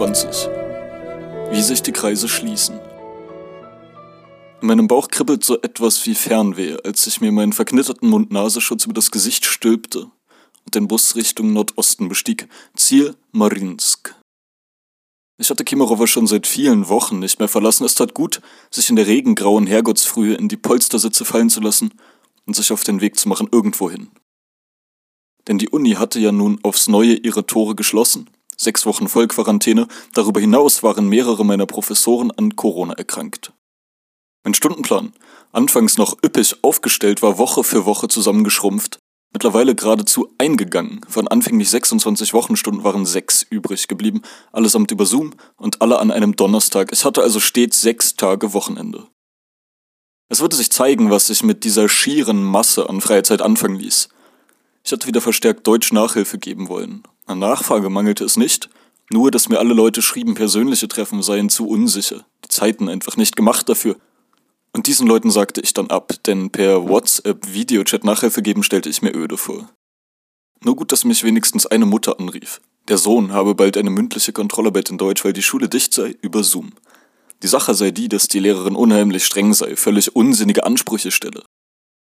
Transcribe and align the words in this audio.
Kapitel 0.00 0.16
29 0.16 0.48
Wie 1.50 1.62
sich 1.62 1.82
die 1.82 1.92
Kreise 1.92 2.26
schließen. 2.26 2.80
In 4.62 4.66
meinem 4.66 4.88
Bauch 4.88 5.08
kribbelt 5.08 5.44
so 5.44 5.60
etwas 5.60 6.06
wie 6.06 6.14
Fernweh, 6.14 6.78
als 6.84 7.06
ich 7.06 7.20
mir 7.20 7.32
meinen 7.32 7.52
verknitterten 7.52 8.08
Mund-Nasenschutz 8.08 8.86
über 8.86 8.94
das 8.94 9.10
Gesicht 9.10 9.44
stülpte 9.44 10.10
und 10.64 10.74
den 10.74 10.88
Bus 10.88 11.16
Richtung 11.16 11.52
Nordosten 11.52 12.08
bestieg. 12.08 12.48
Ziel 12.74 13.14
Marinsk. 13.32 14.14
Ich 15.38 15.50
hatte 15.50 15.64
Kimarova 15.64 16.06
schon 16.06 16.26
seit 16.26 16.46
vielen 16.46 16.88
Wochen 16.88 17.18
nicht 17.18 17.38
mehr 17.38 17.48
verlassen. 17.48 17.84
Es 17.84 17.94
tat 17.94 18.14
gut, 18.14 18.40
sich 18.70 18.88
in 18.88 18.96
der 18.96 19.06
regengrauen 19.06 19.66
Herrgottsfrühe 19.66 20.34
in 20.34 20.48
die 20.48 20.56
Polstersitze 20.56 21.26
fallen 21.26 21.50
zu 21.50 21.60
lassen 21.60 21.92
und 22.46 22.56
sich 22.56 22.72
auf 22.72 22.84
den 22.84 23.02
Weg 23.02 23.18
zu 23.18 23.28
machen 23.28 23.48
irgendwohin. 23.52 24.08
Denn 25.46 25.58
die 25.58 25.68
Uni 25.68 25.92
hatte 25.92 26.20
ja 26.20 26.32
nun 26.32 26.58
aufs 26.62 26.88
Neue 26.88 27.14
ihre 27.14 27.44
Tore 27.44 27.74
geschlossen 27.74 28.30
sechs 28.60 28.86
Wochen 28.86 29.08
Vollquarantäne. 29.08 29.88
Darüber 30.14 30.40
hinaus 30.40 30.82
waren 30.82 31.08
mehrere 31.08 31.44
meiner 31.44 31.66
Professoren 31.66 32.30
an 32.30 32.56
Corona 32.56 32.94
erkrankt. 32.94 33.52
Mein 34.44 34.54
Stundenplan, 34.54 35.12
anfangs 35.52 35.98
noch 35.98 36.16
üppig 36.24 36.56
aufgestellt, 36.62 37.22
war 37.22 37.38
Woche 37.38 37.64
für 37.64 37.84
Woche 37.84 38.08
zusammengeschrumpft, 38.08 38.98
mittlerweile 39.32 39.74
geradezu 39.74 40.32
eingegangen. 40.38 41.00
Von 41.08 41.28
anfänglich 41.28 41.68
26 41.70 42.32
Wochenstunden 42.32 42.84
waren 42.84 43.06
sechs 43.06 43.42
übrig 43.42 43.88
geblieben, 43.88 44.22
allesamt 44.52 44.90
über 44.90 45.06
Zoom 45.06 45.34
und 45.56 45.82
alle 45.82 45.98
an 45.98 46.10
einem 46.10 46.36
Donnerstag. 46.36 46.90
Ich 46.92 47.04
hatte 47.04 47.22
also 47.22 47.40
stets 47.40 47.80
sechs 47.80 48.14
Tage 48.16 48.52
Wochenende. 48.52 49.06
Es 50.28 50.40
würde 50.40 50.56
sich 50.56 50.70
zeigen, 50.70 51.10
was 51.10 51.26
sich 51.26 51.42
mit 51.42 51.64
dieser 51.64 51.88
schieren 51.88 52.42
Masse 52.42 52.88
an 52.88 53.00
Freizeit 53.00 53.42
anfangen 53.42 53.76
ließ. 53.76 54.08
Ich 54.84 54.92
hatte 54.92 55.06
wieder 55.06 55.20
verstärkt 55.20 55.66
Deutsch 55.66 55.92
Nachhilfe 55.92 56.38
geben 56.38 56.68
wollen. 56.68 57.02
An 57.26 57.38
Nachfrage 57.38 57.90
mangelte 57.90 58.24
es 58.24 58.36
nicht, 58.36 58.68
nur 59.10 59.30
dass 59.30 59.48
mir 59.48 59.58
alle 59.58 59.74
Leute 59.74 60.02
schrieben, 60.02 60.34
persönliche 60.34 60.88
Treffen 60.88 61.22
seien 61.22 61.48
zu 61.48 61.68
unsicher, 61.68 62.24
die 62.44 62.48
Zeiten 62.48 62.88
einfach 62.88 63.16
nicht 63.16 63.36
gemacht 63.36 63.68
dafür. 63.68 63.96
Und 64.72 64.86
diesen 64.86 65.06
Leuten 65.06 65.30
sagte 65.30 65.60
ich 65.60 65.74
dann 65.74 65.90
ab, 65.90 66.12
denn 66.26 66.50
per 66.50 66.88
WhatsApp 66.88 67.52
Videochat 67.52 68.04
Nachhilfe 68.04 68.42
geben 68.42 68.62
stellte 68.62 68.88
ich 68.88 69.02
mir 69.02 69.14
öde 69.14 69.36
vor. 69.36 69.68
Nur 70.62 70.76
gut, 70.76 70.92
dass 70.92 71.04
mich 71.04 71.24
wenigstens 71.24 71.66
eine 71.66 71.86
Mutter 71.86 72.20
anrief. 72.20 72.60
Der 72.88 72.98
Sohn 72.98 73.32
habe 73.32 73.54
bald 73.54 73.76
eine 73.76 73.90
mündliche 73.90 74.32
Kontrollarbeit 74.32 74.90
in 74.90 74.98
Deutsch, 74.98 75.24
weil 75.24 75.32
die 75.32 75.42
Schule 75.42 75.68
dicht 75.68 75.92
sei, 75.92 76.16
über 76.20 76.44
Zoom. 76.44 76.72
Die 77.42 77.48
Sache 77.48 77.74
sei 77.74 77.90
die, 77.90 78.08
dass 78.08 78.28
die 78.28 78.38
Lehrerin 78.40 78.76
unheimlich 78.76 79.24
streng 79.24 79.54
sei, 79.54 79.74
völlig 79.76 80.14
unsinnige 80.14 80.64
Ansprüche 80.64 81.10
stelle 81.10 81.42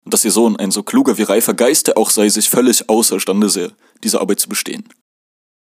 und 0.09 0.13
dass 0.13 0.25
ihr 0.25 0.31
Sohn 0.31 0.55
ein 0.55 0.71
so 0.71 0.81
kluger 0.81 1.19
wie 1.19 1.23
reifer 1.23 1.53
Geist 1.53 1.87
er 1.87 1.97
auch 1.97 2.09
sei, 2.09 2.29
sich 2.29 2.49
völlig 2.49 2.89
außerstande 2.89 3.49
sähe, 3.49 3.73
diese 4.03 4.19
Arbeit 4.19 4.39
zu 4.39 4.49
bestehen. 4.49 4.89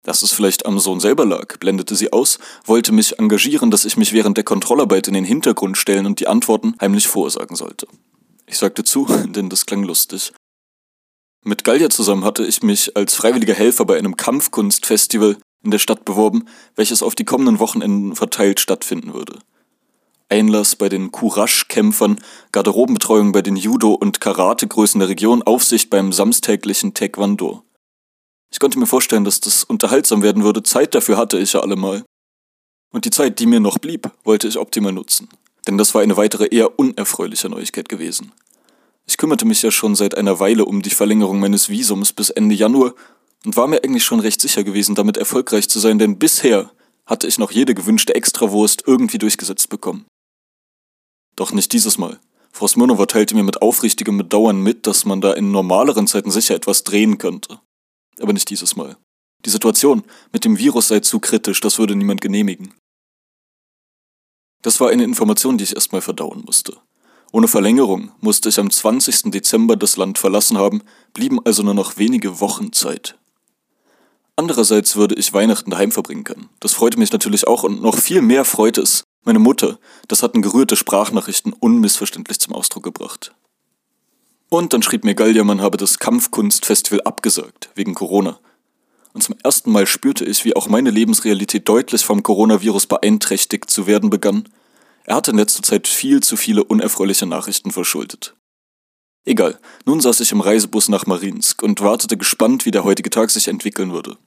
Dass 0.04 0.22
es 0.22 0.32
vielleicht 0.32 0.66
am 0.66 0.80
Sohn 0.80 1.00
selber 1.00 1.26
lag, 1.26 1.58
blendete 1.60 1.96
sie 1.96 2.14
aus, 2.14 2.40
wollte 2.66 2.92
mich 2.92 3.20
engagieren, 3.20 3.70
dass 3.70 3.86
ich 3.86 3.98
mich 3.98 4.14
während 4.14 4.38
der 4.38 4.46
Kontrollarbeit 4.46 5.08
in 5.08 5.14
den 5.14 5.26
Hintergrund 5.26 5.78
stellen 5.78 6.06
und 6.06 6.20
die 6.20 6.28
Antworten 6.28 6.76
heimlich 6.80 7.08
vorsagen 7.08 7.56
sollte. 7.56 7.88
Ich 8.48 8.58
sagte 8.58 8.84
zu, 8.84 9.06
denn 9.26 9.50
das 9.50 9.66
klang 9.66 9.84
lustig. 9.84 10.32
Mit 11.44 11.64
Gallia 11.64 11.90
zusammen 11.90 12.26
hatte 12.26 12.46
ich 12.46 12.64
mich 12.64 12.96
als 12.98 13.16
freiwilliger 13.16 13.54
Helfer 13.54 13.86
bei 13.86 13.98
einem 13.98 14.18
Kampfkunstfestival 14.18 15.38
in 15.64 15.72
der 15.72 15.80
Stadt 15.80 16.06
beworben, 16.06 16.46
welches 16.76 17.04
auf 17.04 17.16
die 17.16 17.26
kommenden 17.26 17.60
Wochenenden 17.60 18.16
verteilt 18.16 18.60
stattfinden 18.60 19.14
würde. 19.14 19.40
Einlass 20.30 20.76
bei 20.76 20.90
den 20.90 21.12
Courage-Kämpfern, 21.12 22.20
Garderobenbetreuung 22.52 23.32
bei 23.32 23.42
den 23.42 23.56
Judo- 23.56 23.96
und 23.96 24.22
Karategrößen 24.22 25.00
der 25.00 25.10
Region, 25.10 25.42
Aufsicht 25.42 25.90
beim 25.90 26.14
samstäglichen 26.14 26.94
Taekwondo. 26.94 27.64
Ich 28.52 28.60
konnte 28.60 28.80
mir 28.80 28.88
vorstellen, 28.88 29.24
dass 29.24 29.40
das 29.40 29.64
unterhaltsam 29.64 30.24
werden 30.24 30.44
würde, 30.44 30.64
Zeit 30.64 30.96
dafür 30.96 31.18
hatte 31.18 31.38
ich 31.40 31.54
ja 31.54 31.62
allemal. 31.62 32.04
Und 32.92 33.06
die 33.06 33.12
Zeit, 33.12 33.40
die 33.40 33.46
mir 33.46 33.60
noch 33.60 33.78
blieb, 33.78 34.10
wollte 34.24 34.48
ich 34.48 34.58
optimal 34.58 34.92
nutzen. 34.92 35.30
Denn 35.68 35.78
das 35.78 35.94
war 35.94 36.02
eine 36.02 36.18
weitere 36.18 36.48
eher 36.48 36.80
unerfreuliche 36.80 37.50
Neuigkeit 37.50 37.90
gewesen. 37.90 38.32
Ich 39.06 39.18
kümmerte 39.18 39.46
mich 39.46 39.62
ja 39.62 39.72
schon 39.72 39.96
seit 39.96 40.16
einer 40.16 40.40
Weile 40.40 40.66
um 40.66 40.82
die 40.82 40.90
Verlängerung 40.90 41.40
meines 41.40 41.70
Visums 41.70 42.14
bis 42.14 42.30
Ende 42.30 42.56
Januar 42.56 42.94
und 43.46 43.56
war 43.56 43.68
mir 43.68 43.84
eigentlich 43.84 44.04
schon 44.04 44.20
recht 44.20 44.42
sicher 44.42 44.64
gewesen, 44.64 44.96
damit 44.96 45.18
erfolgreich 45.18 45.70
zu 45.70 45.80
sein, 45.80 46.00
denn 46.00 46.18
bisher 46.20 46.72
hatte 47.06 47.28
ich 47.28 47.38
noch 47.38 47.52
jede 47.52 47.74
gewünschte 47.74 48.16
Extrawurst 48.16 48.84
irgendwie 48.86 49.18
durchgesetzt 49.18 49.70
bekommen. 49.70 50.06
Doch 51.36 51.52
nicht 51.52 51.74
dieses 51.74 51.98
Mal. 51.98 52.20
Frau 52.52 52.68
Smirnova 52.68 53.06
teilte 53.06 53.36
mir 53.36 53.44
mit 53.44 53.62
aufrichtigem 53.62 54.18
Bedauern 54.18 54.62
mit, 54.62 54.86
dass 54.88 55.06
man 55.06 55.22
da 55.22 55.34
in 55.34 55.52
normaleren 55.52 56.08
Zeiten 56.08 56.32
sicher 56.32 56.56
etwas 56.56 56.84
drehen 56.84 57.18
könnte. 57.18 57.60
Aber 58.20 58.34
nicht 58.34 58.50
dieses 58.50 58.76
Mal. 58.76 58.98
Die 59.46 59.50
Situation 59.50 60.04
mit 60.34 60.44
dem 60.44 60.58
Virus 60.58 60.90
sei 60.90 61.00
zu 61.00 61.20
kritisch, 61.20 61.62
das 61.62 61.78
würde 61.78 61.96
niemand 61.96 62.22
genehmigen. 62.22 62.74
Das 64.62 64.80
war 64.80 64.90
eine 64.90 65.04
Information, 65.04 65.58
die 65.58 65.64
ich 65.64 65.76
erstmal 65.76 66.02
verdauen 66.02 66.44
musste. 66.46 66.78
Ohne 67.32 67.48
Verlängerung 67.48 68.12
musste 68.20 68.50
ich 68.50 68.60
am 68.60 68.70
20. 68.70 69.32
Dezember 69.32 69.78
das 69.78 69.96
Land 69.98 70.18
verlassen 70.18 70.58
haben, 70.58 70.82
blieben 71.14 71.40
also 71.46 71.64
nur 71.64 71.76
noch 71.76 71.98
wenige 71.98 72.40
Wochen 72.40 72.74
Zeit. 72.74 73.18
Andererseits 74.36 74.96
würde 74.96 75.16
ich 75.16 75.34
Weihnachten 75.34 75.70
daheim 75.70 75.92
verbringen 75.92 76.24
können. 76.24 76.50
Das 76.60 76.74
freute 76.74 76.98
mich 76.98 77.12
natürlich 77.12 77.48
auch 77.48 77.64
und 77.64 77.82
noch 77.82 77.98
viel 77.98 78.22
mehr 78.22 78.46
freute 78.46 78.82
es, 78.82 79.04
meine 79.26 79.40
Mutter, 79.40 79.80
das 80.08 80.24
hatten 80.24 80.42
gerührte 80.42 80.76
Sprachnachrichten 80.76 81.54
unmissverständlich 81.54 82.40
zum 82.40 82.54
Ausdruck 82.54 82.84
gebracht. 82.84 83.34
Und 84.50 84.74
dann 84.74 84.82
schrieb 84.82 85.04
mir 85.04 85.14
Gallia, 85.14 85.44
man 85.44 85.62
habe 85.62 85.78
das 85.78 86.00
Kampfkunstfestival 86.00 87.02
abgesagt, 87.02 87.70
wegen 87.76 87.94
Corona. 87.94 88.40
Und 89.14 89.22
zum 89.22 89.36
ersten 89.44 89.72
Mal 89.72 89.86
spürte 89.86 90.26
ich, 90.26 90.44
wie 90.44 90.56
auch 90.56 90.68
meine 90.68 90.90
Lebensrealität 90.90 91.68
deutlich 91.68 92.04
vom 92.04 92.24
Coronavirus 92.24 92.88
beeinträchtigt 92.88 93.70
zu 93.70 93.86
werden 93.88 94.10
begann. 94.10 94.50
Er 95.04 95.16
hatte 95.16 95.32
in 95.32 95.38
letzter 95.38 95.64
Zeit 95.64 95.88
viel 95.88 96.22
zu 96.22 96.36
viele 96.36 96.64
unerfreuliche 96.64 97.26
Nachrichten 97.26 97.72
verschuldet. 97.72 98.36
Egal, 99.26 99.60
nun 99.86 100.02
saß 100.02 100.20
ich 100.22 100.32
im 100.32 100.42
Reisebus 100.42 100.90
nach 100.90 101.06
Marinsk 101.06 101.62
und 101.62 101.82
wartete 101.82 102.18
gespannt, 102.18 102.66
wie 102.66 102.72
der 102.72 102.84
heutige 102.84 103.10
Tag 103.10 103.30
sich 103.30 103.48
entwickeln 103.48 103.92
würde. 103.92 104.18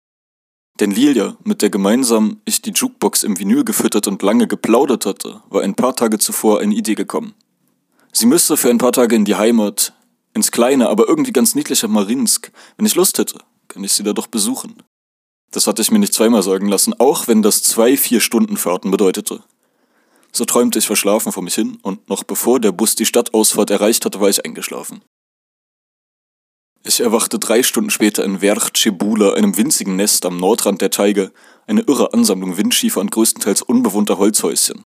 Denn 0.80 0.90
Lilia, 0.90 1.36
mit 1.44 1.62
der 1.62 1.70
gemeinsam 1.70 2.40
ich 2.44 2.62
die 2.62 2.70
Jukebox 2.70 3.24
im 3.24 3.38
Vinyl 3.38 3.64
gefüttert 3.64 4.06
und 4.06 4.22
lange 4.22 4.46
geplaudert 4.46 5.06
hatte, 5.06 5.42
war 5.50 5.62
ein 5.62 5.74
paar 5.74 5.96
Tage 5.96 6.18
zuvor 6.18 6.60
eine 6.60 6.74
Idee 6.74 6.94
gekommen. 6.94 7.34
Sie 8.12 8.26
müsste 8.26 8.56
für 8.56 8.70
ein 8.70 8.78
paar 8.78 8.92
Tage 8.92 9.16
in 9.16 9.24
die 9.24 9.36
Heimat, 9.36 9.92
ins 10.34 10.50
kleine, 10.50 10.88
aber 10.88 11.08
irgendwie 11.08 11.32
ganz 11.32 11.54
niedliche 11.54 11.88
Marinsk. 11.88 12.52
Wenn 12.76 12.86
ich 12.86 12.94
Lust 12.94 13.18
hätte, 13.18 13.38
kann 13.68 13.84
ich 13.84 13.92
sie 13.92 14.02
da 14.02 14.12
doch 14.12 14.26
besuchen. 14.26 14.82
Das 15.50 15.66
hatte 15.66 15.82
ich 15.82 15.90
mir 15.90 15.98
nicht 15.98 16.14
zweimal 16.14 16.42
sagen 16.42 16.68
lassen, 16.68 16.94
auch 16.98 17.28
wenn 17.28 17.42
das 17.42 17.62
zwei 17.62 17.96
Vier-Stunden-Fahrten 17.96 18.90
bedeutete. 18.90 19.42
So 20.32 20.46
träumte 20.46 20.78
ich 20.78 20.86
verschlafen 20.86 21.30
vor 21.30 21.42
mich 21.42 21.54
hin, 21.54 21.78
und 21.82 22.08
noch 22.08 22.24
bevor 22.24 22.58
der 22.58 22.72
Bus 22.72 22.94
die 22.94 23.04
Stadtausfahrt 23.04 23.70
erreicht 23.70 24.06
hatte, 24.06 24.20
war 24.20 24.30
ich 24.30 24.44
eingeschlafen. 24.44 25.02
Ich 26.84 27.00
erwachte 27.00 27.38
drei 27.38 27.62
Stunden 27.62 27.90
später 27.90 28.24
in 28.24 28.40
Verchebula, 28.40 29.34
einem 29.34 29.56
winzigen 29.56 29.94
Nest 29.94 30.26
am 30.26 30.38
Nordrand 30.38 30.80
der 30.80 30.90
Teige, 30.90 31.32
eine 31.66 31.82
irre 31.82 32.12
Ansammlung 32.12 32.56
windschiefer 32.56 33.00
und 33.00 33.12
größtenteils 33.12 33.62
unbewohnter 33.62 34.18
Holzhäuschen, 34.18 34.82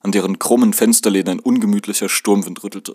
an 0.00 0.12
deren 0.12 0.38
krummen 0.38 0.74
Fensterläden 0.74 1.32
ein 1.32 1.40
ungemütlicher 1.40 2.08
Sturmwind 2.08 2.62
rüttelte. 2.62 2.94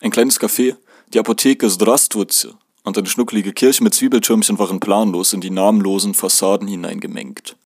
Ein 0.00 0.10
kleines 0.10 0.38
Café, 0.38 0.76
die 1.12 1.18
Apotheke 1.18 1.68
Zdravstvutze 1.68 2.54
und 2.84 2.98
eine 2.98 3.08
schnuckelige 3.08 3.52
Kirche 3.52 3.82
mit 3.82 3.94
Zwiebeltürmchen 3.94 4.58
waren 4.58 4.80
planlos 4.80 5.32
in 5.32 5.40
die 5.40 5.50
namenlosen 5.50 6.14
Fassaden 6.14 6.68
hineingemengt. 6.68 7.56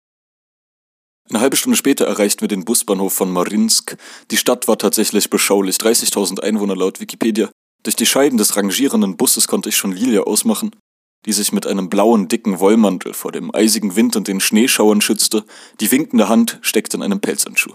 Eine 1.28 1.40
halbe 1.40 1.56
Stunde 1.56 1.76
später 1.76 2.06
erreichten 2.06 2.40
wir 2.40 2.48
den 2.48 2.64
Busbahnhof 2.64 3.12
von 3.12 3.30
Marinsk. 3.30 3.96
Die 4.30 4.36
Stadt 4.36 4.66
war 4.66 4.78
tatsächlich 4.78 5.30
beschaulich, 5.30 5.76
30.000 5.76 6.40
Einwohner 6.40 6.74
laut 6.74 7.00
Wikipedia, 7.00 7.50
durch 7.82 7.96
die 7.96 8.06
Scheiben 8.06 8.36
des 8.36 8.56
rangierenden 8.56 9.16
Busses 9.16 9.48
konnte 9.48 9.70
ich 9.70 9.76
schon 9.76 9.92
Lilia 9.92 10.22
ausmachen, 10.22 10.76
die 11.24 11.32
sich 11.32 11.52
mit 11.52 11.66
einem 11.66 11.88
blauen, 11.88 12.28
dicken 12.28 12.60
Wollmantel 12.60 13.14
vor 13.14 13.32
dem 13.32 13.54
eisigen 13.54 13.96
Wind 13.96 14.16
und 14.16 14.28
den 14.28 14.40
Schneeschauern 14.40 15.00
schützte, 15.00 15.44
die 15.80 15.90
winkende 15.90 16.28
Hand 16.28 16.58
steckte 16.62 16.96
in 16.96 17.02
einem 17.02 17.20
Pelzhandschuh. 17.20 17.74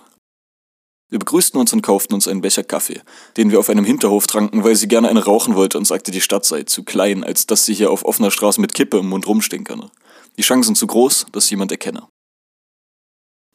Wir 1.16 1.20
begrüßten 1.20 1.58
uns 1.58 1.72
und 1.72 1.82
kauften 1.82 2.14
uns 2.14 2.28
einen 2.28 2.42
Becher 2.42 2.66
Kaffee, 2.66 3.02
den 3.38 3.50
wir 3.50 3.58
auf 3.58 3.70
einem 3.70 3.86
Hinterhof 3.86 4.28
tranken, 4.28 4.66
weil 4.66 4.76
sie 4.76 4.90
gerne 4.90 5.08
eine 5.08 5.24
rauchen 5.24 5.56
wollte 5.56 5.78
und 5.78 5.86
sagte, 5.86 6.12
die 6.12 6.20
Stadt 6.20 6.44
sei 6.44 6.64
zu 6.64 6.84
klein, 6.84 7.24
als 7.24 7.48
dass 7.48 7.64
sie 7.64 7.74
hier 7.74 7.90
auf 7.90 8.04
offener 8.04 8.32
Straße 8.32 8.60
mit 8.60 8.74
Kippe 8.74 8.98
im 8.98 9.08
Mund 9.08 9.26
rumstehen 9.26 9.64
könne. 9.64 9.90
Die 10.38 10.42
Chancen 10.42 10.76
zu 10.76 10.86
groß, 10.88 11.28
dass 11.32 11.50
jemand 11.50 11.72
erkenne. 11.72 12.06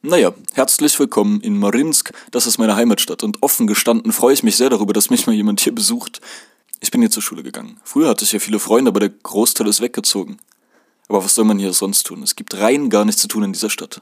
Naja, 0.01 0.33
herzlich 0.53 0.97
willkommen 0.97 1.39
in 1.41 1.55
Marinsk, 1.59 2.11
das 2.31 2.47
ist 2.47 2.57
meine 2.57 2.75
Heimatstadt 2.75 3.21
und 3.21 3.43
offen 3.43 3.67
gestanden 3.67 4.11
freue 4.11 4.33
ich 4.33 4.41
mich 4.41 4.57
sehr 4.57 4.71
darüber, 4.71 4.93
dass 4.93 5.11
mich 5.11 5.27
mal 5.27 5.35
jemand 5.35 5.61
hier 5.61 5.75
besucht. 5.75 6.19
Ich 6.79 6.89
bin 6.89 7.01
hier 7.01 7.11
zur 7.11 7.21
Schule 7.21 7.43
gegangen. 7.43 7.79
Früher 7.83 8.09
hatte 8.09 8.25
ich 8.25 8.31
hier 8.31 8.41
viele 8.41 8.57
Freunde, 8.57 8.89
aber 8.89 9.01
der 9.01 9.09
Großteil 9.09 9.67
ist 9.67 9.81
weggezogen. 9.81 10.39
Aber 11.09 11.23
was 11.23 11.35
soll 11.35 11.45
man 11.45 11.59
hier 11.59 11.73
sonst 11.73 12.07
tun? 12.07 12.23
Es 12.23 12.35
gibt 12.35 12.57
rein 12.57 12.89
gar 12.89 13.05
nichts 13.05 13.21
zu 13.21 13.27
tun 13.27 13.43
in 13.43 13.53
dieser 13.53 13.69
Stadt. 13.69 14.01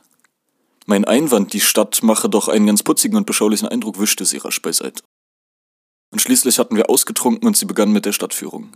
Mein 0.89 1.05
Einwand, 1.05 1.53
die 1.53 1.59
Stadt 1.59 2.01
mache 2.01 2.29
doch 2.29 2.47
einen 2.47 2.65
ganz 2.65 2.81
putzigen 2.81 3.15
und 3.15 3.27
beschaulichen 3.27 3.67
Eindruck, 3.67 3.99
wischte 3.99 4.25
sie 4.25 4.37
rasch 4.37 4.59
beiseite. 4.59 5.03
Und 6.11 6.19
schließlich 6.19 6.57
hatten 6.57 6.75
wir 6.75 6.89
ausgetrunken 6.89 7.47
und 7.47 7.55
sie 7.55 7.67
begann 7.67 7.91
mit 7.91 8.07
der 8.07 8.11
Stadtführung. 8.11 8.71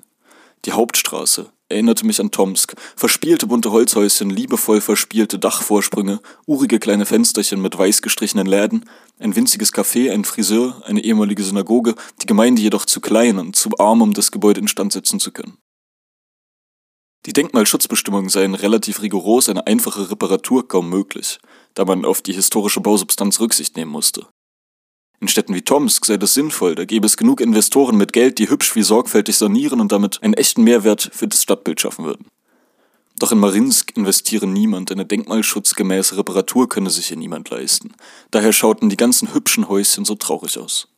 Die 0.65 0.73
Hauptstraße 0.73 1.51
erinnerte 1.69 2.05
mich 2.05 2.19
an 2.19 2.29
Tomsk. 2.29 2.75
Verspielte 2.95 3.47
bunte 3.47 3.71
Holzhäuschen, 3.71 4.29
liebevoll 4.29 4.79
verspielte 4.79 5.39
Dachvorsprünge, 5.39 6.19
urige 6.45 6.77
kleine 6.77 7.07
Fensterchen 7.07 7.63
mit 7.63 7.75
weiß 7.75 8.03
gestrichenen 8.03 8.45
Läden, 8.45 8.87
ein 9.17 9.35
winziges 9.35 9.73
Café, 9.73 10.11
ein 10.11 10.23
Friseur, 10.23 10.83
eine 10.85 11.03
ehemalige 11.03 11.43
Synagoge, 11.43 11.95
die 12.21 12.27
Gemeinde 12.27 12.61
jedoch 12.61 12.85
zu 12.85 13.01
klein 13.01 13.39
und 13.39 13.55
zu 13.55 13.71
arm, 13.79 14.03
um 14.03 14.13
das 14.13 14.29
Gebäude 14.29 14.61
instand 14.61 14.93
setzen 14.93 15.19
zu 15.19 15.31
können. 15.31 15.57
Die 17.25 17.33
Denkmalschutzbestimmungen 17.33 18.29
seien 18.29 18.53
relativ 18.53 19.01
rigoros, 19.01 19.47
eine 19.47 19.65
einfache 19.65 20.11
Reparatur 20.11 20.67
kaum 20.67 20.89
möglich, 20.89 21.39
da 21.73 21.85
man 21.85 22.05
auf 22.05 22.21
die 22.21 22.33
historische 22.33 22.81
Bausubstanz 22.81 23.39
Rücksicht 23.39 23.75
nehmen 23.75 23.91
musste. 23.91 24.27
In 25.19 25.27
Städten 25.27 25.55
wie 25.55 25.61
Tomsk 25.61 26.05
sei 26.05 26.17
das 26.17 26.33
sinnvoll, 26.33 26.75
da 26.75 26.85
gäbe 26.85 27.05
es 27.05 27.15
genug 27.15 27.39
Investoren 27.39 27.95
mit 27.95 28.11
Geld, 28.11 28.39
die 28.39 28.49
hübsch 28.49 28.75
wie 28.75 28.83
sorgfältig 28.83 29.37
sanieren 29.37 29.79
und 29.79 29.91
damit 29.91 30.21
einen 30.21 30.33
echten 30.33 30.63
Mehrwert 30.63 31.09
für 31.13 31.27
das 31.27 31.43
Stadtbild 31.43 31.79
schaffen 31.79 32.03
würden. 32.03 32.27
Doch 33.19 33.31
in 33.31 33.39
Marinsk 33.39 33.95
investiere 33.95 34.47
niemand, 34.47 34.91
eine 34.91 35.05
denkmalschutzgemäße 35.05 36.17
Reparatur 36.17 36.67
könne 36.67 36.89
sich 36.89 37.07
hier 37.07 37.17
niemand 37.17 37.49
leisten. 37.49 37.93
Daher 38.31 38.51
schauten 38.51 38.89
die 38.89 38.97
ganzen 38.97 39.33
hübschen 39.33 39.69
Häuschen 39.69 40.03
so 40.03 40.15
traurig 40.15 40.57
aus. 40.57 40.89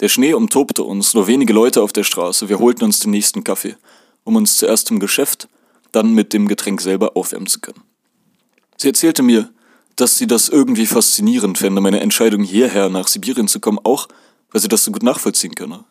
Der 0.00 0.08
Schnee 0.08 0.34
umtobte 0.34 0.82
uns, 0.82 1.14
nur 1.14 1.26
wenige 1.26 1.52
Leute 1.52 1.82
auf 1.82 1.92
der 1.92 2.04
Straße, 2.04 2.48
wir 2.48 2.58
holten 2.58 2.84
uns 2.84 3.00
den 3.00 3.10
nächsten 3.10 3.44
Kaffee, 3.44 3.76
um 4.24 4.36
uns 4.36 4.56
zuerst 4.56 4.90
im 4.90 5.00
Geschäft, 5.00 5.48
dann 5.92 6.12
mit 6.12 6.32
dem 6.32 6.48
Getränk 6.48 6.80
selber 6.80 7.16
aufwärmen 7.16 7.48
zu 7.48 7.60
können. 7.60 7.82
Sie 8.76 8.88
erzählte 8.88 9.22
mir, 9.22 9.50
dass 9.96 10.18
sie 10.18 10.26
das 10.26 10.48
irgendwie 10.48 10.86
faszinierend 10.86 11.58
fände, 11.58 11.80
meine 11.80 12.00
Entscheidung 12.00 12.42
hierher 12.42 12.88
nach 12.88 13.08
Sibirien 13.08 13.48
zu 13.48 13.60
kommen, 13.60 13.80
auch 13.82 14.08
weil 14.50 14.60
sie 14.60 14.68
das 14.68 14.84
so 14.84 14.92
gut 14.92 15.02
nachvollziehen 15.02 15.54
könne. 15.54 15.84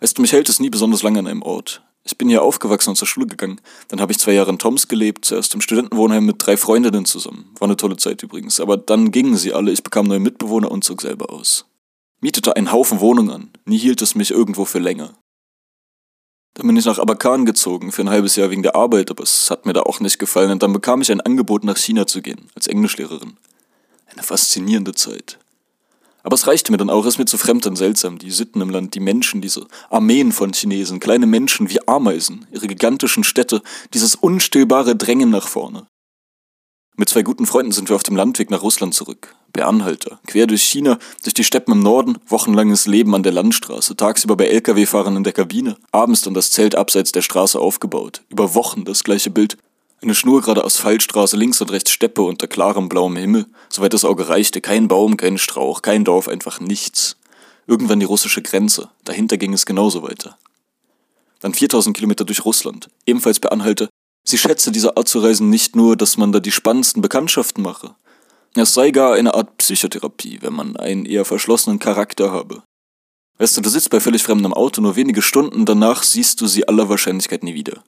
Weißt 0.00 0.16
du, 0.16 0.22
mich 0.22 0.32
hält 0.32 0.48
es 0.48 0.60
nie 0.60 0.70
besonders 0.70 1.02
lange 1.02 1.18
an 1.18 1.26
einem 1.26 1.42
Ort. 1.42 1.82
Ich 2.04 2.16
bin 2.16 2.28
hier 2.28 2.42
aufgewachsen 2.42 2.90
und 2.90 2.96
zur 2.96 3.08
Schule 3.08 3.26
gegangen. 3.26 3.60
Dann 3.88 4.00
habe 4.00 4.12
ich 4.12 4.18
zwei 4.18 4.32
Jahre 4.32 4.50
in 4.50 4.58
Toms 4.58 4.86
gelebt, 4.86 5.24
zuerst 5.24 5.54
im 5.54 5.60
Studentenwohnheim 5.60 6.24
mit 6.24 6.36
drei 6.38 6.56
Freundinnen 6.56 7.04
zusammen. 7.04 7.50
War 7.58 7.66
eine 7.66 7.76
tolle 7.76 7.96
Zeit 7.96 8.22
übrigens. 8.22 8.60
Aber 8.60 8.76
dann 8.76 9.10
gingen 9.10 9.36
sie 9.36 9.52
alle, 9.52 9.72
ich 9.72 9.82
bekam 9.82 10.06
neue 10.06 10.20
Mitbewohner 10.20 10.70
und 10.70 10.84
zog 10.84 11.02
selber 11.02 11.30
aus. 11.30 11.66
Mietete 12.20 12.54
einen 12.54 12.70
Haufen 12.70 13.00
Wohnungen 13.00 13.30
an. 13.30 13.50
Nie 13.64 13.78
hielt 13.78 14.02
es 14.02 14.14
mich 14.14 14.30
irgendwo 14.30 14.64
für 14.64 14.78
länger. 14.78 15.14
Dann 16.56 16.66
bin 16.68 16.76
ich 16.78 16.86
nach 16.86 16.98
Abakan 16.98 17.44
gezogen 17.44 17.92
für 17.92 18.00
ein 18.00 18.08
halbes 18.08 18.34
Jahr 18.36 18.48
wegen 18.48 18.62
der 18.62 18.74
Arbeit, 18.74 19.10
aber 19.10 19.22
es 19.22 19.50
hat 19.50 19.66
mir 19.66 19.74
da 19.74 19.82
auch 19.82 20.00
nicht 20.00 20.18
gefallen 20.18 20.50
und 20.50 20.62
dann 20.62 20.72
bekam 20.72 21.02
ich 21.02 21.12
ein 21.12 21.20
Angebot 21.20 21.64
nach 21.64 21.76
China 21.76 22.06
zu 22.06 22.22
gehen, 22.22 22.48
als 22.54 22.66
Englischlehrerin. 22.66 23.36
Eine 24.10 24.22
faszinierende 24.22 24.94
Zeit. 24.94 25.38
Aber 26.22 26.32
es 26.32 26.46
reichte 26.46 26.72
mir 26.72 26.78
dann 26.78 26.88
auch, 26.88 27.02
es 27.02 27.14
ist 27.14 27.18
mir 27.18 27.26
zu 27.26 27.36
fremd 27.36 27.66
und 27.66 27.76
seltsam, 27.76 28.16
die 28.16 28.30
Sitten 28.30 28.62
im 28.62 28.70
Land, 28.70 28.94
die 28.94 29.00
Menschen, 29.00 29.42
diese 29.42 29.66
Armeen 29.90 30.32
von 30.32 30.54
Chinesen, 30.54 30.98
kleine 30.98 31.26
Menschen 31.26 31.68
wie 31.68 31.86
Ameisen, 31.86 32.46
ihre 32.50 32.68
gigantischen 32.68 33.22
Städte, 33.22 33.60
dieses 33.92 34.14
unstillbare 34.14 34.96
Drängen 34.96 35.28
nach 35.28 35.48
vorne. 35.48 35.86
Mit 36.98 37.10
zwei 37.10 37.22
guten 37.22 37.44
Freunden 37.44 37.72
sind 37.72 37.90
wir 37.90 37.96
auf 37.96 38.02
dem 38.02 38.16
Landweg 38.16 38.50
nach 38.50 38.62
Russland 38.62 38.94
zurück. 38.94 39.34
Beanhalter. 39.52 40.18
Quer 40.26 40.46
durch 40.46 40.62
China, 40.62 40.98
durch 41.22 41.34
die 41.34 41.44
Steppen 41.44 41.72
im 41.72 41.80
Norden, 41.80 42.16
wochenlanges 42.26 42.86
Leben 42.86 43.14
an 43.14 43.22
der 43.22 43.32
Landstraße, 43.32 43.96
tagsüber 43.96 44.34
bei 44.34 44.46
Lkw-Fahrern 44.46 45.16
in 45.16 45.24
der 45.24 45.34
Kabine, 45.34 45.76
abends 45.92 46.22
dann 46.22 46.32
das 46.32 46.50
Zelt 46.52 46.74
abseits 46.74 47.12
der 47.12 47.20
Straße 47.20 47.60
aufgebaut. 47.60 48.22
Über 48.30 48.54
Wochen 48.54 48.84
das 48.84 49.04
gleiche 49.04 49.28
Bild. 49.28 49.58
Eine 50.00 50.14
schnurgerade 50.14 50.64
Asphaltstraße, 50.64 51.36
links 51.36 51.60
und 51.60 51.70
rechts 51.70 51.90
Steppe 51.90 52.22
unter 52.22 52.48
klarem 52.48 52.88
blauem 52.88 53.16
Himmel. 53.16 53.46
Soweit 53.68 53.92
das 53.92 54.06
Auge 54.06 54.30
reichte, 54.30 54.62
kein 54.62 54.88
Baum, 54.88 55.18
kein 55.18 55.36
Strauch, 55.36 55.82
kein 55.82 56.02
Dorf, 56.04 56.28
einfach 56.28 56.60
nichts. 56.60 57.18
Irgendwann 57.66 58.00
die 58.00 58.06
russische 58.06 58.40
Grenze. 58.40 58.88
Dahinter 59.04 59.36
ging 59.36 59.52
es 59.52 59.66
genauso 59.66 60.02
weiter. 60.02 60.38
Dann 61.40 61.52
4000 61.52 61.94
Kilometer 61.94 62.24
durch 62.24 62.44
Russland. 62.46 62.88
Ebenfalls 63.04 63.38
bei 63.38 63.50
Anhalte, 63.50 63.90
Sie 64.28 64.38
schätze 64.38 64.72
diese 64.72 64.96
Art 64.96 65.06
zu 65.06 65.20
reisen 65.20 65.50
nicht 65.50 65.76
nur, 65.76 65.96
dass 65.96 66.16
man 66.16 66.32
da 66.32 66.40
die 66.40 66.50
spannendsten 66.50 67.00
Bekanntschaften 67.00 67.62
mache. 67.62 67.94
Es 68.56 68.74
sei 68.74 68.90
gar 68.90 69.14
eine 69.14 69.34
Art 69.34 69.56
Psychotherapie, 69.58 70.38
wenn 70.40 70.52
man 70.52 70.76
einen 70.76 71.06
eher 71.06 71.24
verschlossenen 71.24 71.78
Charakter 71.78 72.32
habe. 72.32 72.62
Weißt 73.38 73.56
du, 73.56 73.60
du 73.60 73.68
sitzt 73.68 73.90
bei 73.90 74.00
völlig 74.00 74.24
fremdem 74.24 74.52
Auto 74.52 74.80
nur 74.80 74.96
wenige 74.96 75.22
Stunden, 75.22 75.64
danach 75.64 76.02
siehst 76.02 76.40
du 76.40 76.48
sie 76.48 76.66
aller 76.66 76.88
Wahrscheinlichkeit 76.88 77.44
nie 77.44 77.54
wieder. 77.54 77.84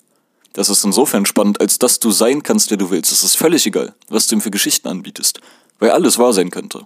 Das 0.53 0.69
ist 0.69 0.85
insofern 0.85 1.27
spannend, 1.27 1.61
als 1.61 1.79
dass 1.79 1.99
du 1.99 2.13
sein 2.13 2.45
kannst, 2.45 2.71
wer 2.71 2.77
du 2.77 2.91
willst. 2.91 3.11
Es 3.11 3.25
ist 3.25 3.37
völlig 3.37 3.67
egal, 3.67 3.95
was 4.09 4.29
du 4.29 4.37
ihm 4.37 4.41
für 4.41 4.53
Geschichten 4.53 4.87
anbietest, 4.87 5.41
weil 5.81 5.91
alles 5.91 6.19
wahr 6.19 6.33
sein 6.33 6.51
könnte. 6.51 6.85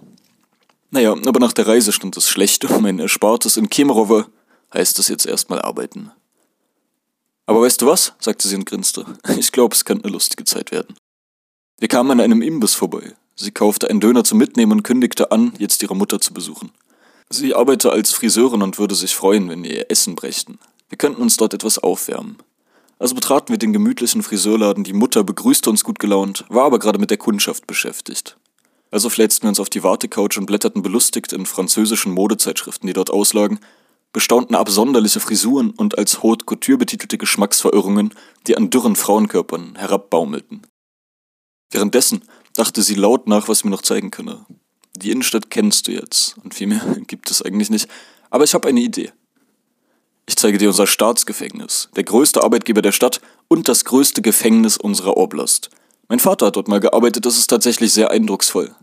Naja, 0.89 1.11
aber 1.25 1.39
nach 1.39 1.53
der 1.53 1.67
Reise 1.67 1.91
stand 1.91 2.17
es 2.17 2.27
schlecht 2.27 2.65
um 2.65 2.81
mein 2.81 2.99
Erspartes 2.99 3.57
in 3.57 3.69
Kemerovo 3.69 4.25
heißt 4.73 4.97
es 4.97 5.07
jetzt 5.07 5.27
erstmal 5.27 5.61
arbeiten. 5.61 6.11
Aber 7.45 7.61
weißt 7.61 7.81
du 7.81 7.87
was? 7.87 8.13
sagte 8.19 8.47
sie 8.47 8.55
und 8.55 8.65
grinste. 8.65 9.05
Ich 9.37 9.51
glaube, 9.51 9.75
es 9.75 9.85
könnte 9.85 10.05
eine 10.05 10.13
lustige 10.13 10.45
Zeit 10.45 10.71
werden. 10.71 10.95
Wir 11.79 11.87
kamen 11.87 12.11
an 12.11 12.21
einem 12.21 12.41
Imbiss 12.41 12.75
vorbei. 12.75 13.13
Sie 13.35 13.51
kaufte 13.51 13.89
einen 13.89 13.99
Döner 13.99 14.23
zum 14.23 14.37
Mitnehmen 14.37 14.71
und 14.71 14.83
kündigte 14.83 15.31
an, 15.31 15.53
jetzt 15.57 15.81
ihre 15.81 15.95
Mutter 15.95 16.21
zu 16.21 16.33
besuchen. 16.33 16.71
Sie 17.29 17.55
arbeitete 17.55 17.91
als 17.91 18.11
Friseurin 18.11 18.61
und 18.61 18.77
würde 18.77 18.95
sich 18.95 19.15
freuen, 19.15 19.49
wenn 19.49 19.63
wir 19.63 19.71
ihr 19.71 19.91
Essen 19.91 20.15
brächten. 20.15 20.59
Wir 20.89 20.97
könnten 20.97 21.21
uns 21.21 21.37
dort 21.37 21.53
etwas 21.53 21.79
aufwärmen. 21.79 22.37
Also 22.99 23.15
betraten 23.15 23.51
wir 23.51 23.57
den 23.57 23.73
gemütlichen 23.73 24.21
Friseurladen, 24.21 24.83
die 24.83 24.93
Mutter 24.93 25.23
begrüßte 25.23 25.69
uns 25.69 25.83
gut 25.83 25.99
gelaunt, 25.99 26.45
war 26.49 26.65
aber 26.65 26.79
gerade 26.79 26.99
mit 26.99 27.09
der 27.09 27.17
Kundschaft 27.17 27.65
beschäftigt. 27.65 28.37
Also 28.91 29.09
flätzten 29.09 29.45
wir 29.45 29.49
uns 29.49 29.59
auf 29.59 29.71
die 29.71 29.83
Wartecouch 29.83 30.37
und 30.37 30.45
blätterten 30.45 30.83
belustigt 30.83 31.33
in 31.33 31.47
französischen 31.47 32.13
Modezeitschriften, 32.13 32.85
die 32.85 32.93
dort 32.93 33.09
auslagen, 33.09 33.59
bestaunten 34.13 34.55
absonderliche 34.55 35.19
Frisuren 35.19 35.71
und 35.71 35.97
als 35.97 36.23
Haute 36.23 36.45
Couture 36.45 36.77
betitelte 36.77 37.17
Geschmacksverirrungen, 37.17 38.13
die 38.47 38.55
an 38.55 38.69
dürren 38.69 38.95
Frauenkörpern 38.95 39.75
herabbaumelten. 39.75 40.65
Währenddessen 41.71 42.23
dachte 42.53 42.83
sie 42.83 42.95
laut 42.95 43.27
nach, 43.27 43.47
was 43.47 43.63
mir 43.63 43.71
noch 43.71 43.81
zeigen 43.81 44.11
könne. 44.11 44.45
Die 44.95 45.11
Innenstadt 45.11 45.49
kennst 45.49 45.87
du 45.87 45.91
jetzt, 45.91 46.37
und 46.43 46.53
viel 46.53 46.67
mehr 46.67 46.85
gibt 47.07 47.29
es 47.31 47.41
eigentlich 47.41 47.71
nicht, 47.71 47.89
aber 48.29 48.43
ich 48.43 48.53
habe 48.53 48.69
eine 48.69 48.79
Idee. 48.79 49.11
Ich 50.25 50.37
zeige 50.37 50.57
dir 50.57 50.69
unser 50.69 50.87
Staatsgefängnis, 50.87 51.89
der 51.95 52.03
größte 52.03 52.43
Arbeitgeber 52.43 52.81
der 52.81 52.93
Stadt 52.93 53.19
und 53.49 53.67
das 53.67 53.83
größte 53.83 54.21
Gefängnis 54.21 54.77
unserer 54.77 55.17
Oblast. 55.17 55.69
Mein 56.07 56.19
Vater 56.19 56.45
hat 56.45 56.55
dort 56.55 56.67
mal 56.67 56.79
gearbeitet, 56.79 57.25
das 57.25 57.37
ist 57.37 57.47
tatsächlich 57.47 57.91
sehr 57.91 58.11
eindrucksvoll. 58.11 58.73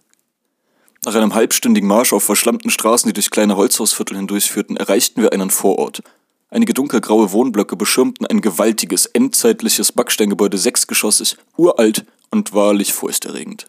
Nach 1.04 1.14
einem 1.14 1.34
halbstündigen 1.34 1.88
Marsch 1.88 2.12
auf 2.12 2.24
verschlammten 2.24 2.70
Straßen, 2.70 3.08
die 3.08 3.14
durch 3.14 3.30
kleine 3.30 3.56
Holzhausviertel 3.56 4.16
hindurchführten, 4.16 4.76
erreichten 4.76 5.22
wir 5.22 5.32
einen 5.32 5.50
Vorort. 5.50 6.02
Einige 6.50 6.74
dunkelgraue 6.74 7.32
Wohnblöcke 7.32 7.76
beschirmten 7.76 8.26
ein 8.26 8.42
gewaltiges, 8.42 9.06
endzeitliches 9.06 9.92
Backsteingebäude, 9.92 10.58
sechsgeschossig, 10.58 11.36
uralt 11.56 12.04
und 12.30 12.52
wahrlich 12.52 12.92
furchterregend. 12.92 13.66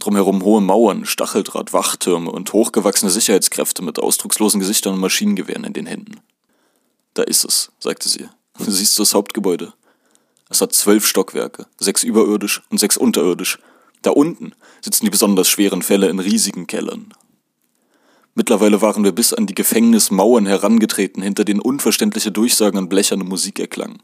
Drumherum 0.00 0.42
hohe 0.42 0.60
Mauern, 0.60 1.04
Stacheldraht, 1.04 1.72
Wachtürme 1.72 2.30
und 2.30 2.52
hochgewachsene 2.52 3.10
Sicherheitskräfte 3.10 3.82
mit 3.82 3.98
ausdruckslosen 3.98 4.60
Gesichtern 4.60 4.94
und 4.94 5.00
Maschinengewehren 5.00 5.64
in 5.64 5.72
den 5.72 5.86
Händen. 5.86 6.20
Da 7.14 7.22
ist 7.22 7.44
es, 7.44 7.70
sagte 7.78 8.08
sie. 8.08 8.28
Siehst 8.58 8.98
du 8.98 9.02
das 9.02 9.14
Hauptgebäude? 9.14 9.72
Es 10.48 10.60
hat 10.60 10.72
zwölf 10.72 11.06
Stockwerke, 11.06 11.66
sechs 11.78 12.02
überirdisch 12.02 12.62
und 12.70 12.78
sechs 12.78 12.96
unterirdisch, 12.96 13.58
da 14.02 14.10
unten 14.10 14.52
sitzen 14.80 15.04
die 15.04 15.10
besonders 15.10 15.48
schweren 15.48 15.82
Fälle 15.82 16.08
in 16.08 16.18
riesigen 16.18 16.66
Kellern. 16.66 17.12
Mittlerweile 18.34 18.80
waren 18.80 19.02
wir 19.02 19.12
bis 19.12 19.32
an 19.32 19.46
die 19.46 19.54
Gefängnismauern 19.54 20.46
herangetreten, 20.46 21.22
hinter 21.22 21.44
denen 21.44 21.60
unverständliche 21.60 22.30
Durchsagen 22.30 22.78
und 22.78 22.88
blecherne 22.88 23.24
Musik 23.24 23.58
erklangen. 23.58 24.00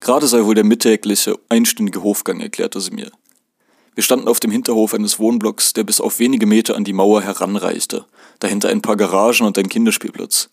Gerade 0.00 0.26
sei 0.26 0.44
wohl 0.44 0.54
der 0.54 0.64
mittägliche, 0.64 1.38
einstündige 1.48 2.02
Hofgang, 2.02 2.40
erklärte 2.40 2.80
sie 2.80 2.90
mir. 2.90 3.10
Wir 3.94 4.02
standen 4.02 4.28
auf 4.28 4.40
dem 4.40 4.50
Hinterhof 4.50 4.94
eines 4.94 5.18
Wohnblocks, 5.18 5.74
der 5.74 5.84
bis 5.84 6.00
auf 6.00 6.18
wenige 6.18 6.46
Meter 6.46 6.76
an 6.76 6.84
die 6.84 6.92
Mauer 6.92 7.22
heranreichte, 7.22 8.06
dahinter 8.38 8.68
ein 8.68 8.82
paar 8.82 8.96
Garagen 8.96 9.46
und 9.46 9.56
ein 9.58 9.68
Kinderspielplatz. 9.68 10.50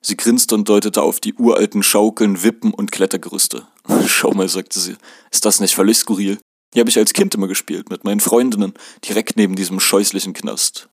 Sie 0.00 0.16
grinste 0.16 0.54
und 0.54 0.68
deutete 0.68 1.02
auf 1.02 1.18
die 1.18 1.34
uralten 1.34 1.82
Schaukeln, 1.82 2.42
Wippen 2.44 2.72
und 2.72 2.92
Klettergerüste. 2.92 3.66
Schau 4.06 4.32
mal, 4.32 4.48
sagte 4.48 4.78
sie, 4.78 4.94
ist 5.32 5.44
das 5.44 5.58
nicht 5.58 5.74
völlig 5.74 5.98
skurril? 5.98 6.38
Die 6.76 6.80
habe 6.80 6.90
ich 6.90 6.98
als 6.98 7.14
Kind 7.14 7.34
immer 7.34 7.48
gespielt, 7.48 7.88
mit 7.88 8.04
meinen 8.04 8.20
Freundinnen, 8.20 8.74
direkt 9.02 9.38
neben 9.38 9.56
diesem 9.56 9.80
scheußlichen 9.80 10.34
Knast. 10.34 10.90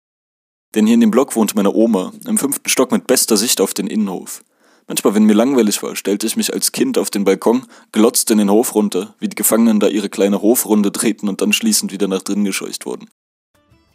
Denn 0.76 0.86
hier 0.86 0.96
in 0.96 1.00
dem 1.00 1.10
Block 1.10 1.38
wohnte 1.38 1.56
meine 1.56 1.74
Oma, 1.74 2.12
im 2.28 2.38
fünften 2.38 2.68
Stock 2.68 2.92
mit 2.92 3.08
bester 3.08 3.38
Sicht 3.38 3.62
auf 3.62 3.74
den 3.74 3.88
Innenhof. 3.88 4.44
Manchmal, 4.90 5.16
wenn 5.16 5.24
mir 5.24 5.36
langweilig 5.36 5.82
war, 5.82 5.96
stellte 5.96 6.28
ich 6.28 6.36
mich 6.36 6.54
als 6.54 6.74
Kind 6.74 6.98
auf 6.98 7.10
den 7.10 7.24
Balkon, 7.24 7.66
glotzte 7.94 8.34
in 8.34 8.40
den 8.40 8.50
Hof 8.50 8.76
runter, 8.76 9.16
wie 9.20 9.30
die 9.30 9.38
Gefangenen 9.38 9.80
da 9.80 9.88
ihre 9.88 10.10
kleine 10.10 10.42
Hofrunde 10.42 10.92
drehten 10.92 11.30
und 11.30 11.40
dann 11.40 11.54
schließend 11.54 11.94
wieder 11.94 12.10
nach 12.10 12.24
drinnen 12.24 12.44
gescheucht 12.44 12.86
wurden. 12.86 13.10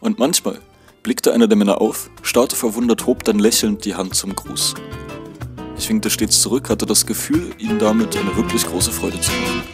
Und 0.01 0.19
manchmal 0.19 0.63
blickte 1.03 1.35
einer 1.35 1.49
der 1.49 1.59
Männer 1.59 1.83
auf, 1.83 2.09
starrte 2.23 2.57
verwundert, 2.57 3.05
hob 3.05 3.25
dann 3.25 3.39
lächelnd 3.39 3.85
die 3.85 3.95
Hand 3.95 4.15
zum 4.15 4.35
Gruß. 4.35 4.73
Ich 5.77 5.91
winkte 5.91 6.09
stets 6.09 6.41
zurück, 6.41 6.71
hatte 6.71 6.87
das 6.87 7.05
Gefühl, 7.05 7.55
ihnen 7.59 7.79
damit 7.79 8.17
eine 8.17 8.35
wirklich 8.37 8.65
große 8.65 8.91
Freude 8.91 9.21
zu 9.21 9.31
machen. 9.33 9.74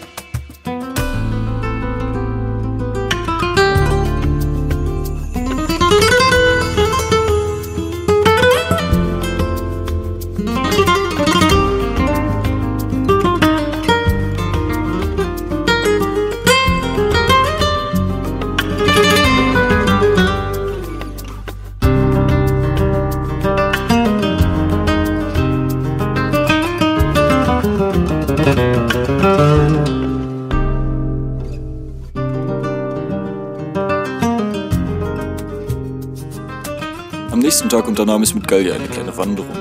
Nächsten 37.51 37.69
Tag 37.69 37.89
unternahm 37.89 38.23
ich 38.23 38.33
mit 38.33 38.47
Gallia 38.47 38.77
eine 38.77 38.87
kleine 38.87 39.17
Wanderung. 39.17 39.57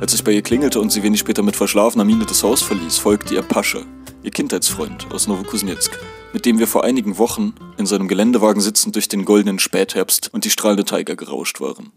Als 0.00 0.14
ich 0.14 0.22
bei 0.22 0.30
ihr 0.30 0.42
klingelte 0.42 0.78
und 0.78 0.92
sie 0.92 1.02
wenig 1.02 1.18
später 1.18 1.42
mit 1.42 1.56
verschlafener 1.56 2.04
Miene 2.04 2.24
das 2.24 2.44
Haus 2.44 2.62
verließ, 2.62 2.98
folgte 2.98 3.34
ihr 3.34 3.42
Pascha, 3.42 3.80
ihr 4.22 4.30
Kindheitsfreund 4.30 5.10
aus 5.10 5.26
Novokuznetsk, 5.26 5.98
mit 6.32 6.46
dem 6.46 6.60
wir 6.60 6.68
vor 6.68 6.84
einigen 6.84 7.18
Wochen 7.18 7.54
in 7.76 7.86
seinem 7.86 8.06
Geländewagen 8.06 8.62
sitzend 8.62 8.94
durch 8.94 9.08
den 9.08 9.24
goldenen 9.24 9.58
Spätherbst 9.58 10.32
und 10.32 10.44
die 10.44 10.50
strahlende 10.50 10.84
Taiga 10.84 11.14
gerauscht 11.14 11.60
waren. 11.60 11.90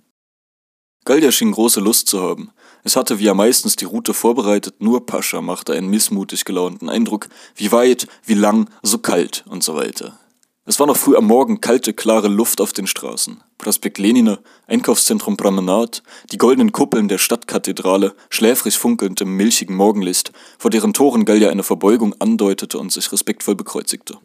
Galdia 1.06 1.32
schien 1.32 1.52
große 1.52 1.82
Lust 1.82 2.08
zu 2.08 2.20
haben. 2.20 2.50
Es 2.84 2.96
hatte 2.96 3.20
wie 3.20 3.28
er 3.28 3.36
meistens 3.36 3.76
die 3.76 3.86
Route 3.86 4.16
vorbereitet, 4.16 4.82
nur 4.82 5.06
Pascha 5.06 5.40
machte 5.40 5.74
einen 5.74 5.92
missmutig 5.92 6.46
gelaunten 6.46 6.90
Eindruck, 6.90 7.30
wie 7.54 7.72
weit, 7.72 8.08
wie 8.26 8.34
lang, 8.34 8.72
so 8.82 8.98
kalt 8.98 9.46
und 9.48 9.64
so 9.64 9.76
weiter. 9.76 10.18
Es 10.66 10.80
war 10.80 10.88
noch 10.88 10.98
früh 10.98 11.16
am 11.16 11.26
Morgen, 11.26 11.62
kalte, 11.62 11.94
klare 11.94 12.28
Luft 12.28 12.60
auf 12.60 12.74
den 12.74 12.88
Straßen. 12.88 13.44
Prospekt 13.62 14.00
Lenina, 14.00 14.40
Einkaufszentrum 14.66 15.38
Promenade, 15.38 16.00
die 16.32 16.40
goldenen 16.40 16.72
Kuppeln 16.72 17.08
der 17.08 17.20
Stadtkathedrale, 17.20 18.16
schläfrig 18.32 18.80
funkelnd 18.80 19.22
im 19.22 19.38
milchigen 19.38 19.76
Morgenlicht, 19.76 20.32
vor 20.58 20.72
deren 20.72 20.94
Toren 20.94 21.26
Gallia 21.26 21.52
eine 21.52 21.62
Verbeugung 21.62 22.16
andeutete 22.18 22.80
und 22.80 22.92
sich 22.92 23.12
respektvoll 23.12 23.56
bekreuzigte. 23.56 24.18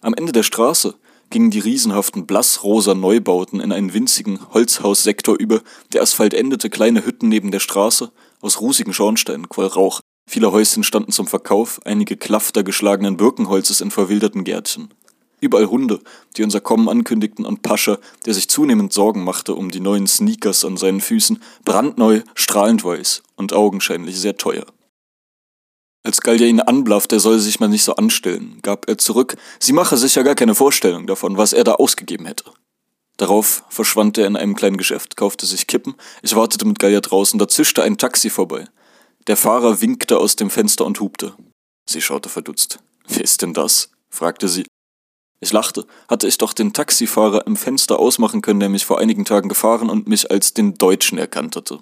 Am 0.00 0.14
Ende 0.14 0.32
der 0.32 0.44
Straße 0.44 0.94
gingen 1.28 1.50
die 1.50 1.58
riesenhaften 1.58 2.26
blassrosa 2.26 2.94
Neubauten 2.94 3.60
in 3.60 3.70
einen 3.70 3.92
winzigen 3.92 4.40
Holzhaussektor 4.54 5.36
über, 5.38 5.60
der 5.92 6.00
Asphalt 6.00 6.32
endete 6.32 6.70
kleine 6.70 7.04
Hütten 7.04 7.28
neben 7.28 7.50
der 7.50 7.60
Straße, 7.60 8.12
aus 8.40 8.62
rußigen 8.62 8.94
Schornsteinen 8.94 9.50
quoll 9.50 9.66
Rauch, 9.66 10.00
Viele 10.30 10.52
Häuschen 10.52 10.84
standen 10.84 11.10
zum 11.10 11.26
Verkauf, 11.26 11.80
einige 11.84 12.16
Klafter 12.16 12.62
geschlagenen 12.62 13.16
Birkenholzes 13.16 13.80
in 13.80 13.90
verwilderten 13.90 14.44
Gärtchen. 14.44 14.94
Überall 15.40 15.66
Hunde, 15.66 16.00
die 16.36 16.42
unser 16.42 16.60
Kommen 16.60 16.88
ankündigten, 16.88 17.46
und 17.46 17.62
Pascha, 17.62 17.98
der 18.26 18.34
sich 18.34 18.48
zunehmend 18.48 18.92
Sorgen 18.92 19.24
machte 19.24 19.54
um 19.54 19.70
die 19.70 19.80
neuen 19.80 20.06
Sneakers 20.06 20.64
an 20.64 20.76
seinen 20.76 21.00
Füßen, 21.00 21.42
brandneu, 21.64 22.22
strahlend 22.34 22.84
weiß 22.84 23.22
und 23.36 23.52
augenscheinlich 23.52 24.18
sehr 24.18 24.36
teuer. 24.36 24.66
Als 26.02 26.22
Gallia 26.22 26.46
ihn 26.46 26.60
anblaffte, 26.60 27.16
er 27.16 27.20
solle 27.20 27.40
sich 27.40 27.60
mal 27.60 27.68
nicht 27.68 27.84
so 27.84 27.94
anstellen, 27.96 28.58
gab 28.62 28.88
er 28.88 28.96
zurück, 28.96 29.36
sie 29.58 29.72
mache 29.72 29.96
sich 29.96 30.14
ja 30.14 30.22
gar 30.22 30.34
keine 30.34 30.54
Vorstellung 30.54 31.06
davon, 31.06 31.36
was 31.36 31.52
er 31.52 31.64
da 31.64 31.74
ausgegeben 31.74 32.26
hätte. 32.26 32.44
Darauf 33.18 33.64
verschwand 33.68 34.16
er 34.16 34.26
in 34.26 34.36
einem 34.36 34.56
kleinen 34.56 34.78
Geschäft, 34.78 35.18
kaufte 35.18 35.44
sich 35.44 35.66
Kippen, 35.66 35.94
ich 36.22 36.34
wartete 36.34 36.64
mit 36.64 36.78
Gallia 36.78 37.00
draußen, 37.00 37.38
da 37.38 37.48
zischte 37.48 37.82
ein 37.82 37.98
Taxi 37.98 38.30
vorbei. 38.30 38.66
Der 39.26 39.36
Fahrer 39.36 39.82
winkte 39.82 40.18
aus 40.18 40.36
dem 40.36 40.48
Fenster 40.48 40.86
und 40.86 41.00
hupte. 41.00 41.34
Sie 41.86 42.00
schaute 42.00 42.30
verdutzt. 42.30 42.78
Wer 43.06 43.22
ist 43.22 43.42
denn 43.42 43.52
das? 43.52 43.90
fragte 44.08 44.48
sie. 44.48 44.64
Ich 45.40 45.52
lachte. 45.52 45.86
Hatte 46.08 46.28
ich 46.28 46.38
doch 46.38 46.52
den 46.52 46.72
Taxifahrer 46.72 47.46
im 47.46 47.56
Fenster 47.56 47.98
ausmachen 47.98 48.42
können, 48.42 48.60
der 48.60 48.68
mich 48.68 48.84
vor 48.84 48.98
einigen 48.98 49.24
Tagen 49.24 49.48
gefahren 49.48 49.88
und 49.88 50.06
mich 50.06 50.30
als 50.30 50.52
den 50.54 50.74
Deutschen 50.74 51.18
erkannt 51.18 51.56
hatte. 51.56 51.80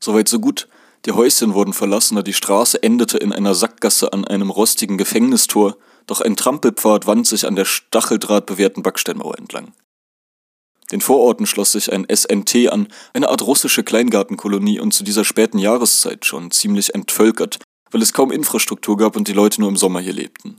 Soweit 0.00 0.28
so 0.28 0.38
gut. 0.38 0.68
Die 1.04 1.12
Häuschen 1.12 1.54
wurden 1.54 1.72
verlassener, 1.72 2.22
die 2.22 2.32
Straße 2.32 2.82
endete 2.82 3.18
in 3.18 3.32
einer 3.32 3.54
Sackgasse 3.54 4.12
an 4.12 4.24
einem 4.24 4.50
rostigen 4.50 4.98
Gefängnistor, 4.98 5.76
doch 6.06 6.20
ein 6.20 6.36
Trampelpfad 6.36 7.06
wand 7.06 7.26
sich 7.26 7.46
an 7.46 7.54
der 7.54 7.66
stacheldrahtbewehrten 7.66 8.82
Backsteinmauer 8.82 9.38
entlang. 9.38 9.72
Den 10.90 11.00
Vororten 11.00 11.46
schloss 11.46 11.72
sich 11.72 11.92
ein 11.92 12.06
SNT 12.12 12.68
an, 12.70 12.88
eine 13.12 13.28
Art 13.28 13.42
russische 13.42 13.84
Kleingartenkolonie 13.84 14.80
und 14.80 14.94
zu 14.94 15.04
dieser 15.04 15.24
späten 15.24 15.58
Jahreszeit 15.58 16.24
schon 16.24 16.50
ziemlich 16.50 16.94
entvölkert, 16.94 17.58
weil 17.90 18.02
es 18.02 18.12
kaum 18.12 18.32
Infrastruktur 18.32 18.96
gab 18.96 19.16
und 19.16 19.28
die 19.28 19.34
Leute 19.34 19.60
nur 19.60 19.68
im 19.68 19.76
Sommer 19.76 20.00
hier 20.00 20.14
lebten. 20.14 20.56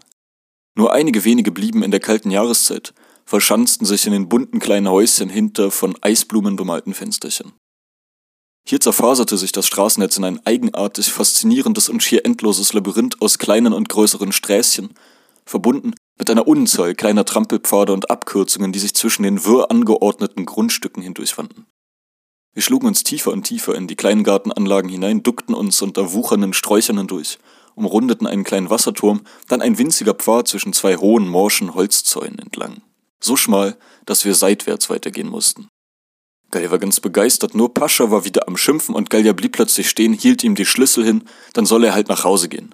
Nur 0.80 0.94
einige 0.94 1.26
wenige 1.26 1.52
blieben 1.52 1.84
in 1.84 1.92
der 1.92 2.00
kalten 2.00 2.32
Jahreszeit, 2.32 2.94
verschanzten 3.26 3.86
sich 3.86 4.06
in 4.06 4.14
den 4.14 4.30
bunten 4.30 4.60
kleinen 4.60 4.88
Häuschen 4.88 5.28
hinter 5.28 5.72
von 5.72 5.98
Eisblumen 6.00 6.56
bemalten 6.56 6.94
Fensterchen. 6.94 7.52
Hier 8.66 8.80
zerfaserte 8.80 9.38
sich 9.38 9.52
das 9.52 9.68
Straßennetz 9.68 10.16
in 10.16 10.24
ein 10.24 10.40
eigenartig 10.46 11.12
faszinierendes 11.12 11.90
und 11.90 12.02
schier 12.02 12.26
endloses 12.26 12.72
Labyrinth 12.72 13.22
aus 13.22 13.40
kleinen 13.40 13.74
und 13.74 13.90
größeren 13.90 14.32
Sträßchen, 14.32 14.92
verbunden 15.46 15.96
mit 16.18 16.30
einer 16.30 16.48
Unzahl 16.48 16.96
kleiner 16.96 17.26
Trampelpfade 17.26 17.92
und 17.92 18.10
Abkürzungen, 18.10 18.72
die 18.72 18.80
sich 18.80 18.94
zwischen 18.94 19.24
den 19.24 19.44
wirr 19.44 19.70
angeordneten 19.70 20.46
Grundstücken 20.46 21.04
hindurchfanden. 21.04 21.66
Wir 22.54 22.64
schlugen 22.64 22.88
uns 22.88 23.04
tiefer 23.04 23.34
und 23.34 23.44
tiefer 23.44 23.76
in 23.76 23.88
die 23.88 23.98
kleinen 23.98 24.24
Gartenanlagen 24.24 24.90
hinein, 24.90 25.24
duckten 25.24 25.56
uns 25.56 25.82
unter 25.82 26.14
wuchernden 26.14 26.54
Sträuchern 26.54 27.00
hindurch, 27.00 27.38
umrundeten 27.80 28.28
einen 28.28 28.44
kleinen 28.44 28.70
Wasserturm, 28.70 29.22
dann 29.48 29.62
ein 29.62 29.78
winziger 29.78 30.14
Pfad 30.14 30.48
zwischen 30.48 30.74
zwei 30.74 30.98
hohen 30.98 31.28
morschen 31.28 31.74
Holzzäunen 31.74 32.40
entlang. 32.40 32.82
So 33.20 33.36
schmal, 33.36 33.78
dass 34.06 34.26
wir 34.26 34.36
seitwärts 34.36 34.90
weitergehen 34.90 35.30
mussten. 35.30 35.68
Gallia 36.52 36.72
war 36.72 36.80
ganz 36.80 37.00
begeistert, 37.00 37.54
nur 37.54 37.74
Pascha 37.74 38.12
war 38.12 38.26
wieder 38.26 38.48
am 38.48 38.58
Schimpfen 38.58 38.96
und 38.96 39.10
Gallia 39.10 39.34
blieb 39.34 39.54
plötzlich 39.54 39.90
stehen, 39.90 40.14
hielt 40.14 40.44
ihm 40.44 40.56
die 40.56 40.66
Schlüssel 40.66 41.06
hin, 41.06 41.24
dann 41.54 41.66
soll 41.66 41.84
er 41.84 41.94
halt 41.94 42.10
nach 42.10 42.24
Hause 42.24 42.50
gehen. 42.50 42.74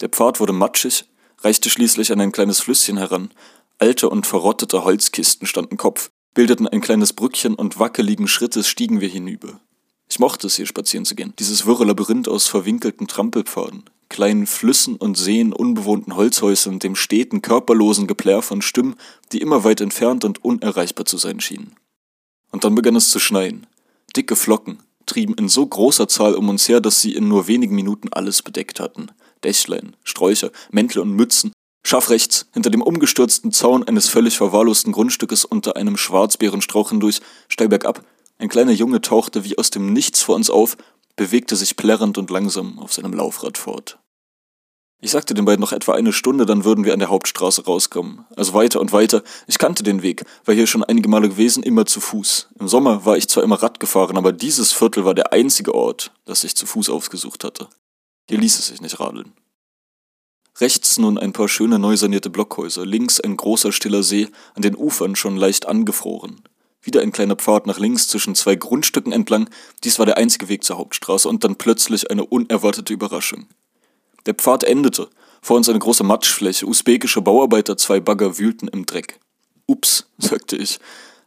Der 0.00 0.08
Pfad 0.08 0.40
wurde 0.40 0.52
matschig, 0.52 1.04
reichte 1.40 1.70
schließlich 1.70 2.12
an 2.12 2.20
ein 2.20 2.32
kleines 2.32 2.60
Flüsschen 2.60 2.98
heran. 2.98 3.32
Alte 3.78 4.08
und 4.08 4.26
verrottete 4.26 4.84
Holzkisten 4.84 5.46
standen 5.46 5.76
Kopf, 5.76 6.10
bildeten 6.34 6.68
ein 6.68 6.80
kleines 6.80 7.12
Brückchen 7.12 7.54
und 7.54 7.78
wackeligen 7.78 8.28
Schrittes 8.28 8.68
stiegen 8.68 9.00
wir 9.00 9.08
hinüber. 9.08 9.60
Ich 10.08 10.18
mochte 10.18 10.46
es, 10.46 10.56
hier 10.56 10.66
spazieren 10.66 11.04
zu 11.04 11.14
gehen. 11.14 11.32
Dieses 11.38 11.66
wirre 11.66 11.84
Labyrinth 11.84 12.28
aus 12.28 12.46
verwinkelten 12.46 13.06
Trampelpfaden, 13.08 13.84
kleinen 14.08 14.46
Flüssen 14.46 14.96
und 14.96 15.16
Seen, 15.16 15.52
unbewohnten 15.52 16.16
Holzhäusern, 16.16 16.78
dem 16.78 16.96
steten, 16.96 17.40
körperlosen 17.40 18.06
Geplärr 18.06 18.42
von 18.42 18.60
Stimmen, 18.60 18.96
die 19.32 19.40
immer 19.40 19.64
weit 19.64 19.80
entfernt 19.80 20.24
und 20.24 20.44
unerreichbar 20.44 21.06
zu 21.06 21.16
sein 21.16 21.40
schienen. 21.40 21.74
Und 22.50 22.64
dann 22.64 22.74
begann 22.74 22.96
es 22.96 23.08
zu 23.08 23.18
schneien. 23.18 23.66
Dicke 24.14 24.36
Flocken 24.36 24.82
trieben 25.06 25.34
in 25.34 25.48
so 25.48 25.66
großer 25.66 26.08
Zahl 26.08 26.34
um 26.34 26.48
uns 26.48 26.68
her, 26.68 26.80
dass 26.80 27.00
sie 27.00 27.14
in 27.14 27.28
nur 27.28 27.46
wenigen 27.46 27.74
Minuten 27.74 28.12
alles 28.12 28.42
bedeckt 28.42 28.80
hatten. 28.80 29.08
Dächlein, 29.42 29.96
Sträucher, 30.04 30.50
Mäntel 30.70 31.00
und 31.00 31.12
Mützen. 31.12 31.52
Scharf 31.84 32.10
rechts, 32.10 32.46
hinter 32.52 32.70
dem 32.70 32.82
umgestürzten 32.82 33.50
Zaun 33.50 33.82
eines 33.82 34.08
völlig 34.08 34.36
verwahrlosten 34.36 34.92
Grundstückes 34.92 35.44
unter 35.44 35.76
einem 35.76 35.96
Schwarzbeerenstrauch 35.96 36.90
hindurch, 36.90 37.20
steil 37.48 37.68
bergab, 37.68 38.04
ein 38.42 38.48
kleiner 38.48 38.72
Junge 38.72 39.00
tauchte 39.00 39.44
wie 39.44 39.56
aus 39.56 39.70
dem 39.70 39.92
Nichts 39.92 40.20
vor 40.20 40.34
uns 40.34 40.50
auf, 40.50 40.76
bewegte 41.14 41.54
sich 41.54 41.76
plärrend 41.76 42.18
und 42.18 42.28
langsam 42.28 42.80
auf 42.80 42.92
seinem 42.92 43.12
Laufrad 43.12 43.56
fort. 43.56 44.00
Ich 45.00 45.12
sagte 45.12 45.34
den 45.34 45.44
beiden 45.44 45.60
noch 45.60 45.70
etwa 45.70 45.94
eine 45.94 46.12
Stunde, 46.12 46.44
dann 46.44 46.64
würden 46.64 46.84
wir 46.84 46.92
an 46.92 46.98
der 46.98 47.08
Hauptstraße 47.08 47.64
rauskommen. 47.64 48.24
Also 48.34 48.52
weiter 48.52 48.80
und 48.80 48.92
weiter. 48.92 49.22
Ich 49.46 49.58
kannte 49.58 49.84
den 49.84 50.02
Weg, 50.02 50.24
war 50.44 50.56
hier 50.56 50.66
schon 50.66 50.82
einige 50.82 51.08
Male 51.08 51.28
gewesen, 51.28 51.62
immer 51.62 51.86
zu 51.86 52.00
Fuß. 52.00 52.48
Im 52.58 52.66
Sommer 52.66 53.04
war 53.04 53.16
ich 53.16 53.28
zwar 53.28 53.44
immer 53.44 53.62
Rad 53.62 53.78
gefahren, 53.78 54.16
aber 54.16 54.32
dieses 54.32 54.72
Viertel 54.72 55.04
war 55.04 55.14
der 55.14 55.32
einzige 55.32 55.72
Ort, 55.72 56.12
das 56.24 56.42
ich 56.42 56.56
zu 56.56 56.66
Fuß 56.66 56.90
aufgesucht 56.90 57.44
hatte. 57.44 57.68
Hier 58.28 58.38
ließ 58.38 58.58
es 58.58 58.66
sich 58.66 58.80
nicht 58.80 58.98
radeln. 58.98 59.34
Rechts 60.58 60.98
nun 60.98 61.16
ein 61.16 61.32
paar 61.32 61.48
schöne 61.48 61.78
neu 61.78 61.96
sanierte 61.96 62.28
Blockhäuser, 62.28 62.84
links 62.84 63.20
ein 63.20 63.36
großer 63.36 63.70
stiller 63.70 64.02
See, 64.02 64.28
an 64.54 64.62
den 64.62 64.76
Ufern 64.76 65.14
schon 65.14 65.36
leicht 65.36 65.66
angefroren. 65.66 66.42
Wieder 66.82 67.00
ein 67.00 67.12
kleiner 67.12 67.36
Pfad 67.36 67.66
nach 67.66 67.78
links 67.78 68.08
zwischen 68.08 68.34
zwei 68.34 68.56
Grundstücken 68.56 69.12
entlang, 69.12 69.48
dies 69.84 69.98
war 69.98 70.06
der 70.06 70.16
einzige 70.16 70.48
Weg 70.48 70.64
zur 70.64 70.78
Hauptstraße, 70.78 71.28
und 71.28 71.44
dann 71.44 71.56
plötzlich 71.56 72.10
eine 72.10 72.24
unerwartete 72.24 72.92
Überraschung. 72.92 73.46
Der 74.26 74.34
Pfad 74.34 74.64
endete, 74.64 75.08
vor 75.40 75.56
uns 75.56 75.68
eine 75.68 75.78
große 75.78 76.04
Matschfläche, 76.04 76.66
usbekische 76.66 77.20
Bauarbeiter, 77.20 77.76
zwei 77.76 78.00
Bagger 78.00 78.38
wühlten 78.38 78.68
im 78.68 78.86
Dreck. 78.86 79.18
Ups, 79.66 80.06
sagte 80.18 80.56
ich. 80.56 80.78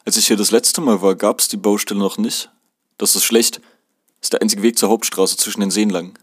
Als 0.05 0.17
ich 0.17 0.27
hier 0.27 0.37
das 0.37 0.51
letzte 0.51 0.81
Mal 0.81 1.01
war, 1.01 1.15
gab's 1.15 1.47
die 1.47 1.57
Baustelle 1.57 1.99
noch 1.99 2.17
nicht. 2.17 2.49
Das 2.97 3.15
ist 3.15 3.23
schlecht. 3.23 3.59
Ist 4.21 4.33
der 4.33 4.41
einzige 4.41 4.61
Weg 4.61 4.77
zur 4.77 4.89
Hauptstraße 4.89 5.35
zwischen 5.37 5.61
den 5.61 5.71
Seen 5.71 5.89
lang. 5.89 6.17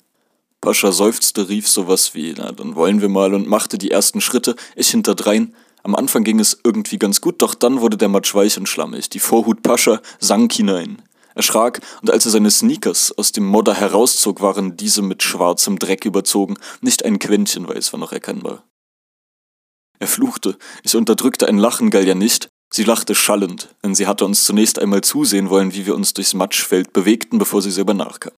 Pascha 0.61 0.93
seufzte, 0.93 1.49
rief 1.49 1.69
sowas 1.69 2.15
wie, 2.15 2.35
na, 2.37 2.53
dann 2.53 2.77
wollen 2.77 3.01
wir 3.01 3.09
mal 3.09 3.35
und 3.35 3.49
machte 3.49 3.79
die 3.79 3.91
ersten 3.91 4.21
Schritte, 4.21 4.55
ich 4.77 4.91
hinterdrein. 4.91 5.55
Am 5.83 5.95
Anfang 5.95 6.23
ging 6.23 6.39
es 6.39 6.59
irgendwie 6.65 6.99
ganz 6.99 7.21
gut, 7.21 7.43
doch 7.43 7.55
dann 7.55 7.81
wurde 7.81 7.97
der 7.97 8.09
Matsch 8.09 8.35
weich 8.35 8.57
und 8.57 8.69
schlammig. 8.69 9.11
Die 9.11 9.19
Vorhut 9.19 9.63
Pascha 9.63 10.01
sank 10.21 10.53
hinein. 10.53 11.03
Er 11.35 11.43
schrak, 11.43 11.81
und 12.03 12.11
als 12.11 12.25
er 12.27 12.31
seine 12.31 12.51
Sneakers 12.51 13.13
aus 13.17 13.33
dem 13.33 13.47
Modder 13.47 13.75
herauszog, 13.75 14.41
waren 14.41 14.77
diese 14.77 15.03
mit 15.03 15.23
schwarzem 15.23 15.79
Dreck 15.79 16.05
überzogen, 16.05 16.57
nicht 16.83 17.05
ein 17.05 17.19
Quäntchen 17.19 17.67
weiß 17.67 17.93
war 17.93 18.01
noch 18.01 18.13
erkennbar. 18.13 18.65
Er 19.99 20.09
fluchte, 20.09 20.59
ich 20.83 20.95
unterdrückte 20.95 21.49
ein 21.49 21.59
Lachen 21.59 21.91
Gallia 21.91 22.15
nicht, 22.15 22.49
sie 22.73 22.85
lachte 22.85 23.15
schallend, 23.15 23.75
denn 23.83 23.95
sie 23.95 24.07
hatte 24.07 24.25
uns 24.25 24.45
zunächst 24.45 24.79
einmal 24.79 25.03
zusehen 25.03 25.49
wollen, 25.49 25.75
wie 25.75 25.87
wir 25.87 25.95
uns 25.95 26.13
durchs 26.13 26.35
Matschfeld 26.35 26.93
bewegten, 26.93 27.39
bevor 27.39 27.63
sie 27.63 27.71
selber 27.71 27.95
nachkam. 27.95 28.33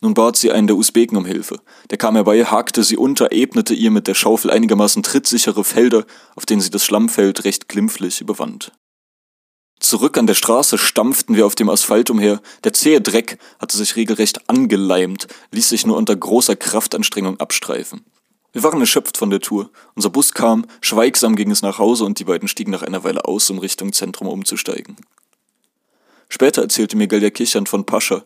Nun 0.00 0.14
bat 0.14 0.36
sie 0.36 0.52
einen 0.52 0.66
der 0.66 0.76
Usbeken 0.76 1.16
um 1.16 1.24
Hilfe. 1.24 1.60
Der 1.90 1.98
kam 1.98 2.14
herbei, 2.16 2.44
hakte 2.44 2.84
sie 2.84 2.96
unter, 2.96 3.32
ebnete 3.32 3.74
ihr 3.74 3.90
mit 3.90 4.06
der 4.06 4.14
Schaufel 4.14 4.50
einigermaßen 4.50 5.02
trittsichere 5.02 5.64
Felder, 5.64 6.04
auf 6.34 6.44
denen 6.44 6.60
sie 6.60 6.70
das 6.70 6.84
Schlammfeld 6.84 7.44
recht 7.44 7.68
glimpflich 7.68 8.20
überwand. 8.20 8.72
Zurück 9.78 10.16
an 10.16 10.26
der 10.26 10.34
Straße 10.34 10.78
stampften 10.78 11.36
wir 11.36 11.46
auf 11.46 11.54
dem 11.54 11.68
Asphalt 11.68 12.10
umher. 12.10 12.40
Der 12.64 12.72
zähe 12.72 13.00
Dreck 13.00 13.38
hatte 13.58 13.76
sich 13.76 13.96
regelrecht 13.96 14.48
angeleimt, 14.48 15.28
ließ 15.52 15.68
sich 15.68 15.86
nur 15.86 15.96
unter 15.96 16.16
großer 16.16 16.56
Kraftanstrengung 16.56 17.40
abstreifen. 17.40 18.04
Wir 18.52 18.62
waren 18.62 18.80
erschöpft 18.80 19.18
von 19.18 19.28
der 19.28 19.40
Tour. 19.40 19.70
Unser 19.94 20.08
Bus 20.08 20.32
kam, 20.32 20.66
schweigsam 20.80 21.36
ging 21.36 21.50
es 21.50 21.60
nach 21.60 21.78
Hause 21.78 22.04
und 22.04 22.18
die 22.18 22.24
beiden 22.24 22.48
stiegen 22.48 22.70
nach 22.70 22.82
einer 22.82 23.04
Weile 23.04 23.26
aus, 23.26 23.50
um 23.50 23.58
Richtung 23.58 23.92
Zentrum 23.92 24.28
umzusteigen. 24.28 24.96
Später 26.30 26.62
erzählte 26.62 26.96
mir 26.96 27.06
Galja 27.06 27.28
Kichern 27.30 27.66
von 27.66 27.84
Pascha, 27.84 28.24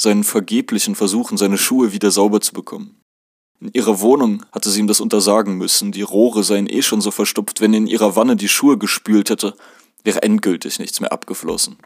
seinen 0.00 0.24
vergeblichen 0.24 0.94
Versuchen, 0.94 1.36
seine 1.36 1.58
Schuhe 1.58 1.92
wieder 1.92 2.10
sauber 2.10 2.40
zu 2.40 2.52
bekommen. 2.52 3.00
In 3.60 3.70
ihrer 3.72 4.00
Wohnung 4.00 4.44
hatte 4.52 4.70
sie 4.70 4.80
ihm 4.80 4.86
das 4.86 5.00
untersagen 5.00 5.56
müssen, 5.58 5.90
die 5.90 6.02
Rohre 6.02 6.44
seien 6.44 6.68
eh 6.68 6.82
schon 6.82 7.00
so 7.00 7.10
verstopft, 7.10 7.60
wenn 7.60 7.74
er 7.74 7.78
in 7.78 7.86
ihrer 7.88 8.14
Wanne 8.14 8.36
die 8.36 8.48
Schuhe 8.48 8.78
gespült 8.78 9.30
hätte, 9.30 9.54
wäre 10.04 10.22
endgültig 10.22 10.78
nichts 10.78 11.00
mehr 11.00 11.12
abgeflossen. 11.12 11.76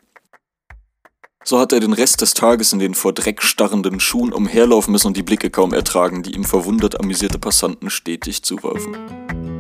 So 1.45 1.59
hat 1.59 1.73
er 1.73 1.81
den 1.81 1.95
Rest 1.95 2.21
des 2.21 2.35
Tages 2.35 2.73
in 2.73 2.79
den 2.79 2.95
vor 2.95 3.13
Dreck 3.13 3.43
starrenden 3.43 3.99
Schuhen 3.99 4.33
umherlaufen 4.33 4.93
müssen 4.93 5.09
und 5.09 5.17
die 5.17 5.25
Blicke 5.25 5.51
kaum 5.51 5.73
ertragen, 5.73 6.23
die 6.23 6.35
ihm 6.35 6.45
verwundert 6.45 7.01
amüsierte 7.01 7.39
Passanten 7.39 7.91
stetig 7.91 8.43
zuwarfen. 8.45 9.52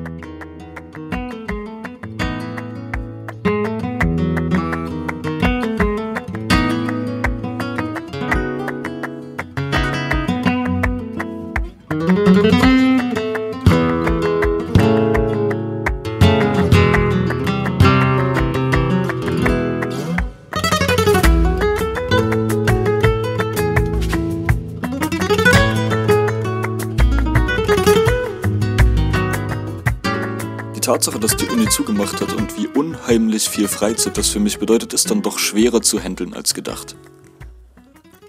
Tatsache, 31.03 31.19
dass 31.19 31.37
die 31.37 31.49
Uni 31.49 31.69
zugemacht 31.69 32.21
hat 32.21 32.33
und 32.33 32.57
wie 32.57 32.69
unheimlich 32.69 33.49
viel 33.49 33.67
Freizeit 33.67 34.17
das 34.17 34.29
für 34.29 34.39
mich 34.39 34.61
bedeutet, 34.61 34.93
ist 34.93 35.11
dann 35.11 35.21
doch 35.21 35.41
schwerer 35.41 35.83
zu 35.83 35.99
handeln 35.99 36.33
als 36.33 36.55
gedacht. 36.55 36.95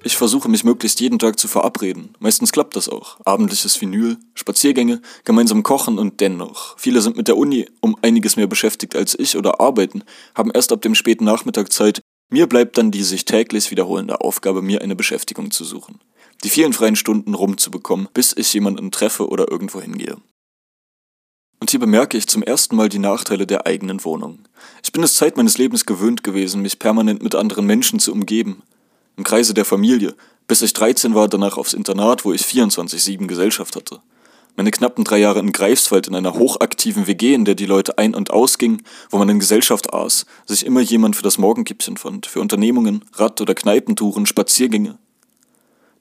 Ich 0.01 0.17
versuche 0.17 0.49
mich 0.49 0.63
möglichst 0.63 0.99
jeden 0.99 1.19
Tag 1.19 1.37
zu 1.37 1.47
verabreden. 1.47 2.15
Meistens 2.17 2.51
klappt 2.51 2.75
das 2.75 2.89
auch. 2.89 3.19
Abendliches 3.25 3.79
Vinyl, 3.79 4.17
Spaziergänge, 4.33 5.03
gemeinsam 5.23 5.61
kochen 5.61 5.99
und 5.99 6.19
dennoch. 6.19 6.75
Viele 6.79 7.01
sind 7.01 7.15
mit 7.15 7.27
der 7.27 7.37
Uni 7.37 7.69
um 7.79 7.95
einiges 8.01 8.37
mehr 8.37 8.47
beschäftigt 8.47 8.95
als 8.95 9.13
ich 9.19 9.37
oder 9.37 9.59
arbeiten, 9.59 10.03
haben 10.33 10.49
erst 10.51 10.71
ab 10.71 10.81
dem 10.81 10.95
späten 10.95 11.25
Nachmittag 11.25 11.71
Zeit. 11.71 12.01
Mir 12.31 12.47
bleibt 12.47 12.79
dann 12.79 12.89
die 12.89 13.03
sich 13.03 13.25
täglich 13.25 13.69
wiederholende 13.69 14.19
Aufgabe, 14.21 14.63
mir 14.63 14.81
eine 14.81 14.95
Beschäftigung 14.95 15.51
zu 15.51 15.63
suchen. 15.63 15.99
Die 16.43 16.49
vielen 16.49 16.73
freien 16.73 16.95
Stunden 16.95 17.35
rumzubekommen, 17.35 18.07
bis 18.15 18.33
ich 18.35 18.51
jemanden 18.51 18.89
treffe 18.89 19.27
oder 19.27 19.51
irgendwo 19.51 19.79
hingehe. 19.79 20.17
Und 21.63 21.71
hier 21.71 21.79
bemerke 21.79 22.17
ich 22.17 22.27
zum 22.27 22.43
ersten 22.43 22.75
Mal 22.75 22.89
die 22.89 22.99
Nachteile 22.99 23.47
der 23.47 23.65
eigenen 23.65 24.03
Wohnung. 24.03 24.39
Ich 24.83 24.91
bin 24.91 25.01
es 25.01 25.15
Zeit 25.15 25.37
meines 25.37 25.57
Lebens 25.57 25.85
gewöhnt 25.85 26.21
gewesen, 26.21 26.61
mich 26.61 26.77
permanent 26.77 27.23
mit 27.23 27.35
anderen 27.35 27.65
Menschen 27.65 27.99
zu 27.99 28.11
umgeben. 28.11 28.63
Im 29.15 29.23
Kreise 29.23 29.53
der 29.53 29.63
Familie, 29.63 30.13
bis 30.45 30.61
ich 30.61 30.73
13 30.73 31.15
war, 31.15 31.29
danach 31.29 31.57
aufs 31.57 31.73
Internat, 31.73 32.25
wo 32.25 32.33
ich 32.33 32.41
24-7 32.41 33.27
Gesellschaft 33.27 33.77
hatte. 33.77 34.01
Meine 34.57 34.71
knappen 34.71 35.05
drei 35.05 35.19
Jahre 35.19 35.39
in 35.39 35.53
Greifswald 35.53 36.05
in 36.07 36.15
einer 36.15 36.33
hochaktiven 36.33 37.07
WG, 37.07 37.33
in 37.33 37.45
der 37.45 37.55
die 37.55 37.65
Leute 37.65 37.97
ein- 37.97 38.13
und 38.13 38.31
ausgingen, 38.31 38.83
wo 39.09 39.17
man 39.17 39.29
in 39.29 39.39
Gesellschaft 39.39 39.93
aß, 39.93 40.25
sich 40.45 40.65
immer 40.65 40.81
jemand 40.81 41.15
für 41.15 41.23
das 41.23 41.37
Morgenkippchen 41.37 41.95
fand, 41.95 42.25
für 42.25 42.41
Unternehmungen, 42.41 43.05
Rad- 43.13 43.39
oder 43.39 43.55
Kneipentouren, 43.55 44.25
Spaziergänge, 44.25 44.97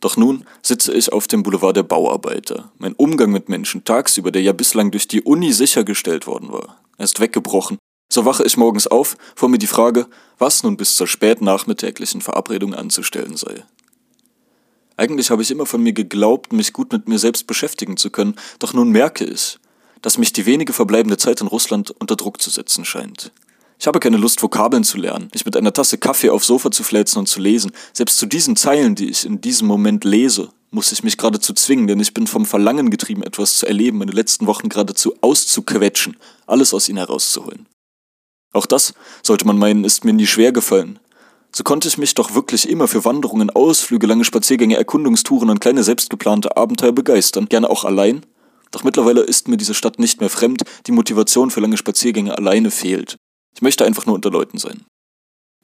doch 0.03 0.17
nun 0.17 0.45
sitze 0.63 0.93
ich 0.93 1.13
auf 1.13 1.29
dem 1.29 1.45
Boulevard 1.45 1.77
der 1.77 1.85
Bauarbeiter. 1.85 2.73
Mein 2.79 2.93
Umgang 2.95 3.31
mit 3.31 3.49
Menschen 3.49 3.85
tagsüber, 3.85 4.33
der 4.33 4.43
ja 4.43 4.53
bislang 4.53 4.91
durch 4.91 5.07
die 5.07 5.23
Uni 5.23 5.53
sichergestellt 5.53 6.27
worden 6.27 6.53
war, 6.53 6.81
ist 6.99 7.21
weggebrochen. 7.21 7.79
So 8.13 8.25
wache 8.25 8.45
ich 8.45 8.57
morgens 8.57 8.89
auf, 8.89 9.17
vor 9.37 9.49
mir 9.49 9.59
die 9.59 9.69
Frage, 9.69 10.09
was 10.39 10.65
nun 10.65 10.77
bis 10.77 10.97
zur 10.97 11.07
spätnachmittäglichen 11.07 12.21
Verabredung 12.21 12.75
anzustellen 12.75 13.37
sei. 13.37 13.65
Eigentlich 14.97 15.31
habe 15.31 15.43
ich 15.43 15.53
immer 15.53 15.67
von 15.67 15.83
mir 15.83 15.93
geglaubt, 15.93 16.53
mich 16.53 16.73
gut 16.73 16.93
mit 16.93 17.09
mir 17.09 17.21
selbst 17.21 17.47
beschäftigen 17.47 17.97
zu 17.97 18.11
können, 18.11 18.35
doch 18.59 18.75
nun 18.75 18.91
merke 18.91 19.25
ich, 19.25 19.61
dass 20.03 20.19
mich 20.19 20.33
die 20.33 20.47
wenige 20.47 20.73
verbleibende 20.73 21.17
Zeit 21.17 21.41
in 21.41 21.47
Russland 21.47 21.93
unter 21.93 22.17
Druck 22.17 22.43
zu 22.43 22.51
setzen 22.51 22.85
scheint. 22.85 23.31
Ich 23.83 23.89
habe 23.89 23.99
keine 23.99 24.17
Lust, 24.17 24.41
Vokabeln 24.41 24.85
zu 24.85 24.97
lernen, 24.97 25.29
mich 25.35 25.45
mit 25.45 25.57
einer 25.57 25.73
Tasse 25.73 25.99
Kaffee 25.99 26.31
aufs 26.31 26.47
Sofa 26.47 26.71
zu 26.71 26.85
fläzen 26.85 27.19
und 27.19 27.27
zu 27.27 27.41
lesen. 27.41 27.73
Selbst 27.93 28.17
zu 28.17 28.27
diesen 28.27 28.55
Zeilen, 28.55 28.95
die 28.95 29.11
ich 29.11 29.27
in 29.27 29.41
diesem 29.41 29.67
Moment 29.67 30.05
lese, 30.05 30.51
muss 30.71 30.93
ich 30.93 31.03
mich 31.03 31.19
geradezu 31.19 31.53
zwingen, 31.53 31.89
denn 31.89 31.99
ich 31.99 32.15
bin 32.15 32.29
vom 32.29 32.47
Verlangen 32.47 32.91
getrieben, 32.91 33.25
etwas 33.25 33.57
zu 33.57 33.67
erleben, 33.67 33.99
meine 33.99 34.13
letzten 34.13 34.47
Wochen 34.47 34.69
geradezu 34.69 35.17
auszuquetschen, 35.21 36.17
alles 36.47 36.73
aus 36.73 36.89
ihnen 36.89 36.99
herauszuholen. 36.99 37.67
Auch 38.53 38.67
das, 38.67 38.95
sollte 39.21 39.49
man 39.49 39.59
meinen, 39.59 39.83
ist 39.83 40.05
mir 40.05 40.13
nie 40.13 40.29
schwer 40.29 40.53
gefallen. 40.53 41.01
So 41.51 41.65
konnte 41.65 41.89
ich 41.89 41.99
mich 41.99 42.15
doch 42.15 42.37
wirklich 42.37 42.69
immer 42.69 42.87
für 42.87 43.05
Wanderungen, 43.05 43.51
Ausflüge, 43.51 44.07
lange 44.07 44.25
Spaziergänge, 44.25 44.77
Erkundungstouren 44.77 45.51
und 45.51 45.61
kleine 45.61 45.83
selbstgeplante 45.83 46.57
Abenteuer 46.57 46.93
begeistern, 46.93 47.47
gerne 47.47 47.69
auch 47.69 47.85
allein. 47.85 48.25
Doch 48.71 48.85
mittlerweile 48.85 49.23
ist 49.23 49.49
mir 49.49 49.57
diese 49.57 49.75
Stadt 49.75 49.99
nicht 49.99 50.21
mehr 50.21 50.31
fremd, 50.31 50.63
die 50.87 50.93
Motivation 50.93 51.51
für 51.51 51.59
lange 51.59 51.77
Spaziergänge 51.77 52.39
alleine 52.39 52.71
fehlt. 52.71 53.17
Ich 53.55 53.63
möchte 53.63 53.85
einfach 53.85 54.07
nur 54.07 54.15
unter 54.15 54.31
Leuten 54.31 54.59
sein. 54.59 54.85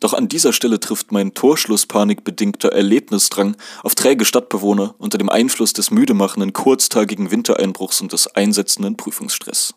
Doch 0.01 0.15
an 0.15 0.29
dieser 0.29 0.53
Stelle 0.53 0.79
trifft 0.79 1.11
mein 1.11 1.35
Torschlusspanik-bedingter 1.35 2.69
Erlebnisdrang 2.69 3.57
auf 3.83 3.95
träge 3.95 4.25
Stadtbewohner 4.25 4.95
unter 4.99 5.19
dem 5.19 5.29
Einfluss 5.29 5.73
des 5.73 5.91
müdemachenden 5.91 6.53
kurztagigen 6.53 7.31
Wintereinbruchs 7.31 8.01
und 8.01 8.13
des 8.13 8.29
einsetzenden 8.29 8.97
Prüfungsstress. 8.97 9.75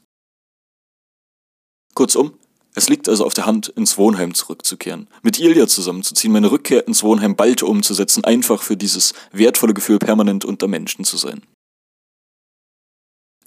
Kurzum, 1.96 2.34
es 2.74 2.88
liegt 2.88 3.10
also 3.10 3.26
auf 3.26 3.34
der 3.34 3.46
Hand, 3.46 3.68
ins 3.68 3.98
Wohnheim 3.98 4.34
zurückzukehren, 4.34 5.10
mit 5.24 5.40
Ilja 5.40 5.68
zusammenzuziehen, 5.68 6.32
meine 6.32 6.52
Rückkehr 6.52 6.88
ins 6.88 7.04
Wohnheim 7.04 7.36
bald 7.36 7.64
umzusetzen, 7.64 8.24
einfach 8.24 8.62
für 8.62 8.78
dieses 8.78 9.14
wertvolle 9.32 9.74
Gefühl, 9.74 10.00
permanent 10.00 10.46
unter 10.46 10.68
Menschen 10.68 11.04
zu 11.04 11.18
sein. 11.18 11.42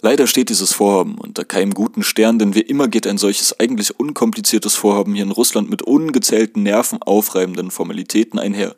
Leider 0.01 0.27
steht 0.27 0.49
dieses 0.49 0.73
Vorhaben 0.73 1.17
unter 1.17 1.45
keinem 1.45 1.73
guten 1.73 2.03
Stern, 2.03 2.37
denn 2.37 2.53
wie 2.53 2.61
immer 2.61 2.87
geht 2.87 3.07
ein 3.07 3.17
solches 3.17 3.59
eigentlich 3.59 3.99
unkompliziertes 3.99 4.75
Vorhaben 4.75 5.13
hier 5.15 5.23
in 5.23 5.31
Russland 5.31 5.69
mit 5.69 5.81
ungezählten 5.81 6.63
nervenaufreibenden 6.63 7.71
Formalitäten 7.71 8.37
einher. 8.37 8.75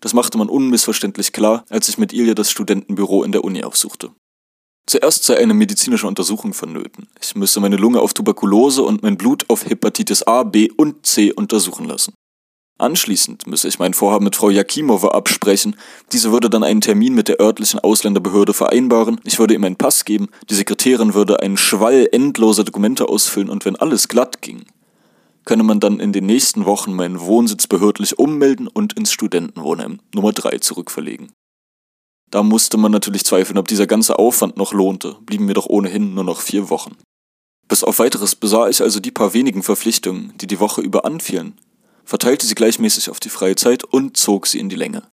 Das 0.00 0.14
machte 0.14 0.38
man 0.38 0.48
unmissverständlich 0.48 1.32
klar, 1.32 1.64
als 1.68 1.88
ich 1.88 1.98
mit 1.98 2.12
Ilja 2.12 2.34
das 2.34 2.50
Studentenbüro 2.50 3.24
in 3.24 3.32
der 3.32 3.44
Uni 3.44 3.62
aufsuchte. 3.62 4.10
Zuerst 4.86 5.24
sei 5.24 5.38
eine 5.38 5.54
medizinische 5.54 6.08
Untersuchung 6.08 6.54
vonnöten. 6.54 7.08
Ich 7.20 7.36
müsse 7.36 7.60
meine 7.60 7.76
Lunge 7.76 8.00
auf 8.00 8.14
Tuberkulose 8.14 8.82
und 8.82 9.02
mein 9.02 9.16
Blut 9.16 9.48
auf 9.48 9.64
Hepatitis 9.64 10.24
A, 10.24 10.42
B 10.42 10.70
und 10.76 11.06
C 11.06 11.32
untersuchen 11.32 11.86
lassen. 11.86 12.14
Anschließend 12.78 13.46
müsse 13.46 13.68
ich 13.68 13.78
mein 13.78 13.94
Vorhaben 13.94 14.24
mit 14.24 14.34
Frau 14.34 14.50
Jakimova 14.50 15.08
absprechen. 15.08 15.76
Diese 16.12 16.32
würde 16.32 16.50
dann 16.50 16.64
einen 16.64 16.80
Termin 16.80 17.14
mit 17.14 17.28
der 17.28 17.40
örtlichen 17.40 17.78
Ausländerbehörde 17.78 18.54
vereinbaren. 18.54 19.20
Ich 19.24 19.38
würde 19.38 19.54
ihm 19.54 19.64
einen 19.64 19.76
Pass 19.76 20.04
geben. 20.04 20.28
Die 20.50 20.54
Sekretärin 20.54 21.14
würde 21.14 21.40
einen 21.40 21.56
Schwall 21.56 22.08
endloser 22.10 22.64
Dokumente 22.64 23.08
ausfüllen 23.08 23.50
und 23.50 23.64
wenn 23.64 23.76
alles 23.76 24.08
glatt 24.08 24.42
ging, 24.42 24.64
könne 25.44 25.62
man 25.62 25.80
dann 25.80 26.00
in 26.00 26.12
den 26.12 26.26
nächsten 26.26 26.64
Wochen 26.64 26.92
meinen 26.94 27.20
Wohnsitz 27.20 27.66
behördlich 27.66 28.18
ummelden 28.18 28.68
und 28.68 28.94
ins 28.94 29.12
Studentenwohnheim 29.12 30.00
Nummer 30.14 30.32
3 30.32 30.58
zurückverlegen. 30.58 31.32
Da 32.30 32.42
musste 32.42 32.78
man 32.78 32.92
natürlich 32.92 33.24
zweifeln, 33.24 33.58
ob 33.58 33.68
dieser 33.68 33.86
ganze 33.86 34.18
Aufwand 34.18 34.56
noch 34.56 34.72
lohnte, 34.72 35.16
blieben 35.26 35.44
mir 35.44 35.54
doch 35.54 35.66
ohnehin 35.66 36.14
nur 36.14 36.24
noch 36.24 36.40
vier 36.40 36.70
Wochen. 36.70 36.96
Bis 37.68 37.84
auf 37.84 37.98
weiteres 37.98 38.34
besah 38.34 38.68
ich 38.68 38.80
also 38.82 39.00
die 39.00 39.10
paar 39.10 39.34
wenigen 39.34 39.62
Verpflichtungen, 39.62 40.32
die 40.40 40.46
die 40.46 40.60
Woche 40.60 40.80
über 40.80 41.04
anfielen, 41.04 41.58
verteilte 42.12 42.44
sie 42.44 42.54
gleichmäßig 42.54 43.08
auf 43.08 43.20
die 43.20 43.30
freie 43.30 43.56
Zeit 43.56 43.84
und 43.84 44.18
zog 44.18 44.46
sie 44.46 44.58
in 44.58 44.68
die 44.68 44.76
Länge. 44.76 45.10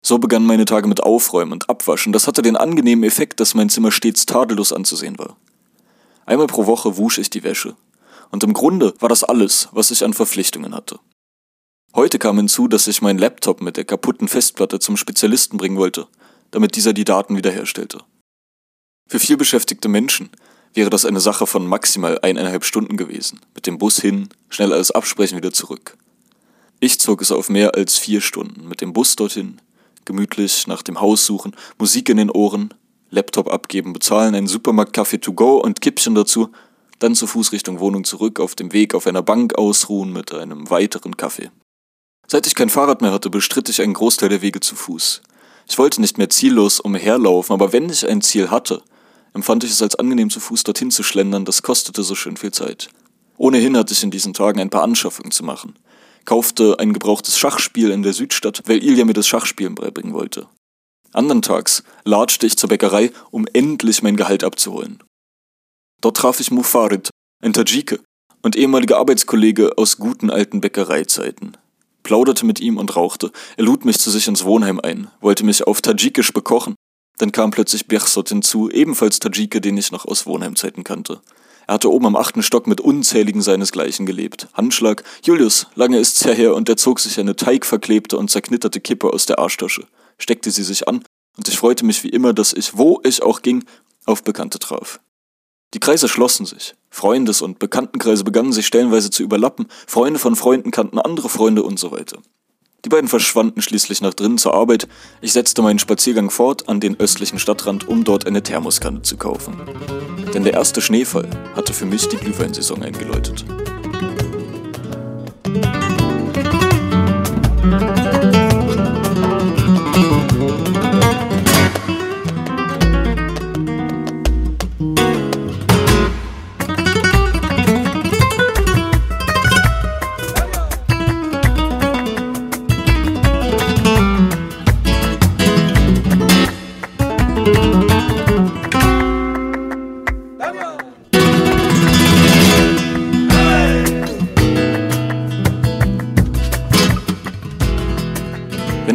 So 0.00 0.18
begannen 0.18 0.46
meine 0.46 0.64
Tage 0.64 0.86
mit 0.86 1.02
Aufräumen 1.02 1.50
und 1.50 1.68
Abwaschen. 1.68 2.12
Das 2.12 2.28
hatte 2.28 2.40
den 2.40 2.56
angenehmen 2.56 3.02
Effekt, 3.02 3.40
dass 3.40 3.56
mein 3.56 3.68
Zimmer 3.68 3.90
stets 3.90 4.24
tadellos 4.24 4.72
anzusehen 4.72 5.18
war. 5.18 5.36
Einmal 6.24 6.46
pro 6.46 6.66
Woche 6.66 6.98
wusch 6.98 7.18
ich 7.18 7.30
die 7.30 7.42
Wäsche. 7.42 7.74
Und 8.30 8.44
im 8.44 8.52
Grunde 8.52 8.94
war 9.00 9.08
das 9.08 9.24
alles, 9.24 9.70
was 9.72 9.90
ich 9.90 10.04
an 10.04 10.14
Verpflichtungen 10.14 10.72
hatte. 10.72 11.00
Heute 11.96 12.20
kam 12.20 12.36
hinzu, 12.36 12.68
dass 12.68 12.86
ich 12.86 13.02
meinen 13.02 13.18
Laptop 13.18 13.60
mit 13.60 13.76
der 13.76 13.84
kaputten 13.84 14.28
Festplatte 14.28 14.78
zum 14.78 14.96
Spezialisten 14.96 15.56
bringen 15.56 15.78
wollte, 15.78 16.06
damit 16.52 16.76
dieser 16.76 16.92
die 16.92 17.04
Daten 17.04 17.36
wiederherstellte. 17.36 17.98
Für 19.08 19.18
vielbeschäftigte 19.18 19.88
Menschen 19.88 20.30
wäre 20.74 20.90
das 20.90 21.06
eine 21.06 21.20
Sache 21.20 21.48
von 21.48 21.66
maximal 21.66 22.20
eineinhalb 22.22 22.64
Stunden 22.64 22.96
gewesen. 22.96 23.40
Mit 23.56 23.66
dem 23.66 23.78
Bus 23.78 24.00
hin, 24.00 24.28
schnell 24.48 24.72
alles 24.72 24.92
absprechen, 24.92 25.36
wieder 25.36 25.52
zurück. 25.52 25.96
Ich 26.84 27.00
zog 27.00 27.22
es 27.22 27.32
auf 27.32 27.48
mehr 27.48 27.76
als 27.76 27.96
vier 27.96 28.20
Stunden. 28.20 28.68
Mit 28.68 28.82
dem 28.82 28.92
Bus 28.92 29.16
dorthin, 29.16 29.58
gemütlich 30.04 30.66
nach 30.66 30.82
dem 30.82 31.00
Haus 31.00 31.24
suchen, 31.24 31.56
Musik 31.78 32.10
in 32.10 32.18
den 32.18 32.30
Ohren, 32.30 32.74
Laptop 33.08 33.50
abgeben, 33.50 33.94
bezahlen, 33.94 34.34
einen 34.34 34.48
Supermarktkaffee 34.48 35.16
to 35.16 35.32
go 35.32 35.56
und 35.56 35.80
Kippchen 35.80 36.14
dazu, 36.14 36.50
dann 36.98 37.14
zu 37.14 37.26
Fuß 37.26 37.52
Richtung 37.52 37.80
Wohnung 37.80 38.04
zurück, 38.04 38.38
auf 38.38 38.54
dem 38.54 38.74
Weg 38.74 38.94
auf 38.94 39.06
einer 39.06 39.22
Bank 39.22 39.54
ausruhen 39.54 40.12
mit 40.12 40.34
einem 40.34 40.68
weiteren 40.68 41.16
Kaffee. 41.16 41.50
Seit 42.26 42.46
ich 42.46 42.54
kein 42.54 42.68
Fahrrad 42.68 43.00
mehr 43.00 43.12
hatte, 43.12 43.30
bestritt 43.30 43.70
ich 43.70 43.80
einen 43.80 43.94
Großteil 43.94 44.28
der 44.28 44.42
Wege 44.42 44.60
zu 44.60 44.76
Fuß. 44.76 45.22
Ich 45.66 45.78
wollte 45.78 46.02
nicht 46.02 46.18
mehr 46.18 46.28
ziellos 46.28 46.80
umherlaufen, 46.80 47.54
aber 47.54 47.72
wenn 47.72 47.88
ich 47.88 48.06
ein 48.06 48.20
Ziel 48.20 48.50
hatte, 48.50 48.82
empfand 49.32 49.64
ich 49.64 49.70
es 49.70 49.80
als 49.80 49.94
angenehm 49.94 50.28
zu 50.28 50.38
Fuß 50.38 50.64
dorthin 50.64 50.90
zu 50.90 51.02
schlendern, 51.02 51.46
das 51.46 51.62
kostete 51.62 52.02
so 52.02 52.14
schön 52.14 52.36
viel 52.36 52.52
Zeit. 52.52 52.90
Ohnehin 53.38 53.74
hatte 53.74 53.94
ich 53.94 54.02
in 54.02 54.10
diesen 54.10 54.34
Tagen 54.34 54.60
ein 54.60 54.68
paar 54.68 54.82
Anschaffungen 54.82 55.30
zu 55.30 55.44
machen. 55.44 55.76
Kaufte 56.24 56.78
ein 56.78 56.92
gebrauchtes 56.92 57.38
Schachspiel 57.38 57.90
in 57.90 58.02
der 58.02 58.12
Südstadt, 58.12 58.62
weil 58.66 58.82
Ilja 58.82 59.04
mir 59.04 59.12
das 59.12 59.26
Schachspielen 59.28 59.74
beibringen 59.74 60.14
wollte. 60.14 60.48
Andern 61.12 61.42
Tags 61.42 61.84
latschte 62.04 62.46
ich 62.46 62.56
zur 62.56 62.68
Bäckerei, 62.68 63.12
um 63.30 63.46
endlich 63.52 64.02
mein 64.02 64.16
Gehalt 64.16 64.42
abzuholen. 64.42 65.02
Dort 66.00 66.16
traf 66.16 66.40
ich 66.40 66.50
Mufarid, 66.50 67.10
ein 67.42 67.52
Tajike 67.52 68.00
und 68.42 68.56
ehemaliger 68.56 68.98
Arbeitskollege 68.98 69.78
aus 69.78 69.98
guten 69.98 70.30
alten 70.30 70.60
Bäckereizeiten. 70.60 71.56
Plauderte 72.02 72.44
mit 72.44 72.60
ihm 72.60 72.76
und 72.76 72.96
rauchte. 72.96 73.32
Er 73.56 73.64
lud 73.64 73.84
mich 73.84 73.98
zu 73.98 74.10
sich 74.10 74.28
ins 74.28 74.44
Wohnheim 74.44 74.80
ein, 74.80 75.08
wollte 75.20 75.44
mich 75.44 75.66
auf 75.66 75.80
Tadschikisch 75.80 76.32
bekochen. 76.32 76.74
Dann 77.18 77.32
kam 77.32 77.50
plötzlich 77.50 77.86
Behrsot 77.86 78.28
hinzu, 78.28 78.70
ebenfalls 78.70 79.18
Tadschike, 79.18 79.60
den 79.60 79.76
ich 79.76 79.92
noch 79.92 80.04
aus 80.04 80.26
Wohnheimzeiten 80.26 80.84
kannte. 80.84 81.20
Er 81.66 81.74
hatte 81.74 81.90
oben 81.90 82.06
am 82.06 82.16
achten 82.16 82.42
Stock 82.42 82.66
mit 82.66 82.80
unzähligen 82.80 83.42
seinesgleichen 83.42 84.06
gelebt. 84.06 84.48
Handschlag, 84.52 85.02
Julius, 85.22 85.66
lange 85.74 85.98
ist's 85.98 86.24
ja 86.24 86.32
her, 86.32 86.54
und 86.54 86.68
er 86.68 86.76
zog 86.76 87.00
sich 87.00 87.18
eine 87.18 87.36
teigverklebte 87.36 88.18
und 88.18 88.30
zerknitterte 88.30 88.80
Kippe 88.80 89.12
aus 89.12 89.26
der 89.26 89.38
Arschtasche, 89.38 89.86
steckte 90.18 90.50
sie 90.50 90.62
sich 90.62 90.88
an, 90.88 91.04
und 91.36 91.48
ich 91.48 91.58
freute 91.58 91.84
mich 91.84 92.04
wie 92.04 92.10
immer, 92.10 92.32
dass 92.32 92.52
ich, 92.52 92.76
wo 92.76 93.00
ich 93.04 93.22
auch 93.22 93.42
ging, 93.42 93.64
auf 94.06 94.22
Bekannte 94.22 94.58
traf. 94.58 95.00
Die 95.72 95.80
Kreise 95.80 96.08
schlossen 96.08 96.46
sich. 96.46 96.74
Freundes- 96.90 97.42
und 97.42 97.58
Bekanntenkreise 97.58 98.22
begannen 98.22 98.52
sich 98.52 98.66
stellenweise 98.66 99.10
zu 99.10 99.24
überlappen, 99.24 99.66
Freunde 99.86 100.20
von 100.20 100.36
Freunden 100.36 100.70
kannten 100.70 101.00
andere 101.00 101.28
Freunde 101.28 101.64
und 101.64 101.80
so 101.80 101.90
weiter. 101.90 102.18
Die 102.84 102.90
beiden 102.90 103.08
verschwanden 103.08 103.62
schließlich 103.62 104.02
nach 104.02 104.12
drinnen 104.12 104.36
zur 104.36 104.54
Arbeit. 104.54 104.88
Ich 105.22 105.32
setzte 105.32 105.62
meinen 105.62 105.78
Spaziergang 105.78 106.30
fort 106.30 106.68
an 106.68 106.80
den 106.80 107.00
östlichen 107.00 107.38
Stadtrand, 107.38 107.88
um 107.88 108.04
dort 108.04 108.26
eine 108.26 108.42
Thermoskanne 108.42 109.02
zu 109.02 109.16
kaufen. 109.16 109.56
Denn 110.34 110.44
der 110.44 110.52
erste 110.52 110.82
Schneefall 110.82 111.28
hatte 111.56 111.72
für 111.72 111.86
mich 111.86 112.08
die 112.08 112.16
Glühweinsaison 112.16 112.82
eingeläutet. 112.82 113.44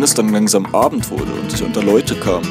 Es 0.10 0.16
dann 0.16 0.30
langsam 0.30 0.66
Abend 0.74 1.12
wurde 1.12 1.32
und 1.34 1.54
ich 1.54 1.62
unter 1.62 1.84
Leute 1.84 2.16
kam, 2.16 2.42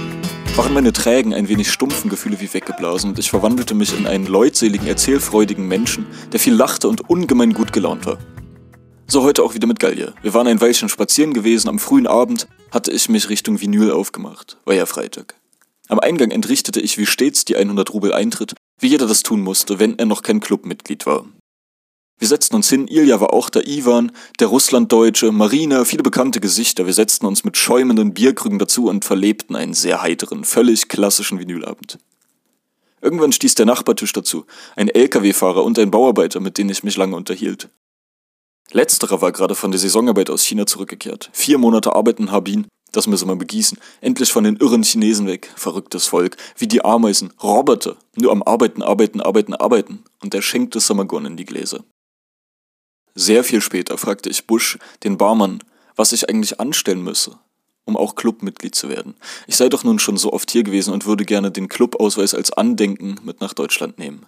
waren 0.54 0.72
meine 0.72 0.92
trägen, 0.92 1.34
ein 1.34 1.48
wenig 1.48 1.72
stumpfen 1.72 2.08
Gefühle 2.08 2.40
wie 2.40 2.54
weggeblasen 2.54 3.10
und 3.10 3.18
ich 3.18 3.30
verwandelte 3.30 3.74
mich 3.74 3.98
in 3.98 4.06
einen 4.06 4.26
leutseligen, 4.26 4.86
erzählfreudigen 4.86 5.66
Menschen, 5.66 6.06
der 6.30 6.38
viel 6.38 6.54
lachte 6.54 6.88
und 6.88 7.10
ungemein 7.10 7.54
gut 7.54 7.72
gelaunt 7.72 8.06
war. 8.06 8.18
So 9.08 9.24
heute 9.24 9.42
auch 9.42 9.54
wieder 9.54 9.66
mit 9.66 9.80
Gallier. 9.80 10.14
Wir 10.22 10.34
waren 10.34 10.46
ein 10.46 10.60
Weilchen 10.60 10.88
spazieren 10.88 11.34
gewesen, 11.34 11.68
am 11.68 11.80
frühen 11.80 12.06
Abend 12.06 12.46
hatte 12.70 12.92
ich 12.92 13.08
mich 13.08 13.28
Richtung 13.28 13.60
Vinyl 13.60 13.90
aufgemacht. 13.90 14.58
War 14.64 14.74
ja 14.74 14.86
Freitag. 14.86 15.34
Am 15.88 15.98
Eingang 15.98 16.30
entrichtete 16.30 16.80
ich 16.80 16.96
wie 16.96 17.06
stets 17.06 17.44
die 17.44 17.56
100 17.56 17.92
Rubel 17.92 18.12
Eintritt, 18.12 18.54
wie 18.78 18.88
jeder 18.88 19.08
das 19.08 19.24
tun 19.24 19.40
musste, 19.40 19.80
wenn 19.80 19.98
er 19.98 20.06
noch 20.06 20.22
kein 20.22 20.38
Clubmitglied 20.38 21.06
war. 21.06 21.24
Wir 22.18 22.26
setzten 22.28 22.56
uns 22.56 22.68
hin, 22.68 22.88
Ilja 22.88 23.20
war 23.20 23.32
auch 23.32 23.48
da, 23.48 23.60
Ivan, 23.60 24.10
der 24.40 24.48
Russlanddeutsche, 24.48 25.30
Marina, 25.30 25.84
viele 25.84 26.02
bekannte 26.02 26.40
Gesichter. 26.40 26.86
Wir 26.86 26.92
setzten 26.92 27.26
uns 27.26 27.44
mit 27.44 27.56
schäumenden 27.56 28.12
Bierkrügen 28.12 28.58
dazu 28.58 28.88
und 28.88 29.04
verlebten 29.04 29.54
einen 29.54 29.74
sehr 29.74 30.02
heiteren, 30.02 30.44
völlig 30.44 30.88
klassischen 30.88 31.38
Vinylabend. 31.38 31.98
Irgendwann 33.00 33.30
stieß 33.30 33.54
der 33.54 33.66
Nachbartisch 33.66 34.12
dazu, 34.12 34.46
ein 34.74 34.88
Lkw-Fahrer 34.88 35.62
und 35.62 35.78
ein 35.78 35.92
Bauarbeiter, 35.92 36.40
mit 36.40 36.58
denen 36.58 36.70
ich 36.70 36.82
mich 36.82 36.96
lange 36.96 37.14
unterhielt. 37.14 37.68
Letzterer 38.72 39.22
war 39.22 39.30
gerade 39.32 39.54
von 39.54 39.70
der 39.70 39.78
Saisonarbeit 39.78 40.28
aus 40.28 40.44
China 40.44 40.66
zurückgekehrt. 40.66 41.30
Vier 41.32 41.58
Monate 41.58 41.94
arbeiten 41.94 42.24
in 42.24 42.32
Harbin, 42.32 42.66
das 42.92 43.06
müsse 43.06 43.26
man 43.26 43.38
begießen. 43.38 43.78
Endlich 44.00 44.32
von 44.32 44.44
den 44.44 44.56
irren 44.56 44.82
Chinesen 44.82 45.26
weg. 45.26 45.52
Verrücktes 45.56 46.06
Volk. 46.06 46.36
Wie 46.56 46.66
die 46.66 46.84
Ameisen. 46.84 47.32
Roboter. 47.42 47.96
Nur 48.16 48.32
am 48.32 48.42
Arbeiten, 48.42 48.82
Arbeiten, 48.82 49.20
Arbeiten, 49.20 49.54
Arbeiten. 49.54 50.04
Und 50.22 50.34
er 50.34 50.42
schenkte 50.42 50.80
Samagon 50.80 51.26
in 51.26 51.36
die 51.36 51.44
Gläser. 51.44 51.84
Sehr 53.20 53.42
viel 53.42 53.60
später 53.60 53.98
fragte 53.98 54.30
ich 54.30 54.46
Bush, 54.46 54.78
den 55.02 55.18
Barmann, 55.18 55.64
was 55.96 56.12
ich 56.12 56.28
eigentlich 56.28 56.60
anstellen 56.60 57.02
müsse, 57.02 57.36
um 57.84 57.96
auch 57.96 58.14
Clubmitglied 58.14 58.76
zu 58.76 58.88
werden. 58.88 59.16
Ich 59.48 59.56
sei 59.56 59.68
doch 59.68 59.82
nun 59.82 59.98
schon 59.98 60.16
so 60.16 60.32
oft 60.32 60.48
hier 60.52 60.62
gewesen 60.62 60.94
und 60.94 61.04
würde 61.04 61.24
gerne 61.24 61.50
den 61.50 61.68
Clubausweis 61.68 62.32
als 62.32 62.52
Andenken 62.52 63.16
mit 63.24 63.40
nach 63.40 63.54
Deutschland 63.54 63.98
nehmen. 63.98 64.24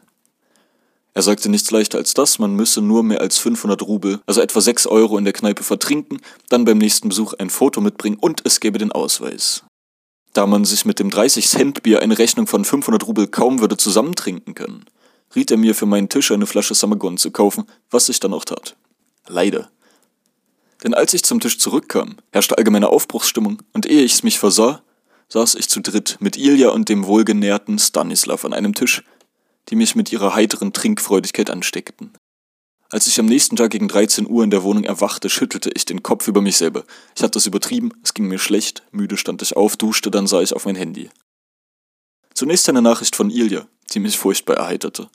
Er 1.14 1.22
sagte 1.22 1.48
nichts 1.48 1.70
leichter 1.70 1.98
als 1.98 2.14
das, 2.14 2.40
man 2.40 2.56
müsse 2.56 2.82
nur 2.82 3.04
mehr 3.04 3.20
als 3.20 3.38
500 3.38 3.80
Rubel, 3.82 4.18
also 4.26 4.40
etwa 4.40 4.60
6 4.60 4.88
Euro 4.88 5.18
in 5.18 5.24
der 5.24 5.34
Kneipe 5.34 5.62
vertrinken, 5.62 6.20
dann 6.48 6.64
beim 6.64 6.78
nächsten 6.78 7.10
Besuch 7.10 7.34
ein 7.34 7.48
Foto 7.48 7.80
mitbringen 7.80 8.18
und 8.20 8.44
es 8.44 8.58
gäbe 8.58 8.78
den 8.78 8.90
Ausweis. 8.90 9.62
Da 10.32 10.48
man 10.48 10.64
sich 10.64 10.84
mit 10.84 10.98
dem 10.98 11.10
30-Cent-Bier 11.10 12.02
eine 12.02 12.18
Rechnung 12.18 12.48
von 12.48 12.64
500 12.64 13.06
Rubel 13.06 13.28
kaum 13.28 13.60
würde 13.60 13.76
zusammentrinken 13.76 14.56
können, 14.56 14.84
riet 15.36 15.52
er 15.52 15.58
mir 15.58 15.76
für 15.76 15.86
meinen 15.86 16.08
Tisch 16.08 16.32
eine 16.32 16.46
Flasche 16.46 16.74
Samagon 16.74 17.18
zu 17.18 17.30
kaufen, 17.30 17.66
was 17.88 18.08
ich 18.08 18.18
dann 18.18 18.34
auch 18.34 18.44
tat. 18.44 18.74
Leider. 19.30 19.70
Denn 20.82 20.92
als 20.92 21.14
ich 21.14 21.22
zum 21.22 21.40
Tisch 21.40 21.58
zurückkam, 21.58 22.16
herrschte 22.32 22.58
allgemeine 22.58 22.88
Aufbruchsstimmung, 22.88 23.62
und 23.72 23.86
ehe 23.86 24.02
ich 24.02 24.14
es 24.14 24.22
mich 24.22 24.38
versah, 24.38 24.82
saß 25.28 25.54
ich 25.54 25.68
zu 25.68 25.80
dritt 25.80 26.16
mit 26.20 26.36
Ilja 26.36 26.70
und 26.70 26.88
dem 26.88 27.06
wohlgenährten 27.06 27.78
Stanislav 27.78 28.44
an 28.44 28.52
einem 28.52 28.74
Tisch, 28.74 29.04
die 29.68 29.76
mich 29.76 29.94
mit 29.94 30.10
ihrer 30.10 30.34
heiteren 30.34 30.72
Trinkfreudigkeit 30.72 31.48
ansteckten. 31.48 32.12
Als 32.90 33.06
ich 33.06 33.20
am 33.20 33.26
nächsten 33.26 33.54
Tag 33.54 33.70
gegen 33.70 33.86
13 33.86 34.28
Uhr 34.28 34.42
in 34.42 34.50
der 34.50 34.64
Wohnung 34.64 34.82
erwachte, 34.82 35.30
schüttelte 35.30 35.70
ich 35.72 35.84
den 35.84 36.02
Kopf 36.02 36.26
über 36.26 36.40
mich 36.40 36.56
selber. 36.56 36.82
Ich 37.14 37.22
hatte 37.22 37.38
es 37.38 37.46
übertrieben, 37.46 37.92
es 38.02 38.14
ging 38.14 38.26
mir 38.26 38.40
schlecht, 38.40 38.82
müde 38.90 39.16
stand 39.16 39.42
ich 39.42 39.56
auf, 39.56 39.76
duschte, 39.76 40.10
dann 40.10 40.26
sah 40.26 40.40
ich 40.40 40.54
auf 40.54 40.64
mein 40.64 40.74
Handy. 40.74 41.08
Zunächst 42.34 42.68
eine 42.68 42.82
Nachricht 42.82 43.14
von 43.14 43.30
Ilja, 43.30 43.68
die 43.92 44.00
mich 44.00 44.18
furchtbar 44.18 44.56
erheiterte. 44.56 45.08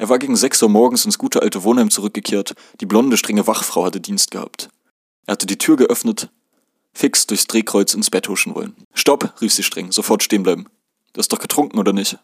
Er 0.00 0.08
war 0.08 0.18
gegen 0.18 0.34
sechs 0.34 0.62
Uhr 0.62 0.70
morgens 0.70 1.04
ins 1.04 1.18
gute 1.18 1.42
alte 1.42 1.62
Wohnheim 1.62 1.90
zurückgekehrt. 1.90 2.54
Die 2.80 2.86
blonde, 2.86 3.18
strenge 3.18 3.46
Wachfrau 3.46 3.84
hatte 3.84 4.00
Dienst 4.00 4.30
gehabt. 4.30 4.70
Er 5.26 5.32
hatte 5.32 5.44
die 5.44 5.58
Tür 5.58 5.76
geöffnet, 5.76 6.30
fix 6.94 7.26
durchs 7.26 7.46
Drehkreuz 7.46 7.92
ins 7.92 8.08
Bett 8.08 8.26
huschen 8.26 8.54
wollen. 8.54 8.74
Stopp, 8.94 9.34
rief 9.42 9.52
sie 9.52 9.62
streng, 9.62 9.92
sofort 9.92 10.22
stehen 10.22 10.42
bleiben. 10.42 10.64
Du 11.12 11.18
hast 11.18 11.30
doch 11.30 11.38
getrunken, 11.38 11.78
oder 11.78 11.92
nicht? 11.92 12.16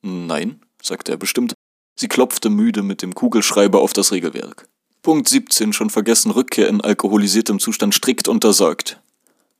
Nein, 0.00 0.60
sagte 0.80 1.10
er 1.10 1.16
bestimmt. 1.16 1.54
Sie 1.96 2.06
klopfte 2.06 2.50
müde 2.50 2.84
mit 2.84 3.02
dem 3.02 3.16
Kugelschreiber 3.16 3.80
auf 3.80 3.92
das 3.92 4.12
Regelwerk. 4.12 4.68
Punkt 5.02 5.28
17, 5.28 5.72
schon 5.72 5.90
vergessen, 5.90 6.30
Rückkehr 6.30 6.68
in 6.68 6.80
alkoholisiertem 6.80 7.58
Zustand 7.58 7.96
strikt 7.96 8.28
untersagt. 8.28 9.00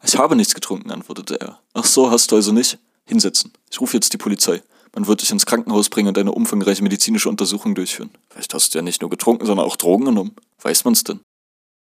Ich 0.04 0.16
habe 0.16 0.36
nichts 0.36 0.54
getrunken, 0.54 0.92
antwortete 0.92 1.40
er. 1.40 1.58
Ach 1.74 1.84
so, 1.84 2.12
hast 2.12 2.30
du 2.30 2.36
also 2.36 2.52
nicht? 2.52 2.78
Hinsetzen. 3.04 3.52
Ich 3.68 3.80
rufe 3.80 3.96
jetzt 3.96 4.12
die 4.12 4.16
Polizei. 4.16 4.62
Man 4.98 5.06
wird 5.06 5.22
dich 5.22 5.30
ins 5.30 5.46
Krankenhaus 5.46 5.90
bringen 5.90 6.08
und 6.08 6.18
eine 6.18 6.32
umfangreiche 6.32 6.82
medizinische 6.82 7.28
Untersuchung 7.28 7.76
durchführen. 7.76 8.10
Vielleicht 8.30 8.52
hast 8.52 8.74
du 8.74 8.78
ja 8.78 8.82
nicht 8.82 9.00
nur 9.00 9.08
getrunken, 9.08 9.46
sondern 9.46 9.64
auch 9.64 9.76
Drogen 9.76 10.06
genommen. 10.06 10.34
Weiß 10.60 10.84
man's 10.84 11.04
denn? 11.04 11.20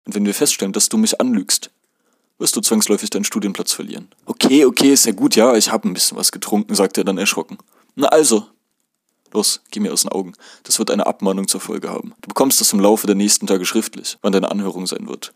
Und 0.08 0.16
wenn 0.16 0.26
wir 0.26 0.34
feststellen, 0.34 0.74
dass 0.74 0.90
du 0.90 0.98
mich 0.98 1.22
anlügst, 1.22 1.70
wirst 2.40 2.56
du 2.56 2.62
zwangsläufig 2.62 3.12
deinen 3.12 3.24
Studienplatz 3.24 3.74
verlieren. 3.74 4.08
Okay, 4.26 4.66
okay, 4.66 4.92
ist 4.92 5.06
ja 5.06 5.12
gut, 5.12 5.36
ja, 5.36 5.56
ich 5.56 5.72
habe 5.72 5.88
ein 5.88 5.94
bisschen 5.94 6.18
was 6.18 6.32
getrunken, 6.32 6.74
sagte 6.74 7.02
er 7.02 7.04
dann 7.04 7.20
erschrocken. 7.20 7.60
Na 7.94 8.08
also. 8.08 8.48
Los, 9.34 9.62
geh 9.70 9.80
mir 9.80 9.94
aus 9.94 10.02
den 10.02 10.12
Augen. 10.12 10.34
Das 10.64 10.80
wird 10.80 10.90
eine 10.90 11.06
Abmahnung 11.06 11.48
zur 11.48 11.62
Folge 11.62 11.92
haben. 11.92 12.16
Du 12.22 12.30
bekommst 12.30 12.60
das 12.60 12.74
im 12.74 12.80
Laufe 12.80 13.06
der 13.06 13.16
nächsten 13.16 13.46
Tage 13.46 13.68
schriftlich, 13.68 14.18
wann 14.24 14.34
deine 14.34 14.50
Anhörung 14.50 14.88
sein 14.88 15.08
wird. 15.08 15.32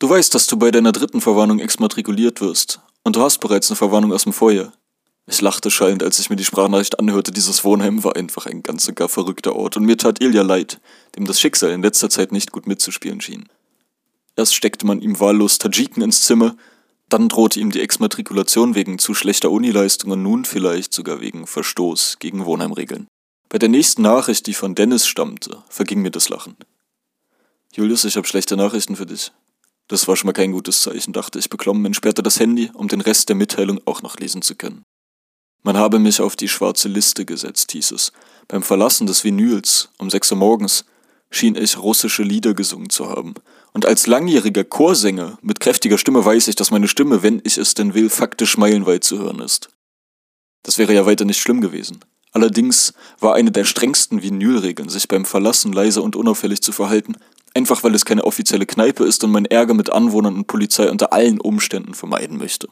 Du 0.00 0.10
weißt, 0.10 0.34
dass 0.34 0.48
du 0.48 0.56
bei 0.56 0.72
deiner 0.72 0.90
dritten 0.90 1.20
Verwarnung 1.20 1.60
exmatrikuliert 1.60 2.40
wirst. 2.40 2.80
Und 3.04 3.14
du 3.14 3.22
hast 3.22 3.38
bereits 3.38 3.70
eine 3.70 3.76
Verwarnung 3.76 4.12
aus 4.12 4.24
dem 4.24 4.32
Vorjahr. 4.32 4.72
Ich 5.32 5.40
lachte 5.40 5.70
schallend, 5.70 6.02
als 6.02 6.18
ich 6.18 6.28
mir 6.28 6.36
die 6.36 6.44
Sprachnachricht 6.44 6.98
anhörte. 6.98 7.32
Dieses 7.32 7.64
Wohnheim 7.64 8.04
war 8.04 8.16
einfach 8.16 8.44
ein 8.44 8.62
ganz 8.62 8.86
und 8.86 8.96
gar 8.96 9.08
verrückter 9.08 9.56
Ort 9.56 9.78
und 9.78 9.86
mir 9.86 9.96
tat 9.96 10.20
Ilja 10.20 10.42
leid, 10.42 10.78
dem 11.16 11.24
das 11.24 11.40
Schicksal 11.40 11.70
in 11.70 11.80
letzter 11.80 12.10
Zeit 12.10 12.32
nicht 12.32 12.52
gut 12.52 12.66
mitzuspielen 12.66 13.22
schien. 13.22 13.48
Erst 14.36 14.54
steckte 14.54 14.84
man 14.84 15.00
ihm 15.00 15.18
wahllos 15.20 15.56
Tadschiken 15.56 16.02
ins 16.02 16.24
Zimmer, 16.24 16.54
dann 17.08 17.30
drohte 17.30 17.60
ihm 17.60 17.70
die 17.70 17.80
Exmatrikulation 17.80 18.74
wegen 18.74 18.98
zu 18.98 19.14
schlechter 19.14 19.50
Unileistung 19.50 20.10
und 20.10 20.22
nun 20.22 20.44
vielleicht 20.44 20.92
sogar 20.92 21.22
wegen 21.22 21.46
Verstoß 21.46 22.18
gegen 22.18 22.44
Wohnheimregeln. 22.44 23.06
Bei 23.48 23.58
der 23.58 23.70
nächsten 23.70 24.02
Nachricht, 24.02 24.46
die 24.46 24.54
von 24.54 24.74
Dennis 24.74 25.06
stammte, 25.06 25.62
verging 25.70 26.02
mir 26.02 26.10
das 26.10 26.28
Lachen. 26.28 26.56
Julius, 27.74 28.04
ich 28.04 28.18
habe 28.18 28.28
schlechte 28.28 28.58
Nachrichten 28.58 28.96
für 28.96 29.06
dich. 29.06 29.32
Das 29.88 30.06
war 30.08 30.14
schon 30.14 30.26
mal 30.26 30.34
kein 30.34 30.52
gutes 30.52 30.82
Zeichen, 30.82 31.14
dachte 31.14 31.38
ich 31.38 31.48
beklommen, 31.48 31.86
entsperrte 31.86 32.22
das 32.22 32.38
Handy, 32.38 32.70
um 32.74 32.88
den 32.88 33.00
Rest 33.00 33.30
der 33.30 33.36
Mitteilung 33.36 33.80
auch 33.86 34.02
noch 34.02 34.18
lesen 34.18 34.42
zu 34.42 34.56
können. 34.56 34.84
Man 35.62 35.76
habe 35.76 35.98
mich 35.98 36.20
auf 36.20 36.36
die 36.36 36.48
schwarze 36.48 36.88
Liste 36.88 37.24
gesetzt, 37.24 37.72
hieß 37.72 37.92
es. 37.92 38.12
Beim 38.48 38.62
Verlassen 38.62 39.06
des 39.06 39.22
Vinyls 39.24 39.90
um 39.98 40.10
sechs 40.10 40.30
Uhr 40.32 40.38
morgens 40.38 40.84
schien 41.30 41.56
ich 41.56 41.78
russische 41.78 42.22
Lieder 42.22 42.54
gesungen 42.54 42.90
zu 42.90 43.08
haben. 43.08 43.34
Und 43.72 43.86
als 43.86 44.06
langjähriger 44.06 44.64
Chorsänger 44.64 45.38
mit 45.40 45.60
kräftiger 45.60 45.98
Stimme 45.98 46.24
weiß 46.24 46.48
ich, 46.48 46.56
dass 46.56 46.70
meine 46.70 46.88
Stimme, 46.88 47.22
wenn 47.22 47.40
ich 47.44 47.56
es 47.58 47.74
denn 47.74 47.94
will, 47.94 48.10
faktisch 48.10 48.58
meilenweit 48.58 49.04
zu 49.04 49.18
hören 49.18 49.40
ist. 49.40 49.70
Das 50.62 50.78
wäre 50.78 50.94
ja 50.94 51.06
weiter 51.06 51.24
nicht 51.24 51.40
schlimm 51.40 51.60
gewesen. 51.60 52.00
Allerdings 52.32 52.94
war 53.20 53.34
eine 53.34 53.50
der 53.50 53.64
strengsten 53.64 54.22
Vinylregeln, 54.22 54.88
sich 54.88 55.08
beim 55.08 55.24
Verlassen 55.24 55.72
leise 55.72 56.02
und 56.02 56.16
unauffällig 56.16 56.62
zu 56.62 56.72
verhalten, 56.72 57.16
einfach 57.54 57.84
weil 57.84 57.94
es 57.94 58.04
keine 58.04 58.24
offizielle 58.24 58.66
Kneipe 58.66 59.04
ist 59.04 59.22
und 59.24 59.32
mein 59.32 59.44
Ärger 59.44 59.74
mit 59.74 59.90
Anwohnern 59.90 60.36
und 60.36 60.46
Polizei 60.46 60.90
unter 60.90 61.12
allen 61.12 61.40
Umständen 61.40 61.94
vermeiden 61.94 62.38
möchte. 62.38 62.68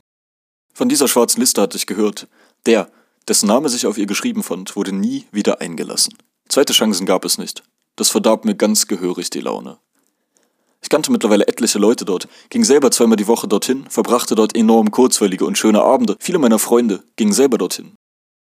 Von 0.72 0.88
dieser 0.88 1.09
schwarzen 1.09 1.40
Liste 1.40 1.61
hatte 1.61 1.76
ich 1.76 1.87
gehört. 1.87 2.26
Der, 2.66 2.90
dessen 3.29 3.46
Name 3.46 3.68
sich 3.68 3.87
auf 3.87 3.99
ihr 3.99 4.07
geschrieben 4.07 4.42
fand, 4.42 4.77
wurde 4.77 4.92
nie 4.92 5.27
wieder 5.33 5.61
eingelassen. 5.61 6.16
Zweite 6.49 6.73
Chancen 6.73 7.07
gab 7.07 7.25
es 7.25 7.38
nicht. 7.38 7.62
Das 7.96 8.09
verdarb 8.09 8.44
mir 8.44 8.55
ganz 8.55 8.87
gehörig 8.87 9.31
die 9.31 9.40
Laune. 9.40 9.79
Ich 10.83 10.88
kannte 10.88 11.12
mittlerweile 11.12 11.46
etliche 11.46 11.79
Leute 11.79 12.05
dort, 12.05 12.27
ging 12.49 12.64
selber 12.64 12.90
zweimal 12.90 13.16
die 13.16 13.27
Woche 13.27 13.46
dorthin, 13.46 13.87
verbrachte 13.88 14.35
dort 14.35 14.57
enorm 14.57 14.90
kurzweilige 14.90 15.44
und 15.44 15.59
schöne 15.59 15.83
Abende. 15.83 16.16
Viele 16.18 16.38
meiner 16.38 16.59
Freunde 16.59 17.03
gingen 17.16 17.33
selber 17.33 17.59
dorthin. 17.59 17.94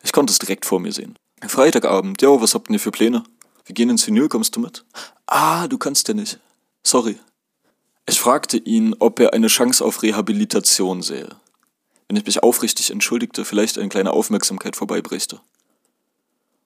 Ich 0.03 0.13
konnte 0.13 0.33
es 0.33 0.39
direkt 0.39 0.67
vor 0.67 0.79
mir 0.79 0.93
sehen. 0.93 1.19
Freitagabend, 1.47 2.21
ja, 2.23 2.41
was 2.41 2.55
habt 2.55 2.71
ihr 2.71 2.81
für 2.81 2.91
Pläne? 2.91 3.25
Wir 3.65 3.75
gehen 3.75 3.91
ins 3.91 4.07
Vinyl, 4.07 4.29
kommst 4.29 4.55
du 4.55 4.61
mit? 4.61 4.85
Ah, 5.27 5.67
du 5.67 5.79
kannst 5.79 6.07
ja 6.09 6.15
nicht. 6.15 6.39
Sorry. 6.85 7.19
Ich 8.09 8.21
fragte 8.21 8.59
ihn, 8.59 8.95
ob 8.99 9.19
er 9.19 9.33
eine 9.33 9.49
Chance 9.49 9.85
auf 9.85 10.03
Rehabilitation 10.03 11.03
sähe. 11.03 11.29
Wenn 12.09 12.17
ich 12.17 12.27
mich 12.27 12.43
aufrichtig 12.43 12.91
entschuldigte, 12.91 13.45
vielleicht 13.45 13.79
eine 13.79 13.89
kleine 13.89 14.13
Aufmerksamkeit 14.13 14.77
vorbeibrächte. 14.77 15.41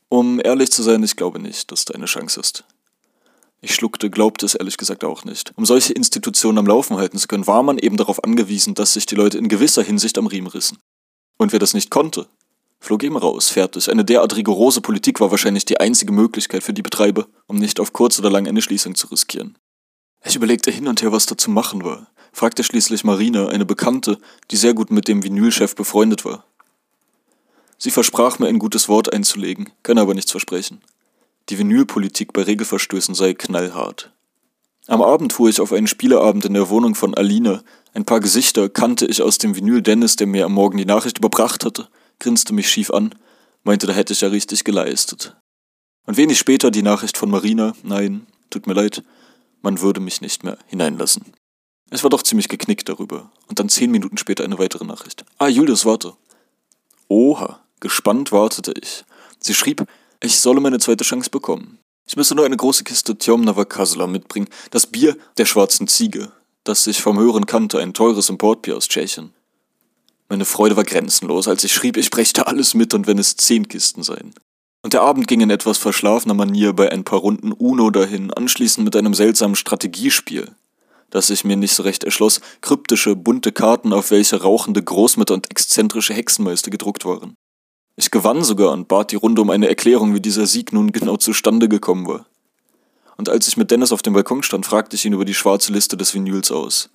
Um 0.08 0.40
ehrlich 0.42 0.70
zu 0.70 0.82
sein, 0.82 1.02
ich 1.02 1.16
glaube 1.16 1.38
nicht, 1.38 1.70
dass 1.70 1.84
da 1.84 1.94
eine 1.94 2.06
Chance 2.06 2.40
ist. 2.40 2.64
Ich 3.62 3.74
schluckte, 3.74 4.10
glaubte 4.10 4.46
es 4.46 4.54
ehrlich 4.54 4.76
gesagt 4.76 5.04
auch 5.04 5.24
nicht. 5.24 5.52
Um 5.56 5.66
solche 5.66 5.92
Institutionen 5.92 6.58
am 6.58 6.66
Laufen 6.66 6.96
halten 6.96 7.18
zu 7.18 7.28
können, 7.28 7.46
war 7.46 7.62
man 7.62 7.78
eben 7.78 7.96
darauf 7.96 8.24
angewiesen, 8.24 8.74
dass 8.74 8.94
sich 8.94 9.06
die 9.06 9.14
Leute 9.14 9.38
in 9.38 9.48
gewisser 9.48 9.82
Hinsicht 9.82 10.16
am 10.16 10.26
Riemen 10.26 10.48
rissen. 10.48 10.78
Und 11.36 11.52
wer 11.52 11.58
das 11.58 11.74
nicht 11.74 11.90
konnte, 11.90 12.26
flog 12.80 13.02
eben 13.02 13.16
raus, 13.16 13.50
fertig. 13.50 13.90
Eine 13.90 14.04
derart 14.04 14.36
rigorose 14.36 14.80
Politik 14.80 15.20
war 15.20 15.30
wahrscheinlich 15.30 15.66
die 15.66 15.78
einzige 15.78 16.12
Möglichkeit 16.12 16.62
für 16.62 16.72
die 16.72 16.82
Betreiber, 16.82 17.26
um 17.46 17.56
nicht 17.56 17.80
auf 17.80 17.92
kurz 17.92 18.18
oder 18.18 18.30
lang 18.30 18.48
eine 18.48 18.62
Schließung 18.62 18.94
zu 18.94 19.08
riskieren. 19.08 19.58
Ich 20.24 20.36
überlegte 20.36 20.70
hin 20.70 20.88
und 20.88 21.02
her, 21.02 21.12
was 21.12 21.26
da 21.26 21.36
zu 21.36 21.50
machen 21.50 21.84
war, 21.84 22.10
fragte 22.32 22.64
schließlich 22.64 23.04
Marina, 23.04 23.48
eine 23.48 23.64
Bekannte, 23.64 24.18
die 24.50 24.56
sehr 24.56 24.74
gut 24.74 24.90
mit 24.90 25.08
dem 25.08 25.22
Vinylchef 25.22 25.74
befreundet 25.74 26.24
war. 26.24 26.44
Sie 27.78 27.90
versprach 27.90 28.38
mir 28.38 28.48
ein 28.48 28.58
gutes 28.58 28.88
Wort 28.88 29.12
einzulegen, 29.12 29.70
kann 29.82 29.98
aber 29.98 30.14
nichts 30.14 30.30
versprechen. 30.30 30.82
Die 31.48 31.58
Vinylpolitik 31.58 32.32
bei 32.32 32.42
Regelverstößen 32.42 33.14
sei 33.14 33.34
knallhart. 33.34 34.12
Am 34.86 35.02
Abend 35.02 35.32
fuhr 35.32 35.48
ich 35.48 35.60
auf 35.60 35.72
einen 35.72 35.86
Spieleabend 35.86 36.44
in 36.44 36.54
der 36.54 36.68
Wohnung 36.68 36.94
von 36.94 37.14
Alina. 37.14 37.62
Ein 37.94 38.04
paar 38.04 38.20
Gesichter 38.20 38.68
kannte 38.68 39.06
ich 39.06 39.22
aus 39.22 39.38
dem 39.38 39.56
Vinyl 39.56 39.82
Dennis, 39.82 40.16
der 40.16 40.26
mir 40.26 40.44
am 40.44 40.52
Morgen 40.52 40.78
die 40.78 40.84
Nachricht 40.84 41.18
überbracht 41.18 41.64
hatte 41.64 41.88
grinste 42.20 42.52
mich 42.52 42.70
schief 42.70 42.90
an, 42.92 43.14
meinte, 43.64 43.88
da 43.88 43.92
hätte 43.92 44.12
ich 44.12 44.20
ja 44.20 44.28
richtig 44.28 44.62
geleistet. 44.62 45.36
Und 46.06 46.16
wenig 46.16 46.38
später 46.38 46.70
die 46.70 46.82
Nachricht 46.82 47.16
von 47.16 47.30
Marina, 47.30 47.74
nein, 47.82 48.26
tut 48.50 48.66
mir 48.66 48.74
leid, 48.74 49.02
man 49.62 49.80
würde 49.80 50.00
mich 50.00 50.20
nicht 50.20 50.44
mehr 50.44 50.58
hineinlassen. 50.66 51.24
Es 51.90 52.04
war 52.04 52.10
doch 52.10 52.22
ziemlich 52.22 52.48
geknickt 52.48 52.88
darüber. 52.88 53.30
Und 53.48 53.58
dann 53.58 53.68
zehn 53.68 53.90
Minuten 53.90 54.16
später 54.16 54.44
eine 54.44 54.58
weitere 54.58 54.84
Nachricht. 54.84 55.24
Ah, 55.38 55.48
Julius, 55.48 55.84
warte. 55.84 56.14
Oha, 57.08 57.60
gespannt 57.80 58.30
wartete 58.30 58.72
ich. 58.80 59.04
Sie 59.40 59.54
schrieb, 59.54 59.86
ich 60.22 60.38
solle 60.38 60.60
meine 60.60 60.78
zweite 60.78 61.04
Chance 61.04 61.30
bekommen. 61.30 61.78
Ich 62.06 62.16
müsse 62.16 62.34
nur 62.34 62.44
eine 62.44 62.56
große 62.56 62.84
Kiste 62.84 63.18
Tjomnava 63.18 63.64
Kasla 63.64 64.06
mitbringen, 64.06 64.48
das 64.70 64.86
Bier 64.86 65.16
der 65.36 65.46
schwarzen 65.46 65.88
Ziege, 65.88 66.30
das 66.64 66.86
ich 66.86 67.00
vom 67.00 67.18
Hören 67.18 67.46
kannte, 67.46 67.78
ein 67.78 67.94
teures 67.94 68.28
Importbier 68.28 68.76
aus 68.76 68.88
Tschechien. 68.88 69.32
Meine 70.28 70.44
Freude 70.44 70.76
war 70.76 70.84
grenzenlos, 70.84 71.48
als 71.48 71.64
ich 71.64 71.72
schrieb, 71.72 71.96
ich 71.96 72.10
brächte 72.10 72.46
alles 72.46 72.74
mit 72.74 72.94
und 72.94 73.06
wenn 73.06 73.18
es 73.18 73.36
zehn 73.36 73.66
Kisten 73.66 74.02
seien. 74.02 74.34
Und 74.82 74.92
der 74.92 75.02
Abend 75.02 75.26
ging 75.26 75.40
in 75.40 75.50
etwas 75.50 75.78
verschlafener 75.78 76.34
Manier 76.34 76.72
bei 76.72 76.90
ein 76.90 77.04
paar 77.04 77.18
Runden 77.18 77.52
Uno 77.52 77.90
dahin, 77.90 78.32
anschließend 78.32 78.84
mit 78.84 78.96
einem 78.96 79.14
seltsamen 79.14 79.56
Strategiespiel, 79.56 80.52
das 81.10 81.28
sich 81.28 81.44
mir 81.44 81.56
nicht 81.56 81.74
so 81.74 81.82
recht 81.82 82.04
erschloss, 82.04 82.40
kryptische, 82.60 83.16
bunte 83.16 83.52
Karten, 83.52 83.92
auf 83.92 84.10
welche 84.10 84.40
rauchende 84.40 84.82
Großmütter 84.82 85.34
und 85.34 85.50
exzentrische 85.50 86.14
Hexenmeister 86.14 86.70
gedruckt 86.70 87.04
waren. 87.04 87.34
Ich 87.96 88.10
gewann 88.10 88.42
sogar 88.44 88.72
und 88.72 88.88
bat 88.88 89.12
die 89.12 89.16
Runde 89.16 89.42
um 89.42 89.50
eine 89.50 89.68
Erklärung, 89.68 90.14
wie 90.14 90.20
dieser 90.20 90.46
Sieg 90.46 90.72
nun 90.72 90.92
genau 90.92 91.16
zustande 91.16 91.68
gekommen 91.68 92.06
war. 92.06 92.26
Und 93.16 93.28
als 93.28 93.46
ich 93.48 93.58
mit 93.58 93.70
Dennis 93.70 93.92
auf 93.92 94.00
dem 94.00 94.14
Balkon 94.14 94.42
stand, 94.42 94.64
fragte 94.64 94.96
ich 94.96 95.04
ihn 95.04 95.12
über 95.12 95.26
die 95.26 95.34
schwarze 95.34 95.72
Liste 95.72 95.98
des 95.98 96.14
Vinyls 96.14 96.50
aus. 96.50 96.88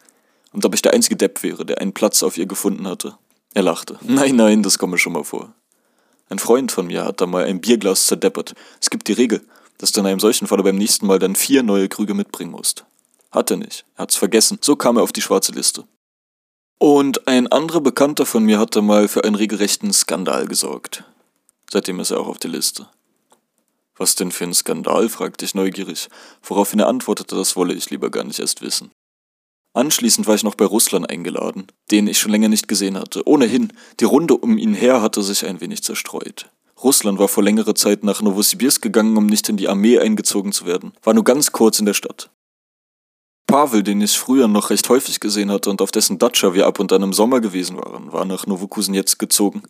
Und 0.51 0.65
ob 0.65 0.73
ich 0.73 0.81
der 0.81 0.93
einzige 0.93 1.15
Depp 1.15 1.43
wäre, 1.43 1.65
der 1.65 1.81
einen 1.81 1.93
Platz 1.93 2.23
auf 2.23 2.37
ihr 2.37 2.47
gefunden 2.47 2.87
hatte. 2.87 3.17
Er 3.53 3.61
lachte. 3.61 3.99
Nein, 4.01 4.35
nein, 4.35 4.63
das 4.63 4.79
komme 4.79 4.97
schon 4.97 5.13
mal 5.13 5.23
vor. 5.23 5.53
Ein 6.29 6.39
Freund 6.39 6.71
von 6.71 6.87
mir 6.87 7.05
hat 7.05 7.21
da 7.21 7.27
mal 7.27 7.43
ein 7.43 7.61
Bierglas 7.61 8.07
zerdeppert. 8.07 8.55
Es 8.81 8.89
gibt 8.89 9.07
die 9.07 9.13
Regel, 9.13 9.45
dass 9.77 9.91
du 9.91 9.99
in 9.99 10.07
einem 10.07 10.19
solchen 10.19 10.47
Falle 10.47 10.63
beim 10.63 10.77
nächsten 10.77 11.05
Mal 11.05 11.19
dann 11.19 11.35
vier 11.35 11.61
neue 11.61 11.87
Krüge 11.87 12.15
mitbringen 12.15 12.51
musst. 12.51 12.85
Hat 13.35 13.51
er 13.51 13.57
nicht. 13.57 13.85
Er 13.95 14.03
hat's 14.03 14.15
vergessen. 14.15 14.59
So 14.61 14.77
kam 14.77 14.95
er 14.95 15.03
auf 15.03 15.11
die 15.11 15.21
schwarze 15.21 15.51
Liste. 15.51 15.83
Und 16.79 17.27
ein 17.27 17.47
anderer 17.47 17.81
Bekannter 17.81 18.25
von 18.25 18.45
mir 18.45 18.59
hatte 18.59 18.81
mal 18.81 19.09
für 19.09 19.25
einen 19.25 19.35
regelrechten 19.35 19.91
Skandal 19.91 20.47
gesorgt. 20.47 21.03
Seitdem 21.69 21.99
ist 21.99 22.11
er 22.11 22.21
auch 22.21 22.27
auf 22.27 22.39
der 22.39 22.51
Liste. 22.51 22.87
Was 23.97 24.15
denn 24.15 24.31
für 24.31 24.45
ein 24.45 24.53
Skandal? 24.53 25.09
fragte 25.09 25.43
ich 25.43 25.53
neugierig, 25.53 26.07
woraufhin 26.43 26.79
er 26.79 26.87
antwortete, 26.87 27.35
das 27.35 27.57
wolle 27.57 27.73
ich 27.73 27.89
lieber 27.89 28.09
gar 28.09 28.23
nicht 28.23 28.39
erst 28.39 28.61
wissen. 28.61 28.91
Anschließend 29.73 30.27
war 30.27 30.35
ich 30.35 30.43
noch 30.43 30.55
bei 30.55 30.65
Russland 30.65 31.09
eingeladen, 31.09 31.67
den 31.91 32.07
ich 32.07 32.19
schon 32.19 32.31
länger 32.31 32.47
nicht 32.47 32.69
gesehen 32.69 32.97
hatte. 32.97 33.27
Ohnehin, 33.27 33.73
die 33.99 34.05
Runde 34.05 34.35
um 34.35 34.57
ihn 34.57 34.73
her 34.73 35.01
hatte 35.01 35.21
sich 35.21 35.45
ein 35.45 35.59
wenig 35.59 35.83
zerstreut. 35.83 36.49
Russland 36.81 37.19
war 37.19 37.27
vor 37.27 37.43
längerer 37.43 37.75
Zeit 37.75 38.05
nach 38.05 38.21
Novosibirsk 38.21 38.81
gegangen, 38.81 39.17
um 39.17 39.25
nicht 39.25 39.49
in 39.49 39.57
die 39.57 39.67
Armee 39.67 39.99
eingezogen 39.99 40.53
zu 40.53 40.65
werden, 40.65 40.93
war 41.03 41.13
nur 41.13 41.25
ganz 41.25 41.51
kurz 41.51 41.79
in 41.79 41.85
der 41.85 41.93
Stadt. 41.93 42.29
Pavel, 43.47 43.83
den 43.83 44.01
ich 44.01 44.17
früher 44.17 44.47
noch 44.47 44.69
recht 44.69 44.89
häufig 44.89 45.19
gesehen 45.19 45.51
hatte 45.51 45.69
und 45.69 45.81
auf 45.81 45.91
dessen 45.91 46.17
Datscha 46.17 46.53
wir 46.53 46.67
ab 46.67 46.79
und 46.79 46.91
an 46.91 47.03
im 47.03 47.13
Sommer 47.13 47.41
gewesen 47.41 47.77
waren, 47.77 48.11
war 48.11 48.25
nach 48.25 48.47
Novokuznetsk 48.47 49.19
gezogen. 49.19 49.63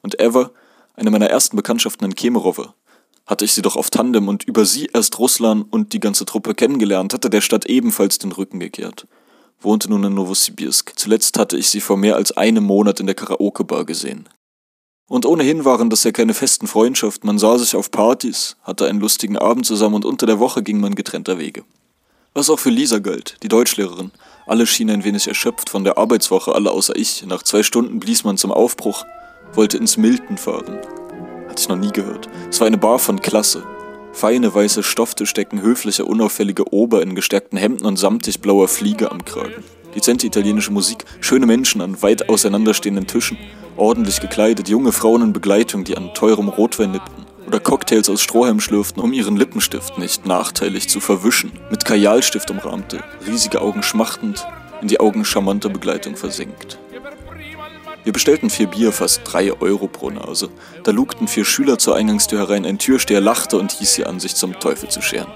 Und 0.00 0.20
Eva, 0.20 0.50
eine 0.94 1.10
meiner 1.10 1.28
ersten 1.28 1.56
Bekanntschaften 1.56 2.06
in 2.06 2.14
Kemerovo, 2.14 2.68
hatte 3.26 3.44
ich 3.44 3.52
sie 3.52 3.62
doch 3.62 3.76
auf 3.76 3.90
Tandem 3.90 4.28
und 4.28 4.44
über 4.44 4.64
sie 4.64 4.86
erst 4.92 5.18
Russland 5.18 5.66
und 5.70 5.92
die 5.92 6.00
ganze 6.00 6.24
Truppe 6.24 6.54
kennengelernt, 6.54 7.12
hatte 7.12 7.30
der 7.30 7.40
Stadt 7.40 7.66
ebenfalls 7.66 8.18
den 8.18 8.32
Rücken 8.32 8.60
gekehrt 8.60 9.06
wohnte 9.64 9.88
nun 9.88 10.04
in 10.04 10.14
Novosibirsk. 10.14 10.92
Zuletzt 10.96 11.38
hatte 11.38 11.56
ich 11.56 11.68
sie 11.68 11.80
vor 11.80 11.96
mehr 11.96 12.16
als 12.16 12.32
einem 12.32 12.64
Monat 12.64 13.00
in 13.00 13.06
der 13.06 13.14
Karaoke-Bar 13.14 13.84
gesehen. 13.84 14.28
Und 15.08 15.26
ohnehin 15.26 15.64
waren 15.64 15.90
das 15.90 16.04
ja 16.04 16.12
keine 16.12 16.34
festen 16.34 16.66
Freundschaften, 16.66 17.26
man 17.26 17.38
sah 17.38 17.58
sich 17.58 17.76
auf 17.76 17.90
Partys, 17.90 18.56
hatte 18.62 18.86
einen 18.86 19.00
lustigen 19.00 19.36
Abend 19.36 19.66
zusammen 19.66 19.96
und 19.96 20.04
unter 20.04 20.26
der 20.26 20.38
Woche 20.38 20.62
ging 20.62 20.80
man 20.80 20.94
getrennter 20.94 21.38
Wege. 21.38 21.64
Was 22.34 22.48
auch 22.48 22.58
für 22.58 22.70
Lisa 22.70 22.98
galt, 22.98 23.36
die 23.42 23.48
Deutschlehrerin. 23.48 24.10
Alle 24.46 24.66
schienen 24.66 24.90
ein 24.90 25.04
wenig 25.04 25.28
erschöpft 25.28 25.68
von 25.68 25.84
der 25.84 25.98
Arbeitswoche, 25.98 26.54
alle 26.54 26.70
außer 26.70 26.96
ich. 26.96 27.26
Nach 27.26 27.42
zwei 27.42 27.62
Stunden 27.62 28.00
blies 28.00 28.24
man 28.24 28.38
zum 28.38 28.52
Aufbruch, 28.52 29.04
wollte 29.52 29.76
ins 29.76 29.98
Milton 29.98 30.38
fahren. 30.38 30.78
Hatte 31.50 31.60
ich 31.60 31.68
noch 31.68 31.76
nie 31.76 31.92
gehört. 31.92 32.30
Es 32.48 32.58
war 32.58 32.66
eine 32.66 32.78
Bar 32.78 32.98
von 32.98 33.20
Klasse. 33.20 33.64
Feine 34.14 34.54
weiße 34.54 34.82
Stofftischdecken, 34.82 35.60
höfliche, 35.60 36.06
unauffällige 36.06 36.72
Ober 36.72 37.02
in 37.02 37.14
gestärkten 37.14 37.58
Hemden 37.58 37.84
und 37.84 37.98
samtig 37.98 38.40
blauer 38.40 38.66
Fliege 38.66 39.10
am 39.10 39.26
Kragen. 39.26 39.62
Dezente 39.94 40.26
italienische 40.26 40.72
Musik, 40.72 41.04
schöne 41.20 41.44
Menschen 41.44 41.82
an 41.82 42.00
weit 42.00 42.30
auseinanderstehenden 42.30 43.06
Tischen, 43.06 43.36
ordentlich 43.76 44.22
gekleidet, 44.22 44.70
junge 44.70 44.92
Frauen 44.92 45.20
in 45.20 45.32
Begleitung, 45.34 45.84
die 45.84 45.98
an 45.98 46.14
teurem 46.14 46.48
Rotwein 46.48 46.92
nippten 46.92 47.26
oder 47.52 47.60
Cocktails 47.60 48.08
aus 48.08 48.22
Strohhalm 48.22 48.60
schlürften, 48.60 49.02
um 49.02 49.12
ihren 49.12 49.36
Lippenstift 49.36 49.98
nicht 49.98 50.24
nachteilig 50.24 50.88
zu 50.88 51.00
verwischen, 51.00 51.52
mit 51.70 51.84
Kajalstift 51.84 52.50
umrahmte, 52.50 53.04
riesige 53.26 53.60
Augen 53.60 53.82
schmachtend, 53.82 54.46
in 54.80 54.88
die 54.88 55.00
Augen 55.00 55.22
charmanter 55.22 55.68
Begleitung 55.68 56.16
versenkt. 56.16 56.78
Wir 58.04 58.14
bestellten 58.14 58.48
vier 58.48 58.68
Bier, 58.68 58.90
fast 58.90 59.20
drei 59.24 59.52
Euro 59.60 59.86
pro 59.86 60.08
Nase. 60.08 60.48
Da 60.82 60.92
lugten 60.92 61.28
vier 61.28 61.44
Schüler 61.44 61.78
zur 61.78 61.94
Eingangstür 61.94 62.38
herein, 62.38 62.64
ein 62.64 62.78
Türsteher 62.78 63.20
lachte 63.20 63.58
und 63.58 63.70
hieß 63.72 63.92
sie 63.92 64.06
an, 64.06 64.18
sich 64.18 64.34
zum 64.34 64.58
Teufel 64.58 64.88
zu 64.88 65.02
scheren. 65.02 65.30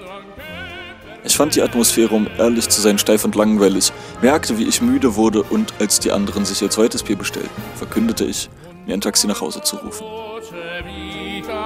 Ich 1.22 1.37
fand 1.37 1.55
die 1.55 1.61
Atmosphäre, 1.61 2.14
um 2.14 2.29
ehrlich 2.38 2.70
zu 2.70 2.81
sein, 2.81 2.98
steif 2.98 3.26
und 3.26 3.35
langweilig, 3.35 3.92
merkte, 4.22 4.57
wie 4.57 4.64
ich 4.64 4.81
müde 4.81 5.16
wurde 5.16 5.42
und 5.42 5.74
als 5.81 6.00
die 6.00 6.12
anderen 6.12 6.46
sich 6.46 6.62
ihr 6.62 6.70
zweites 6.70 7.02
Bier 7.02 7.16
bestellten, 7.16 7.62
verkündete 7.74 8.24
ich, 8.24 8.48
mir 8.87 8.94
ein 8.94 9.02
Taxi 9.02 9.26
nach 9.26 9.42
Hause 9.42 9.61
zu 9.61 9.76
rufen. 9.76 10.07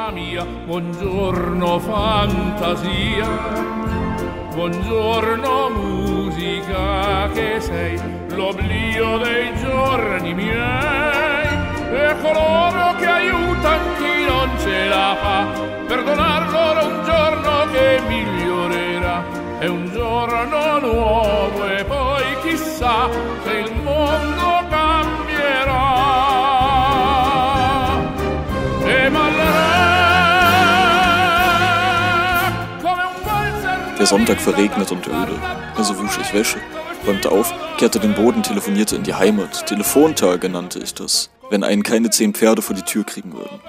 Buongiorno 0.01 1.79
fantasia, 1.79 3.29
buongiorno 4.55 5.69
musica 5.69 7.29
che 7.35 7.61
sei 7.61 8.01
l'oblio 8.31 9.19
dei 9.19 9.55
giorni 9.59 10.33
miei. 10.33 11.49
E 11.93 12.17
coloro 12.23 12.97
che 12.99 13.07
aiutano 13.07 13.93
chi 13.99 14.25
non 14.27 14.51
ce 14.59 14.89
la 14.89 15.17
fa, 15.21 15.47
perdonar 15.87 16.51
loro 16.51 16.87
un 16.87 17.05
giorno 17.05 17.71
che 17.71 18.01
migliorerà, 18.09 19.23
è 19.59 19.67
un 19.67 19.91
giorno 19.93 20.79
nuovo 20.79 21.69
e 21.69 21.85
poi 21.85 22.25
chissà 22.41 23.07
Der 34.01 34.07
Sonntag 34.07 34.41
verregnet 34.41 34.91
und 34.93 35.07
öde, 35.07 35.39
also 35.77 35.99
wusch 35.99 36.19
ich 36.23 36.33
Wäsche, 36.33 36.57
räumte 37.07 37.31
auf, 37.31 37.53
kehrte 37.77 38.01
den 38.01 38.15
Boden, 38.15 38.43
telefonierte 38.43 38.97
in 38.97 39.03
die 39.03 39.13
Heimat. 39.13 39.67
Telefontage 39.67 40.49
nannte 40.49 40.79
ich 40.79 40.95
das, 40.95 41.29
wenn 41.51 41.63
einen 41.63 41.83
keine 41.83 42.09
zehn 42.09 42.33
Pferde 42.33 42.63
vor 42.63 42.75
die 42.75 42.81
Tür 42.81 43.05
kriegen 43.05 43.35
würden. 43.35 43.61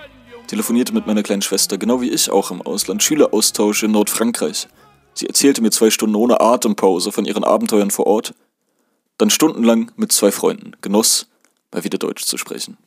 Telefonierte 0.48 0.94
mit 0.94 1.06
meiner 1.06 1.22
kleinen 1.22 1.41
Schwester, 1.41 1.78
genau 1.78 2.00
wie 2.00 2.12
ich 2.12 2.32
auch 2.32 2.50
im 2.50 2.62
Ausland, 2.62 3.04
Schüleraustausch 3.04 3.84
in 3.84 3.91
Nordfrankreich. 3.91 4.70
Sie 5.15 5.28
erzählte 5.28 5.62
mir 5.62 5.72
zwei 5.72 5.89
Stunden 5.89 6.15
ohne 6.15 6.39
Atempause 6.39 7.12
von 7.12 7.26
ihren 7.26 7.44
Abenteuern 7.44 7.91
vor 7.91 8.08
Ort, 8.08 8.34
dann 9.17 9.30
stundenlang 9.30 9.91
mit 9.98 10.13
zwei 10.13 10.32
Freunden, 10.32 10.78
genoss, 10.80 11.28
mal 11.74 11.84
wieder 11.84 11.98
Deutsch 11.98 12.24
zu 12.24 12.38
sprechen. 12.38 12.78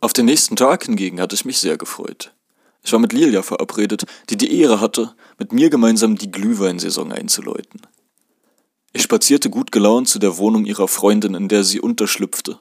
Auf 0.00 0.14
den 0.14 0.24
nächsten 0.24 0.56
Tag 0.56 0.86
hingegen 0.86 1.20
hatte 1.20 1.34
ich 1.34 1.44
mich 1.44 1.58
sehr 1.58 1.76
gefreut. 1.76 2.32
Ich 2.82 2.92
war 2.92 2.98
mit 2.98 3.12
Lilia 3.12 3.42
verabredet, 3.42 4.04
die 4.30 4.36
die 4.36 4.60
Ehre 4.60 4.80
hatte, 4.80 5.14
mit 5.38 5.52
mir 5.52 5.70
gemeinsam 5.70 6.16
die 6.16 6.30
Glühweinsaison 6.30 7.12
einzuläuten. 7.12 7.82
Ich 8.92 9.02
spazierte 9.02 9.50
gut 9.50 9.70
gelaunt 9.70 10.08
zu 10.08 10.18
der 10.18 10.38
Wohnung 10.38 10.64
ihrer 10.64 10.88
Freundin, 10.88 11.34
in 11.34 11.48
der 11.48 11.62
sie 11.62 11.80
unterschlüpfte. 11.80 12.58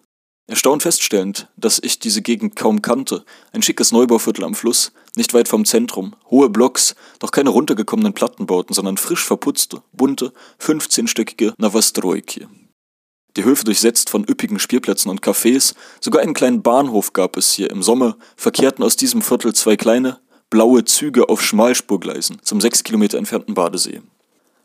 Erstaunt 0.49 0.81
feststellend, 0.81 1.47
dass 1.57 1.79
ich 1.81 1.99
diese 1.99 2.23
Gegend 2.23 2.55
kaum 2.55 2.81
kannte. 2.81 3.23
Ein 3.51 3.61
schickes 3.61 3.91
Neubauviertel 3.91 4.43
am 4.43 4.55
Fluss, 4.55 4.91
nicht 5.15 5.33
weit 5.35 5.47
vom 5.47 5.63
Zentrum, 5.63 6.15
hohe 6.31 6.49
Blocks, 6.49 6.95
doch 7.19 7.29
keine 7.29 7.51
runtergekommenen 7.51 8.13
Plattenbauten, 8.13 8.73
sondern 8.73 8.97
frisch 8.97 9.23
verputzte, 9.23 9.83
bunte, 9.91 10.33
15-stöckige 10.59 11.53
Navastrojki. 11.57 12.47
Die 13.39 13.45
Höfe 13.45 13.63
durchsetzt 13.63 14.09
von 14.09 14.25
üppigen 14.29 14.59
Spielplätzen 14.59 15.09
und 15.09 15.21
Cafés, 15.21 15.73
sogar 16.01 16.21
einen 16.21 16.33
kleinen 16.33 16.61
Bahnhof 16.61 17.13
gab 17.13 17.37
es 17.37 17.53
hier. 17.53 17.69
Im 17.69 17.81
Sommer 17.81 18.17
verkehrten 18.35 18.83
aus 18.83 18.97
diesem 18.97 19.21
Viertel 19.21 19.55
zwei 19.55 19.77
kleine, 19.77 20.19
blaue 20.49 20.83
Züge 20.83 21.29
auf 21.29 21.41
Schmalspurgleisen 21.41 22.39
zum 22.41 22.59
sechs 22.59 22.83
Kilometer 22.83 23.17
entfernten 23.17 23.53
Badesee. 23.53 24.01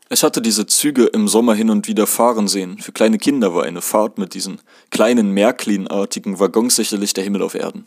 Ich 0.09 0.23
hatte 0.23 0.41
diese 0.41 0.65
Züge 0.65 1.05
im 1.05 1.29
Sommer 1.29 1.55
hin 1.55 1.69
und 1.69 1.87
wieder 1.87 2.05
fahren 2.05 2.49
sehen. 2.49 2.77
Für 2.77 2.91
kleine 2.91 3.17
Kinder 3.17 3.55
war 3.55 3.63
eine 3.63 3.81
Fahrt 3.81 4.17
mit 4.17 4.33
diesen 4.33 4.59
kleinen 4.89 5.31
Märklin-artigen 5.31 6.41
Waggons 6.41 6.75
sicherlich 6.75 7.13
der 7.13 7.23
Himmel 7.23 7.43
auf 7.43 7.55
Erden. 7.55 7.85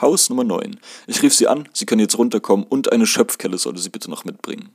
Haus 0.00 0.30
Nummer 0.30 0.44
9. 0.44 0.80
Ich 1.08 1.20
rief 1.20 1.34
sie 1.34 1.46
an, 1.46 1.68
sie 1.74 1.84
können 1.84 2.00
jetzt 2.00 2.16
runterkommen 2.16 2.64
und 2.66 2.90
eine 2.90 3.04
Schöpfkelle 3.04 3.58
solle 3.58 3.76
sie 3.76 3.90
bitte 3.90 4.08
noch 4.08 4.24
mitbringen. 4.24 4.70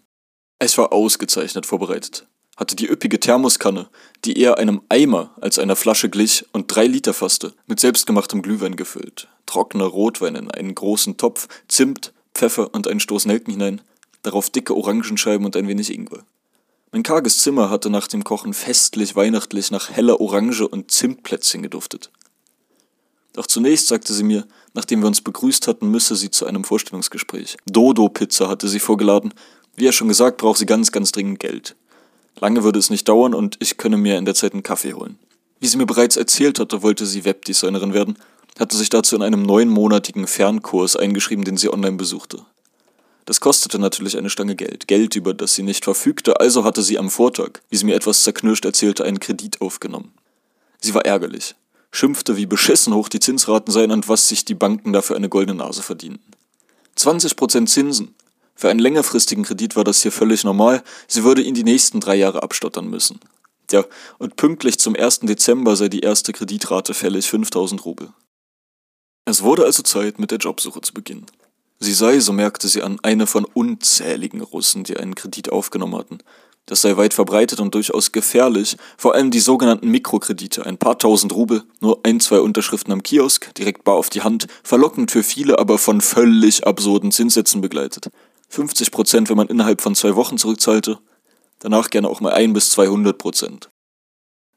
Ich 0.61 0.77
war 0.77 0.93
ausgezeichnet 0.93 1.65
vorbereitet. 1.65 2.27
Hatte 2.59 2.75
die 2.75 2.89
üppige 2.91 3.21
Thermoskanne, 3.21 3.87
die 4.25 4.37
eher 4.37 4.57
einem 4.57 4.81
Eimer 4.89 5.31
als 5.39 5.57
einer 5.59 5.77
Flasche 5.77 6.09
glich 6.09 6.45
und 6.51 6.67
drei 6.67 6.87
Liter 6.87 7.13
fasste, 7.13 7.53
mit 7.67 7.79
selbstgemachtem 7.79 8.41
Glühwein 8.41 8.75
gefüllt. 8.75 9.29
Trockener 9.45 9.85
Rotwein 9.85 10.35
in 10.35 10.51
einen 10.51 10.75
großen 10.75 11.15
Topf, 11.15 11.47
Zimt, 11.69 12.11
Pfeffer 12.33 12.73
und 12.73 12.85
einen 12.89 12.99
Stoß 12.99 13.27
Nelken 13.27 13.53
hinein, 13.53 13.79
darauf 14.23 14.49
dicke 14.49 14.75
Orangenscheiben 14.75 15.45
und 15.45 15.55
ein 15.55 15.69
wenig 15.69 15.93
Ingwer. 15.93 16.25
Mein 16.91 17.03
karges 17.03 17.37
Zimmer 17.37 17.69
hatte 17.69 17.89
nach 17.89 18.07
dem 18.07 18.25
Kochen 18.25 18.53
festlich 18.53 19.15
weihnachtlich 19.15 19.71
nach 19.71 19.89
heller 19.89 20.19
Orange 20.19 20.67
und 20.67 20.91
Zimtplätzchen 20.91 21.63
geduftet. 21.63 22.11
Doch 23.31 23.47
zunächst 23.47 23.87
sagte 23.87 24.11
sie 24.11 24.23
mir, 24.23 24.45
nachdem 24.73 24.99
wir 24.99 25.07
uns 25.07 25.21
begrüßt 25.21 25.65
hatten, 25.67 25.89
müsse 25.91 26.17
sie 26.17 26.29
zu 26.29 26.45
einem 26.45 26.65
Vorstellungsgespräch. 26.65 27.55
Dodo-Pizza 27.67 28.49
hatte 28.49 28.67
sie 28.67 28.79
vorgeladen. 28.79 29.33
Wie 29.77 29.87
er 29.87 29.93
schon 29.93 30.09
gesagt, 30.09 30.39
braucht 30.39 30.59
sie 30.59 30.65
ganz, 30.65 30.91
ganz 30.91 31.13
dringend 31.13 31.39
Geld. 31.39 31.77
Lange 32.39 32.63
würde 32.63 32.79
es 32.79 32.89
nicht 32.89 33.07
dauern 33.07 33.33
und 33.33 33.57
ich 33.59 33.77
könne 33.77 33.97
mir 33.97 34.17
in 34.17 34.25
der 34.25 34.35
Zeit 34.35 34.53
einen 34.53 34.63
Kaffee 34.63 34.93
holen. 34.93 35.19
Wie 35.59 35.67
sie 35.67 35.77
mir 35.77 35.85
bereits 35.85 36.15
erzählt 36.15 36.59
hatte, 36.59 36.81
wollte 36.81 37.05
sie 37.05 37.25
Webdesignerin 37.25 37.93
werden, 37.93 38.17
hatte 38.57 38.77
sich 38.77 38.89
dazu 38.89 39.15
in 39.15 39.21
einem 39.21 39.43
neunmonatigen 39.43 40.27
Fernkurs 40.27 40.95
eingeschrieben, 40.95 41.43
den 41.43 41.57
sie 41.57 41.71
online 41.71 41.97
besuchte. 41.97 42.45
Das 43.25 43.41
kostete 43.41 43.77
natürlich 43.77 44.17
eine 44.17 44.29
Stange 44.29 44.55
Geld, 44.55 44.87
Geld, 44.87 45.15
über 45.15 45.33
das 45.33 45.53
sie 45.53 45.63
nicht 45.63 45.83
verfügte, 45.83 46.39
also 46.39 46.63
hatte 46.63 46.81
sie 46.81 46.97
am 46.97 47.09
Vortag, 47.09 47.61
wie 47.69 47.77
sie 47.77 47.85
mir 47.85 47.95
etwas 47.95 48.23
zerknirscht 48.23 48.65
erzählte, 48.65 49.03
einen 49.03 49.19
Kredit 49.19 49.61
aufgenommen. 49.61 50.13
Sie 50.81 50.93
war 50.93 51.05
ärgerlich, 51.05 51.55
schimpfte, 51.91 52.37
wie 52.37 52.45
beschissen 52.45 52.93
hoch 52.93 53.09
die 53.09 53.19
Zinsraten 53.19 53.71
seien 53.71 53.91
und 53.91 54.09
was 54.09 54.29
sich 54.29 54.45
die 54.45 54.55
Banken 54.55 54.93
dafür 54.93 55.15
eine 55.15 55.29
goldene 55.29 55.59
Nase 55.59 55.83
verdienten. 55.83 56.31
20% 56.97 57.67
Zinsen. 57.67 58.15
Für 58.59 58.69
einen 58.69 58.81
längerfristigen 58.81 59.45
Kredit 59.45 59.77
war 59.77 59.85
das 59.85 60.01
hier 60.01 60.11
völlig 60.11 60.43
normal, 60.43 60.83
sie 61.07 61.23
würde 61.23 61.41
ihn 61.41 61.53
die 61.53 61.63
nächsten 61.63 62.01
drei 62.01 62.15
Jahre 62.15 62.43
abstottern 62.43 62.89
müssen. 62.89 63.21
Ja, 63.71 63.85
und 64.17 64.35
pünktlich 64.35 64.77
zum 64.79 64.97
1. 64.97 65.21
Dezember 65.21 65.77
sei 65.77 65.87
die 65.87 66.01
erste 66.01 66.33
Kreditrate 66.33 66.93
fällig 66.93 67.29
5000 67.29 67.85
Rubel. 67.85 68.09
Es 69.23 69.43
wurde 69.43 69.63
also 69.63 69.81
Zeit, 69.81 70.19
mit 70.19 70.31
der 70.31 70.39
Jobsuche 70.39 70.81
zu 70.81 70.93
beginnen. 70.93 71.27
Sie 71.79 71.93
sei, 71.93 72.19
so 72.19 72.33
merkte 72.33 72.67
sie 72.67 72.83
an, 72.83 72.99
eine 73.01 73.27
von 73.27 73.45
unzähligen 73.45 74.41
Russen, 74.41 74.83
die 74.83 74.97
einen 74.97 75.15
Kredit 75.15 75.53
aufgenommen 75.53 75.95
hatten. 75.95 76.17
Das 76.65 76.81
sei 76.81 76.97
weit 76.97 77.13
verbreitet 77.13 77.61
und 77.61 77.73
durchaus 77.73 78.11
gefährlich, 78.11 78.75
vor 78.97 79.15
allem 79.15 79.31
die 79.31 79.39
sogenannten 79.39 79.87
Mikrokredite, 79.89 80.65
ein 80.65 80.77
paar 80.77 80.99
tausend 80.99 81.33
Rubel, 81.33 81.63
nur 81.79 82.01
ein, 82.03 82.19
zwei 82.19 82.41
Unterschriften 82.41 82.91
am 82.91 83.03
Kiosk, 83.03 83.55
direkt 83.55 83.85
bar 83.85 83.95
auf 83.95 84.09
die 84.09 84.21
Hand, 84.21 84.47
verlockend 84.63 85.11
für 85.11 85.23
viele, 85.23 85.59
aber 85.59 85.77
von 85.77 86.01
völlig 86.01 86.67
absurden 86.67 87.13
Zinssätzen 87.13 87.61
begleitet. 87.61 88.09
50 88.49 88.91
Prozent, 88.91 89.29
wenn 89.29 89.37
man 89.37 89.47
innerhalb 89.47 89.81
von 89.81 89.95
zwei 89.95 90.15
Wochen 90.15 90.37
zurückzahlte, 90.37 90.99
danach 91.59 91.89
gerne 91.89 92.09
auch 92.09 92.19
mal 92.19 92.33
ein 92.33 92.53
bis 92.53 92.71
200 92.71 93.17
Prozent. 93.17 93.69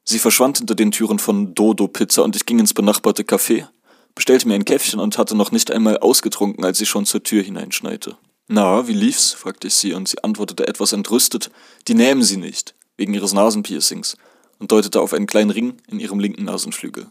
Sie 0.03 0.19
verschwand 0.19 0.57
hinter 0.57 0.75
den 0.75 0.91
Türen 0.91 1.19
von 1.19 1.55
Dodo 1.55 1.87
Pizza 1.87 2.23
und 2.23 2.35
ich 2.35 2.45
ging 2.45 2.59
ins 2.59 2.73
benachbarte 2.73 3.23
Café, 3.23 3.67
bestellte 4.15 4.47
mir 4.47 4.55
ein 4.55 4.65
Käffchen 4.65 4.99
und 4.99 5.17
hatte 5.17 5.35
noch 5.35 5.51
nicht 5.51 5.71
einmal 5.71 5.97
ausgetrunken, 5.97 6.65
als 6.65 6.77
sie 6.77 6.85
schon 6.85 7.05
zur 7.05 7.23
Tür 7.23 7.43
hineinschneite. 7.43 8.17
Na, 8.47 8.87
wie 8.87 8.93
lief's? 8.93 9.31
fragte 9.31 9.67
ich 9.67 9.75
sie 9.75 9.93
und 9.93 10.07
sie 10.07 10.21
antwortete 10.23 10.67
etwas 10.67 10.91
entrüstet. 10.91 11.49
Die 11.87 11.93
nähmen 11.93 12.23
sie 12.23 12.37
nicht, 12.37 12.75
wegen 12.97 13.13
ihres 13.13 13.33
Nasenpiercings, 13.33 14.17
und 14.59 14.71
deutete 14.71 14.99
auf 14.99 15.13
einen 15.13 15.27
kleinen 15.27 15.51
Ring 15.51 15.77
in 15.87 15.99
ihrem 15.99 16.19
linken 16.19 16.43
Nasenflügel. 16.43 17.07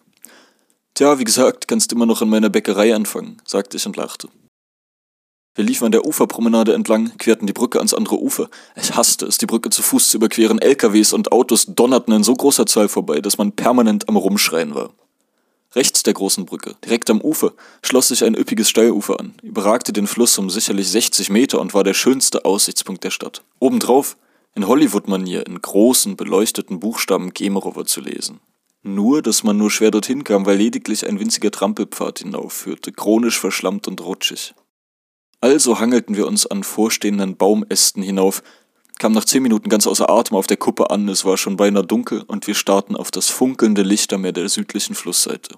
Tja, 0.95 1.19
wie 1.19 1.25
gesagt, 1.25 1.69
kannst 1.69 1.91
immer 1.93 2.05
noch 2.05 2.21
in 2.21 2.29
meiner 2.29 2.51
Bäckerei 2.51 2.95
anfangen, 2.95 3.41
sagte 3.47 3.79
ich 3.79 3.87
und 3.87 3.97
lachte. 3.97 4.29
Wir 5.55 5.65
liefen 5.65 5.85
an 5.85 5.93
der 5.93 6.07
Uferpromenade 6.07 6.73
entlang, 6.73 7.13
querten 7.19 7.47
die 7.47 7.53
Brücke 7.53 7.79
ans 7.79 7.93
andere 7.93 8.19
Ufer. 8.19 8.49
Ich 8.75 8.95
hasste 8.95 9.27
es, 9.27 9.37
die 9.37 9.45
Brücke 9.45 9.69
zu 9.69 9.83
Fuß 9.83 10.09
zu 10.09 10.17
überqueren. 10.17 10.59
LKWs 10.59 11.13
und 11.13 11.31
Autos 11.31 11.67
donnerten 11.67 12.15
in 12.15 12.23
so 12.23 12.35
großer 12.35 12.65
Zahl 12.65 12.89
vorbei, 12.89 13.21
dass 13.21 13.37
man 13.37 13.53
permanent 13.53 14.09
am 14.09 14.17
Rumschreien 14.17 14.75
war. 14.75 14.91
Rechts 15.75 16.03
der 16.03 16.15
großen 16.15 16.47
Brücke, 16.47 16.75
direkt 16.85 17.11
am 17.11 17.21
Ufer, 17.21 17.53
schloss 17.83 18.09
sich 18.09 18.25
ein 18.25 18.35
üppiges 18.35 18.69
Steilufer 18.69 19.21
an, 19.21 19.35
überragte 19.43 19.93
den 19.93 20.07
Fluss 20.07 20.37
um 20.39 20.51
sicherlich 20.51 20.91
60 20.91 21.31
Meter 21.31 21.61
und 21.61 21.75
war 21.75 21.85
der 21.85 21.95
schönste 21.95 22.45
Aussichtspunkt 22.45 23.05
der 23.05 23.11
Stadt. 23.11 23.43
Obendrauf, 23.59 24.17
in 24.55 24.67
Hollywood-Manier, 24.67 25.47
in 25.47 25.61
großen, 25.61 26.17
beleuchteten 26.17 26.81
Buchstaben 26.81 27.33
Kemerovo 27.33 27.85
zu 27.85 28.01
lesen. 28.01 28.41
Nur, 28.83 29.23
dass 29.23 29.45
man 29.45 29.57
nur 29.57 29.71
schwer 29.71 29.91
dorthin 29.91 30.25
kam, 30.25 30.45
weil 30.45 30.59
lediglich 30.59 31.07
ein 31.07 31.21
winziger 31.21 31.51
Trampelpfad 31.51 32.19
hinaufführte, 32.19 32.93
chronisch 32.93 33.39
verschlammt 33.39 33.87
und 33.87 34.03
rutschig. 34.03 34.55
Also 35.43 35.81
hangelten 35.81 36.17
wir 36.17 36.29
uns 36.29 36.47
an 36.47 36.63
vorstehenden 36.63 37.37
Baumästen 37.37 38.01
hinauf, 38.01 38.45
kam 39.01 39.11
nach 39.11 39.25
zehn 39.25 39.43
Minuten 39.43 39.69
ganz 39.69 39.89
außer 39.89 40.09
Atem 40.09 40.37
auf 40.37 40.47
der 40.47 40.57
Kuppe 40.57 40.91
an, 40.91 41.09
es 41.09 41.25
war 41.25 41.37
schon 41.37 41.57
beinahe 41.57 41.85
dunkel 41.85 42.23
und 42.23 42.47
wir 42.47 42.55
starrten 42.55 42.95
auf 42.95 43.11
das 43.11 43.29
funkelnde 43.29 43.83
Lichtermeer 43.83 44.31
der 44.31 44.49
südlichen 44.49 44.95
Flussseite. 44.95 45.57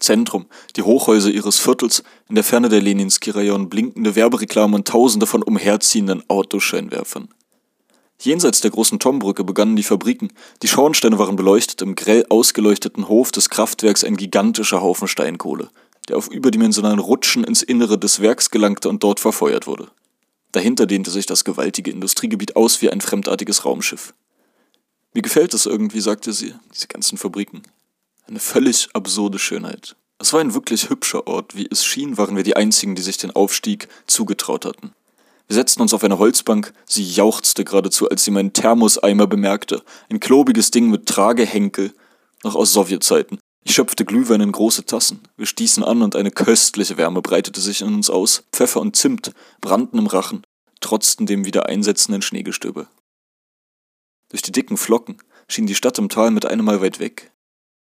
Zentrum, 0.00 0.46
die 0.76 0.82
Hochhäuser 0.82 1.28
ihres 1.28 1.58
Viertels, 1.58 2.04
in 2.30 2.36
der 2.36 2.44
Ferne 2.44 2.70
der 2.70 2.80
Leninski-Rayon 2.80 3.68
blinkende 3.68 4.16
Werbereklamen 4.16 4.76
und 4.76 4.88
tausende 4.88 5.26
von 5.26 5.42
umherziehenden 5.42 6.22
Autoscheinwerfern. 6.30 7.28
Jenseits 8.22 8.62
der 8.62 8.70
großen 8.70 8.98
Tombrücke 8.98 9.44
begannen 9.44 9.76
die 9.76 9.82
Fabriken, 9.82 10.32
die 10.62 10.68
Schornsteine 10.68 11.18
waren 11.18 11.36
beleuchtet, 11.36 11.82
im 11.82 11.96
grell 11.96 12.24
ausgeleuchteten 12.30 13.08
Hof 13.08 13.30
des 13.30 13.50
Kraftwerks 13.50 14.04
ein 14.04 14.16
gigantischer 14.16 14.80
Haufen 14.80 15.06
Steinkohle, 15.06 15.68
der 16.08 16.16
auf 16.16 16.28
überdimensionalen 16.28 16.98
Rutschen 16.98 17.44
ins 17.44 17.62
Innere 17.62 17.98
des 17.98 18.20
Werks 18.20 18.50
gelangte 18.50 18.88
und 18.88 19.02
dort 19.02 19.20
verfeuert 19.20 19.66
wurde. 19.66 19.88
Dahinter 20.52 20.86
dehnte 20.86 21.10
sich 21.10 21.26
das 21.26 21.44
gewaltige 21.44 21.90
Industriegebiet 21.90 22.56
aus 22.56 22.80
wie 22.80 22.90
ein 22.90 23.00
fremdartiges 23.00 23.64
Raumschiff. 23.64 24.14
Mir 25.14 25.22
gefällt 25.22 25.54
es 25.54 25.66
irgendwie, 25.66 26.00
sagte 26.00 26.32
sie, 26.32 26.54
diese 26.74 26.88
ganzen 26.88 27.18
Fabriken. 27.18 27.62
Eine 28.26 28.40
völlig 28.40 28.88
absurde 28.92 29.38
Schönheit. 29.38 29.96
Es 30.18 30.32
war 30.32 30.40
ein 30.40 30.54
wirklich 30.54 30.90
hübscher 30.90 31.26
Ort, 31.26 31.56
wie 31.56 31.68
es 31.70 31.84
schien, 31.84 32.18
waren 32.18 32.36
wir 32.36 32.42
die 32.42 32.56
einzigen, 32.56 32.94
die 32.94 33.02
sich 33.02 33.18
den 33.18 33.30
Aufstieg 33.30 33.88
zugetraut 34.06 34.64
hatten. 34.64 34.92
Wir 35.46 35.54
setzten 35.54 35.80
uns 35.80 35.94
auf 35.94 36.04
eine 36.04 36.18
Holzbank, 36.18 36.74
sie 36.84 37.04
jauchzte 37.04 37.64
geradezu, 37.64 38.08
als 38.10 38.24
sie 38.24 38.30
meinen 38.30 38.52
Thermoseimer 38.52 39.26
bemerkte, 39.26 39.82
ein 40.10 40.20
klobiges 40.20 40.70
Ding 40.70 40.90
mit 40.90 41.06
Tragehenkel, 41.06 41.94
noch 42.44 42.54
aus 42.54 42.72
Sowjetzeiten. 42.72 43.38
Ich 43.68 43.74
schöpfte 43.74 44.06
Glühwein 44.06 44.40
in 44.40 44.50
große 44.50 44.86
Tassen. 44.86 45.20
Wir 45.36 45.44
stießen 45.44 45.84
an 45.84 46.00
und 46.00 46.16
eine 46.16 46.30
köstliche 46.30 46.96
Wärme 46.96 47.20
breitete 47.20 47.60
sich 47.60 47.82
in 47.82 47.88
uns 47.88 48.08
aus. 48.08 48.44
Pfeffer 48.50 48.80
und 48.80 48.96
Zimt 48.96 49.34
brannten 49.60 49.98
im 49.98 50.06
Rachen, 50.06 50.42
trotzten 50.80 51.26
dem 51.26 51.44
wieder 51.44 51.66
einsetzenden 51.66 52.22
Schneegestöbe. 52.22 52.88
Durch 54.30 54.40
die 54.40 54.52
dicken 54.52 54.78
Flocken 54.78 55.18
schien 55.48 55.66
die 55.66 55.74
Stadt 55.74 55.98
im 55.98 56.08
Tal 56.08 56.30
mit 56.30 56.46
einem 56.46 56.64
Mal 56.64 56.80
weit 56.80 56.98
weg. 56.98 57.30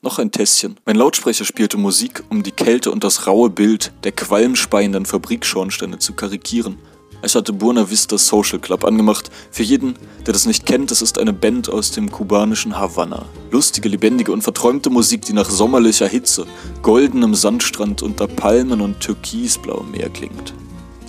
Noch 0.02 0.18
ein 0.18 0.32
Tässchen. 0.32 0.80
Mein 0.86 0.96
Lautsprecher 0.96 1.46
spielte 1.46 1.78
Musik, 1.78 2.24
um 2.30 2.42
die 2.42 2.52
Kälte 2.52 2.92
und 2.92 3.04
das 3.04 3.28
raue 3.28 3.52
Bild 3.52 3.94
der 4.04 4.12
qualmspeienden 4.12 5.06
Fabrikschornsteine 5.06 6.00
zu 6.00 6.14
karikieren. 6.14 6.80
Ich 7.22 7.36
hatte 7.36 7.52
Buena 7.52 7.90
Vista 7.90 8.18
Social 8.18 8.60
Club 8.60 8.86
angemacht. 8.86 9.30
Für 9.52 9.64
jeden, 9.64 9.96
der 10.26 10.32
das 10.32 10.46
nicht 10.46 10.66
kennt, 10.66 10.90
das 10.90 11.02
ist 11.02 11.20
eine 11.20 11.34
Band 11.34 11.70
aus 11.70 11.92
dem 11.92 12.10
kubanischen 12.10 12.80
Havanna. 12.80 13.26
Lustige, 13.52 13.90
lebendige 13.90 14.32
und 14.32 14.42
verträumte 14.42 14.90
Musik, 14.90 15.24
die 15.24 15.34
nach 15.34 15.50
sommerlicher 15.50 16.08
Hitze, 16.08 16.48
goldenem 16.82 17.36
Sandstrand 17.36 18.04
unter 18.04 18.28
Palmen 18.28 18.80
und 18.80 19.02
türkisblauem 19.02 19.92
Meer 19.92 20.10
klingt. 20.10 20.54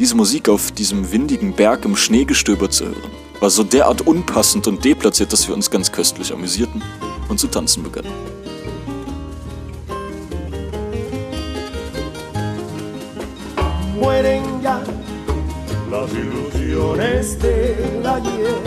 Diese 0.01 0.17
Musik 0.17 0.49
auf 0.49 0.73
diesem 0.73 1.13
windigen 1.13 1.55
Berg 1.55 1.85
im 1.85 1.95
Schneegestöber 1.95 2.71
zu 2.71 2.87
hören, 2.87 3.11
war 3.39 3.51
so 3.51 3.63
derart 3.63 4.05
unpassend 4.07 4.67
und 4.67 4.85
deplatziert, 4.85 5.33
dass 5.33 5.47
wir 5.47 5.55
uns 5.55 5.71
ganz 5.71 5.93
köstlich 5.93 6.33
amüsierten 6.33 6.83
und 7.29 7.39
zu 7.39 7.47
tanzen 7.47 7.85
begannen. 7.85 8.11
Mueren 13.95 14.63
ya 14.63 14.81
las 15.91 16.12
ilusiones 16.12 17.38
del 17.41 18.07
ayer. 18.07 18.62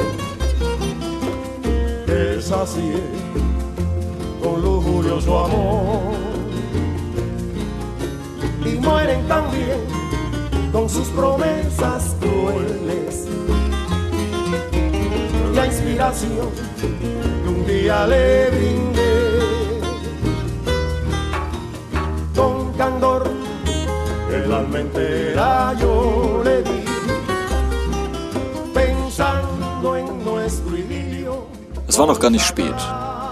Desasí 2.05 2.93
con 4.41 4.61
lujurio 4.61 5.21
su 5.21 5.33
amor. 5.33 6.13
Y 8.65 8.75
mueren 8.77 9.25
también 9.27 9.79
con 10.71 10.89
sus 10.89 11.07
promesas 11.09 12.15
crueles. 12.19 13.27
La 15.55 15.65
inspiración 15.67 16.49
que 16.79 17.49
un 17.49 17.65
día 17.65 18.05
le 18.05 18.49
brindé. 18.49 19.03
Con 22.35 22.73
candor, 22.73 23.29
el 24.29 24.51
alma 24.51 24.79
entera 24.79 25.73
yo 25.79 26.41
le 26.43 26.63
di. 26.63 26.72
Es 31.93 31.99
war 31.99 32.07
noch 32.07 32.19
gar 32.19 32.31
nicht 32.31 32.43
spät. 32.43 32.73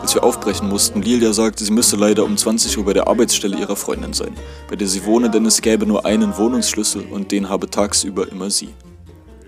Als 0.01 0.13
wir 0.13 0.23
aufbrechen 0.23 0.69
mussten, 0.69 1.01
Lilia 1.01 1.33
sagte, 1.33 1.65
sie 1.65 1.71
müsse 1.71 1.95
leider 1.95 2.23
um 2.23 2.37
20 2.37 2.77
Uhr 2.77 2.85
bei 2.85 2.93
der 2.93 3.07
Arbeitsstelle 3.07 3.57
ihrer 3.57 3.75
Freundin 3.75 4.13
sein, 4.13 4.35
bei 4.69 4.75
der 4.75 4.87
sie 4.87 5.03
wohne, 5.03 5.31
denn 5.31 5.47
es 5.47 5.63
gäbe 5.63 5.87
nur 5.87 6.05
einen 6.05 6.37
Wohnungsschlüssel 6.37 7.07
und 7.09 7.31
den 7.31 7.49
habe 7.49 7.71
tagsüber 7.71 8.31
immer 8.31 8.51
sie. 8.51 8.69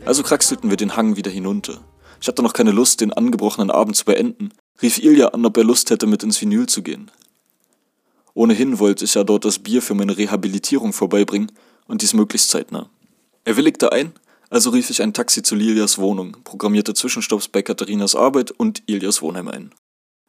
Also 0.03 0.23
kraxelten 0.23 0.71
wir 0.71 0.77
den 0.77 0.95
Hang 0.97 1.15
wieder 1.15 1.29
hinunter. 1.29 1.81
Ich 2.21 2.27
hatte 2.27 2.41
noch 2.41 2.53
keine 2.53 2.71
Lust, 2.71 3.01
den 3.01 3.13
angebrochenen 3.13 3.69
Abend 3.69 3.95
zu 3.95 4.05
beenden, 4.05 4.49
rief 4.81 4.97
Ilja 4.97 5.27
an, 5.27 5.45
ob 5.45 5.57
er 5.57 5.63
Lust 5.63 5.91
hätte, 5.91 6.07
mit 6.07 6.23
ins 6.23 6.41
Vinyl 6.41 6.65
zu 6.65 6.81
gehen. 6.81 7.11
Ohnehin 8.33 8.79
wollte 8.79 9.05
ich 9.05 9.13
ja 9.13 9.23
dort 9.23 9.45
das 9.45 9.59
Bier 9.59 9.83
für 9.83 9.93
meine 9.93 10.17
Rehabilitierung 10.17 10.91
vorbeibringen 10.91 11.51
und 11.85 12.01
dies 12.01 12.15
möglichst 12.15 12.49
zeitnah. 12.49 12.89
Er 13.45 13.57
willigte 13.57 13.91
ein, 13.91 14.13
also 14.53 14.69
rief 14.69 14.91
ich 14.91 15.01
ein 15.01 15.13
Taxi 15.13 15.41
zu 15.41 15.55
Lilias 15.55 15.97
Wohnung, 15.97 16.37
programmierte 16.43 16.93
Zwischenstopps 16.93 17.47
bei 17.47 17.63
Katharinas 17.63 18.15
Arbeit 18.15 18.51
und 18.51 18.83
Ilias 18.85 19.23
Wohnheim 19.23 19.47
ein. 19.47 19.73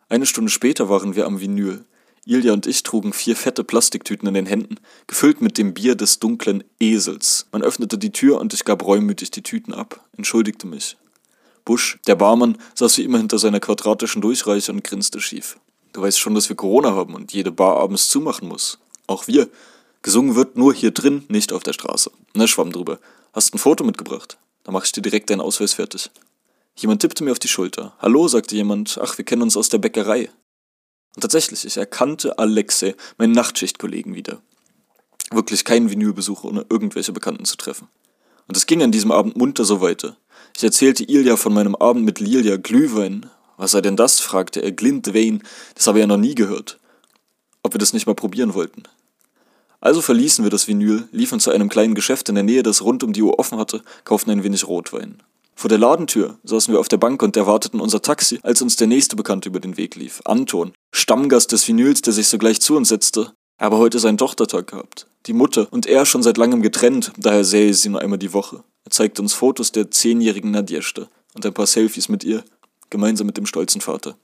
Eine 0.09 0.25
Stunde 0.25 0.51
später 0.51 0.89
waren 0.89 1.15
wir 1.15 1.27
am 1.27 1.41
Vinyl. 1.41 1.85
Ilja 2.25 2.55
und 2.55 2.67
ich 2.67 2.83
trugen 2.83 3.13
vier 3.13 3.37
fette 3.37 3.65
Plastiktüten 3.65 4.27
in 4.27 4.33
den 4.33 4.47
Händen, 4.47 4.77
gefüllt 5.07 5.43
mit 5.43 5.59
dem 5.59 5.75
Bier 5.75 5.95
des 5.95 6.21
dunklen 6.21 6.65
Esels. 6.81 7.49
Man 7.53 7.63
öffnete 7.63 7.99
die 7.99 8.13
Tür 8.13 8.41
und 8.41 8.55
ich 8.55 8.65
gab 8.65 8.87
reumütig 8.87 9.31
die 9.31 9.43
Tüten 9.43 9.75
ab, 9.75 10.03
entschuldigte 10.17 10.67
mich. 10.67 10.97
Busch, 11.67 11.99
der 12.07 12.15
Barmann, 12.15 12.57
saß 12.77 12.97
wie 12.97 13.05
immer 13.05 13.19
hinter 13.19 13.39
seiner 13.39 13.61
quadratischen 13.61 14.23
Durchreiche 14.23 14.73
und 14.73 14.85
grinste 14.85 15.21
schief. 15.21 15.59
Du 15.93 16.01
weißt 16.01 16.19
schon, 16.19 16.35
dass 16.35 16.49
wir 16.49 16.57
Corona 16.57 16.93
haben 16.93 17.15
und 17.15 17.35
jede 17.35 17.53
Bar 17.53 17.77
abends 17.77 18.09
zumachen 18.09 18.49
muss. 18.49 18.79
Auch 19.07 19.27
wir. 19.27 19.51
Gesungen 20.01 20.35
wird 20.35 20.57
nur 20.57 20.73
hier 20.73 20.93
drin, 20.93 21.25
nicht 21.29 21.53
auf 21.53 21.63
der 21.63 21.75
Straße. 21.75 22.11
Ne, 22.33 22.49
schwamm 22.49 22.73
drüber. 22.73 22.99
Hast 23.35 23.53
ein 23.53 23.59
Foto 23.59 23.83
mitgebracht? 23.83 24.39
Da 24.63 24.71
mach 24.71 24.85
ich 24.85 24.93
dir 24.93 25.03
direkt 25.03 25.29
deinen 25.29 25.41
Ausweis 25.41 25.73
fertig. 25.73 26.09
Jemand 26.77 27.03
tippte 27.03 27.25
mir 27.25 27.33
auf 27.33 27.41
die 27.41 27.49
Schulter. 27.49 27.93
Hallo, 27.99 28.29
sagte 28.29 28.55
jemand. 28.55 28.97
Ach, 29.03 29.19
wir 29.19 29.25
kennen 29.25 29.43
uns 29.43 29.57
aus 29.57 29.69
der 29.69 29.79
Bäckerei. 29.79 30.31
Und 31.17 31.23
tatsächlich, 31.23 31.65
ich 31.65 31.77
erkannte 31.77 32.39
Alexei, 32.39 32.95
meinen 33.19 33.33
Nachtschichtkollegen, 33.33 34.15
wieder. 34.15 34.41
Wirklich 35.33 35.65
keinen 35.65 35.91
Vinylbesuch, 35.91 36.45
ohne 36.45 36.65
irgendwelche 36.69 37.11
Bekannten 37.11 37.45
zu 37.45 37.57
treffen. 37.57 37.89
Und 38.47 38.57
es 38.57 38.67
ging 38.67 38.85
an 38.85 38.93
diesem 38.93 39.11
Abend 39.11 39.37
munter 39.37 39.65
so 39.65 39.81
weiter. 39.81 40.17
Ich 40.57 40.63
erzählte 40.63 41.03
Ilja 41.03 41.37
von 41.37 41.53
meinem 41.53 41.75
Abend 41.75 42.05
mit 42.05 42.21
Lilia 42.21 42.57
Glühwein. 42.57 43.29
Was 43.57 43.73
sei 43.73 43.81
denn 43.81 43.97
das? 43.97 44.21
fragte 44.21 44.61
er. 44.61 44.71
Glintwein. 44.71 45.43
Das 45.75 45.89
habe 45.89 45.99
er 45.99 46.03
ja 46.03 46.07
noch 46.07 46.19
nie 46.19 46.37
gehört. 46.37 46.79
Ob 47.65 47.75
wir 47.75 47.81
das 47.81 47.95
nicht 47.95 48.07
mal 48.07 48.15
probieren 48.15 48.55
wollten. 48.55 48.85
Also 49.85 50.01
verließen 50.01 50.43
wir 50.43 50.51
das 50.51 50.67
Vinyl, 50.67 51.07
liefen 51.13 51.41
zu 51.41 51.51
einem 51.51 51.69
kleinen 51.69 51.95
Geschäft 51.95 52.31
in 52.31 52.37
der 52.37 52.45
Nähe, 52.45 52.63
das 52.63 52.81
rund 52.81 53.05
um 53.05 53.13
die 53.13 53.21
Uhr 53.21 53.39
offen 53.39 53.59
hatte, 53.59 53.83
kauften 54.05 54.31
ein 54.31 54.43
wenig 54.43 54.67
Rotwein. 54.67 55.23
Vor 55.55 55.69
der 55.69 55.77
Ladentür 55.77 56.39
saßen 56.43 56.73
wir 56.73 56.81
auf 56.81 56.89
der 56.89 56.97
Bank 56.97 57.23
und 57.23 57.37
erwarteten 57.37 57.81
unser 57.81 58.01
Taxi, 58.01 58.41
als 58.43 58.63
uns 58.63 58.77
der 58.77 58.87
nächste 58.87 59.15
Bekannte 59.15 59.51
über 59.51 59.61
den 59.61 59.77
Weg 59.77 59.95
lief. 59.95 60.23
Anton, 60.25 60.73
Stammgast 60.91 61.53
des 61.53 61.69
Vinyls, 61.69 62.01
der 62.01 62.15
sich 62.15 62.29
sogleich 62.29 62.63
zu 62.63 62.79
uns 62.79 62.89
setzte. 62.89 63.33
Er 63.59 63.67
habe 63.67 63.77
heute 63.77 63.99
seinen 63.99 64.17
Tochtertag 64.17 64.69
gehabt. 64.69 65.07
Die 65.27 65.35
Mutter 65.35 65.69
und 65.71 65.85
er 65.85 66.07
schon 66.07 66.23
seit 66.23 66.39
langem 66.39 66.63
getrennt, 66.63 67.13
daher 67.19 67.45
sähe 67.45 67.75
sie 67.75 67.91
nur 67.91 68.01
einmal 68.01 68.19
die 68.19 68.33
Woche. 68.33 68.65
Er 68.87 68.91
zeigte 68.91 69.21
uns 69.21 69.35
Fotos 69.35 69.71
der 69.71 69.91
zehnjährigen 69.91 70.51
Nadjeshta 70.51 71.09
und 71.35 71.45
ein 71.45 71.53
paar 71.53 71.67
Selfies 71.67 72.09
mit 72.09 72.25
ihr, 72.25 72.43
gemeinsam 72.89 73.27
mit 73.27 73.37
dem 73.37 73.45
stolzen 73.45 73.83
Vater. 73.83 74.17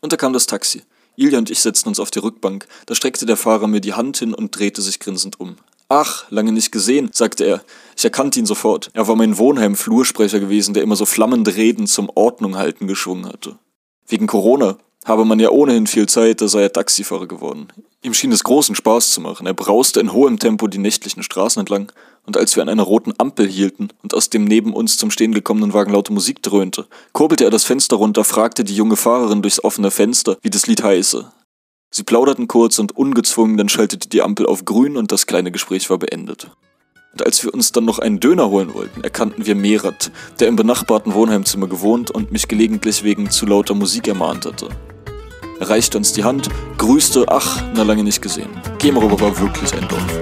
Und 0.00 0.12
da 0.12 0.16
kam 0.16 0.32
das 0.32 0.46
Taxi. 0.46 0.84
Ilja 1.20 1.38
und 1.38 1.50
ich 1.50 1.60
setzten 1.60 1.90
uns 1.90 2.00
auf 2.00 2.10
die 2.10 2.18
Rückbank. 2.18 2.66
Da 2.86 2.94
streckte 2.94 3.26
der 3.26 3.36
Fahrer 3.36 3.66
mir 3.66 3.80
die 3.80 3.92
Hand 3.92 4.16
hin 4.16 4.32
und 4.32 4.58
drehte 4.58 4.80
sich 4.80 5.00
grinsend 5.00 5.38
um. 5.38 5.56
Ach, 5.88 6.24
lange 6.30 6.52
nicht 6.52 6.72
gesehen, 6.72 7.10
sagte 7.12 7.44
er. 7.44 7.62
Ich 7.96 8.04
erkannte 8.04 8.38
ihn 8.38 8.46
sofort. 8.46 8.90
Er 8.94 9.06
war 9.06 9.16
mein 9.16 9.36
Wohnheim-Flursprecher 9.36 10.40
gewesen, 10.40 10.72
der 10.72 10.82
immer 10.82 10.96
so 10.96 11.04
flammende 11.04 11.56
Reden 11.56 11.86
zum 11.86 12.10
Ordnung 12.14 12.56
halten 12.56 12.86
geschwungen 12.86 13.26
hatte. 13.26 13.58
Wegen 14.06 14.26
Corona 14.26 14.78
habe 15.04 15.24
man 15.24 15.40
ja 15.40 15.50
ohnehin 15.50 15.86
viel 15.86 16.08
Zeit, 16.08 16.40
da 16.40 16.48
sei 16.48 16.62
er 16.62 16.72
Taxifahrer 16.72 17.26
geworden. 17.26 17.68
Ihm 18.02 18.14
schien 18.14 18.32
es 18.32 18.44
großen 18.44 18.74
Spaß 18.74 19.10
zu 19.10 19.20
machen. 19.20 19.46
Er 19.46 19.54
brauste 19.54 20.00
in 20.00 20.12
hohem 20.12 20.38
Tempo 20.38 20.68
die 20.68 20.78
nächtlichen 20.78 21.22
Straßen 21.22 21.60
entlang, 21.60 21.92
und 22.26 22.36
als 22.36 22.56
wir 22.56 22.62
an 22.62 22.68
einer 22.68 22.82
roten 22.82 23.12
Ampel 23.18 23.48
hielten 23.48 23.88
und 24.02 24.14
aus 24.14 24.30
dem 24.30 24.44
neben 24.44 24.72
uns 24.72 24.96
zum 24.96 25.10
Stehen 25.10 25.34
gekommenen 25.34 25.72
Wagen 25.72 25.92
laute 25.92 26.12
Musik 26.12 26.42
dröhnte, 26.42 26.86
kurbelte 27.12 27.44
er 27.44 27.50
das 27.50 27.64
Fenster 27.64 27.96
runter, 27.96 28.24
fragte 28.24 28.64
die 28.64 28.76
junge 28.76 28.96
Fahrerin 28.96 29.42
durchs 29.42 29.62
offene 29.62 29.90
Fenster, 29.90 30.36
wie 30.42 30.50
das 30.50 30.66
Lied 30.66 30.82
heiße. 30.82 31.30
Sie 31.90 32.04
plauderten 32.04 32.46
kurz 32.46 32.78
und 32.78 32.96
ungezwungen, 32.96 33.56
dann 33.56 33.68
schaltete 33.68 34.08
die 34.08 34.22
Ampel 34.22 34.46
auf 34.46 34.64
grün 34.64 34.96
und 34.96 35.10
das 35.10 35.26
kleine 35.26 35.50
Gespräch 35.50 35.90
war 35.90 35.98
beendet. 35.98 36.48
Und 37.12 37.26
als 37.26 37.42
wir 37.42 37.52
uns 37.52 37.72
dann 37.72 37.84
noch 37.84 37.98
einen 37.98 38.20
Döner 38.20 38.50
holen 38.50 38.72
wollten, 38.74 39.02
erkannten 39.02 39.46
wir 39.46 39.56
Merat, 39.56 40.12
der 40.38 40.46
im 40.46 40.54
benachbarten 40.54 41.14
Wohnheimzimmer 41.14 41.66
gewohnt 41.66 42.12
und 42.12 42.30
mich 42.30 42.46
gelegentlich 42.46 43.02
wegen 43.02 43.30
zu 43.30 43.46
lauter 43.46 43.74
Musik 43.74 44.06
ermahnt 44.06 44.46
hatte. 44.46 44.68
Er 45.58 45.68
reichte 45.68 45.98
uns 45.98 46.12
die 46.12 46.24
Hand, 46.24 46.48
grüßte, 46.78 47.26
ach, 47.28 47.62
na 47.74 47.82
lange 47.82 48.04
nicht 48.04 48.22
gesehen. 48.22 48.50
Kemerow 48.78 49.20
war 49.20 49.40
wirklich 49.40 49.74
ein 49.74 49.86
Dorf. 49.88 50.19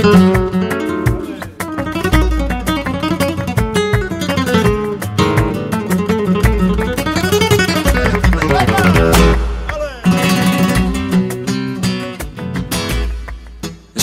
Ich 0.00 0.06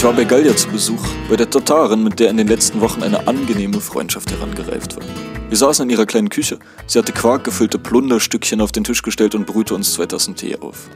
war 0.03 0.13
bei 0.13 0.23
Gallia 0.23 0.55
zu 0.55 0.69
Besuch, 0.69 1.01
bei 1.27 1.35
der 1.35 1.49
Tatarin, 1.49 2.03
mit 2.03 2.19
der 2.19 2.29
in 2.29 2.37
den 2.37 2.47
letzten 2.47 2.79
Wochen 2.81 3.01
eine 3.01 3.27
angenehme 3.27 3.81
Freundschaft 3.81 4.31
herangereift 4.31 4.95
war. 4.97 5.03
Wir 5.49 5.57
saßen 5.57 5.85
in 5.85 5.89
ihrer 5.89 6.05
kleinen 6.05 6.29
Küche. 6.29 6.59
Sie 6.85 6.99
hatte 6.99 7.11
quarkgefüllte 7.11 7.79
Plunderstückchen 7.79 8.61
auf 8.61 8.71
den 8.71 8.83
Tisch 8.83 9.01
gestellt 9.01 9.33
und 9.33 9.47
brühte 9.47 9.73
uns 9.73 9.93
zwei 9.93 10.05
Tassen 10.05 10.35
Tee 10.35 10.57
auf. 10.57 10.89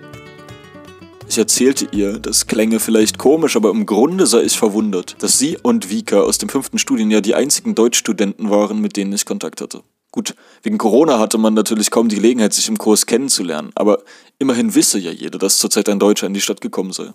Ich 1.32 1.38
erzählte 1.38 1.88
ihr, 1.94 2.20
das 2.20 2.46
klänge 2.46 2.82
vielleicht 2.82 3.18
komisch, 3.18 3.56
aber 3.56 3.70
im 3.70 3.86
Grunde 3.86 4.28
sei 4.28 4.42
ich 4.42 4.58
verwundert, 4.58 5.16
dass 5.24 5.40
sie 5.40 5.58
und 5.64 5.90
Vika 5.90 6.20
aus 6.20 6.40
dem 6.40 6.50
fünften 6.50 6.78
Studienjahr 6.78 7.22
die 7.22 7.36
einzigen 7.36 7.74
Deutschstudenten 7.74 8.50
waren, 8.50 8.82
mit 8.82 8.98
denen 8.98 9.14
ich 9.14 9.26
Kontakt 9.26 9.62
hatte. 9.62 9.82
Gut, 10.12 10.36
wegen 10.62 10.78
Corona 10.78 11.20
hatte 11.20 11.38
man 11.38 11.54
natürlich 11.54 11.90
kaum 11.90 12.10
die 12.10 12.18
Gelegenheit, 12.18 12.52
sich 12.52 12.68
im 12.68 12.78
Kurs 12.78 13.06
kennenzulernen, 13.06 13.72
aber 13.76 14.00
immerhin 14.40 14.76
wisse 14.76 15.00
ja 15.00 15.12
jeder, 15.12 15.40
dass 15.40 15.60
zurzeit 15.60 15.88
ein 15.88 16.00
Deutscher 16.00 16.28
in 16.28 16.34
die 16.34 16.42
Stadt 16.42 16.60
gekommen 16.60 16.92
sei. 16.92 17.14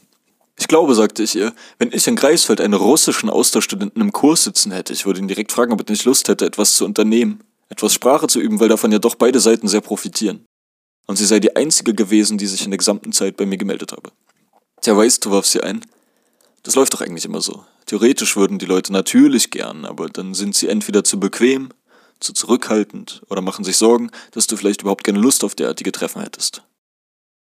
Ich 0.58 0.66
glaube, 0.66 0.94
sagte 0.94 1.22
ich 1.22 1.34
ihr, 1.34 1.52
wenn 1.78 1.92
ich 1.92 2.06
in 2.06 2.16
Greifswald 2.16 2.62
einen 2.62 2.72
russischen 2.72 3.28
Austauschstudenten 3.28 4.00
im 4.00 4.12
Kurs 4.12 4.44
sitzen 4.44 4.72
hätte, 4.72 4.94
ich 4.94 5.04
würde 5.04 5.20
ihn 5.20 5.28
direkt 5.28 5.52
fragen, 5.52 5.74
ob 5.74 5.80
er 5.80 5.92
nicht 5.92 6.06
Lust 6.06 6.30
hätte, 6.30 6.46
etwas 6.46 6.74
zu 6.76 6.86
unternehmen, 6.86 7.40
etwas 7.68 7.92
Sprache 7.92 8.28
zu 8.28 8.40
üben, 8.40 8.60
weil 8.60 8.70
davon 8.70 8.92
ja 8.92 8.98
doch 8.98 9.16
beide 9.16 9.40
Seiten 9.40 9.68
sehr 9.68 9.82
profitieren. 9.82 10.46
Und 11.06 11.16
sie 11.16 11.26
sei 11.26 11.40
die 11.40 11.54
einzige 11.54 11.94
gewesen, 11.94 12.38
die 12.38 12.46
sich 12.46 12.64
in 12.64 12.70
der 12.70 12.78
gesamten 12.78 13.12
Zeit 13.12 13.36
bei 13.36 13.46
mir 13.46 13.58
gemeldet 13.58 13.92
habe. 13.92 14.10
Tja, 14.80 14.96
weißt 14.96 15.24
du, 15.24 15.30
warf 15.30 15.46
sie 15.46 15.62
ein. 15.62 15.84
Das 16.62 16.74
läuft 16.74 16.94
doch 16.94 17.00
eigentlich 17.00 17.24
immer 17.24 17.40
so. 17.40 17.64
Theoretisch 17.86 18.36
würden 18.36 18.58
die 18.58 18.66
Leute 18.66 18.92
natürlich 18.92 19.50
gern, 19.50 19.84
aber 19.84 20.08
dann 20.08 20.34
sind 20.34 20.56
sie 20.56 20.68
entweder 20.68 21.04
zu 21.04 21.20
bequem, 21.20 21.70
zu 22.18 22.32
zurückhaltend 22.32 23.22
oder 23.28 23.40
machen 23.40 23.64
sich 23.64 23.76
Sorgen, 23.76 24.10
dass 24.32 24.48
du 24.48 24.56
vielleicht 24.56 24.82
überhaupt 24.82 25.04
keine 25.04 25.20
Lust 25.20 25.44
auf 25.44 25.54
derartige 25.54 25.92
Treffen 25.92 26.22
hättest. 26.22 26.62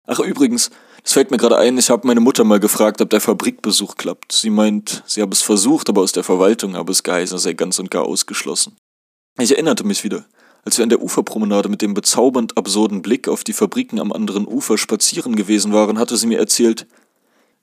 Ach 0.06 0.20
übrigens, 0.20 0.72
es 1.04 1.14
fällt 1.14 1.32
mir 1.32 1.38
gerade 1.38 1.58
ein, 1.58 1.78
ich 1.78 1.90
habe 1.90 2.08
meine 2.08 2.20
Mutter 2.20 2.44
mal 2.44 2.60
gefragt, 2.60 3.02
ob 3.02 3.10
der 3.10 3.22
Fabrikbesuch 3.22 3.96
klappt. 3.96 4.32
Sie 4.32 4.50
meint, 4.50 5.04
sie 5.06 5.22
habe 5.22 5.34
es 5.34 5.42
versucht, 5.42 5.90
aber 5.90 6.02
aus 6.02 6.12
der 6.12 6.24
Verwaltung 6.24 6.76
habe 6.76 6.92
es 6.92 7.04
geheißen, 7.04 7.38
sei 7.38 7.54
ganz 7.54 7.80
und 7.80 7.92
gar 7.92 8.04
ausgeschlossen. 8.04 8.76
Ich 9.40 9.52
erinnerte 9.52 9.86
mich 9.86 10.04
wieder, 10.04 10.26
als 10.68 10.78
wir 10.78 10.84
an 10.84 10.90
der 10.90 11.02
Uferpromenade 11.02 11.70
mit 11.70 11.82
dem 11.82 11.94
bezaubernd 11.94 12.58
absurden 12.58 13.02
Blick 13.02 13.30
auf 13.30 13.46
die 13.46 13.54
Fabriken 13.54 14.02
am 14.02 14.12
anderen 14.12 14.46
Ufer 14.46 14.78
spazieren 14.78 15.38
gewesen 15.38 15.72
waren, 15.72 15.98
hatte 15.98 16.18
sie 16.18 16.28
mir 16.28 16.40
erzählt, 16.40 16.88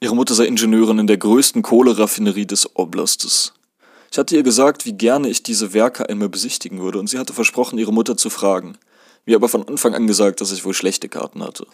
ihre 0.00 0.16
Mutter 0.16 0.32
sei 0.32 0.46
Ingenieurin 0.46 0.98
in 0.98 1.06
der 1.06 1.18
größten 1.18 1.60
Kohleraffinerie 1.60 2.46
des 2.46 2.76
Oblastes. 2.76 3.52
Ich 4.10 4.16
hatte 4.16 4.34
ihr 4.34 4.42
gesagt, 4.42 4.86
wie 4.86 4.94
gerne 4.94 5.28
ich 5.28 5.42
diese 5.42 5.74
Werke 5.74 6.08
einmal 6.08 6.30
besichtigen 6.30 6.80
würde, 6.80 6.98
und 6.98 7.10
sie 7.10 7.18
hatte 7.18 7.34
versprochen, 7.34 7.78
ihre 7.78 7.92
Mutter 7.92 8.16
zu 8.16 8.30
fragen, 8.30 8.78
mir 9.26 9.36
aber 9.36 9.50
von 9.50 9.68
Anfang 9.68 9.94
an 9.94 10.06
gesagt, 10.06 10.40
dass 10.40 10.50
ich 10.50 10.64
wohl 10.64 10.72
schlechte 10.72 11.10
Karten 11.10 11.44
hatte. 11.44 11.66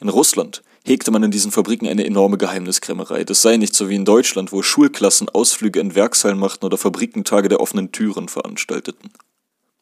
In 0.00 0.08
Russland 0.08 0.64
hegte 0.84 1.12
man 1.12 1.22
in 1.22 1.30
diesen 1.30 1.52
Fabriken 1.52 1.86
eine 1.86 2.04
enorme 2.04 2.38
Geheimniskrämerei. 2.38 3.22
Das 3.22 3.40
sei 3.40 3.56
nicht 3.56 3.76
so 3.76 3.88
wie 3.88 3.94
in 3.94 4.04
Deutschland, 4.04 4.50
wo 4.50 4.62
Schulklassen 4.62 5.28
Ausflüge 5.28 5.78
in 5.78 5.94
Werkshallen 5.94 6.40
machten 6.40 6.66
oder 6.66 6.76
Fabrikentage 6.76 7.48
der 7.48 7.60
offenen 7.60 7.92
Türen 7.92 8.28
veranstalteten. 8.28 9.12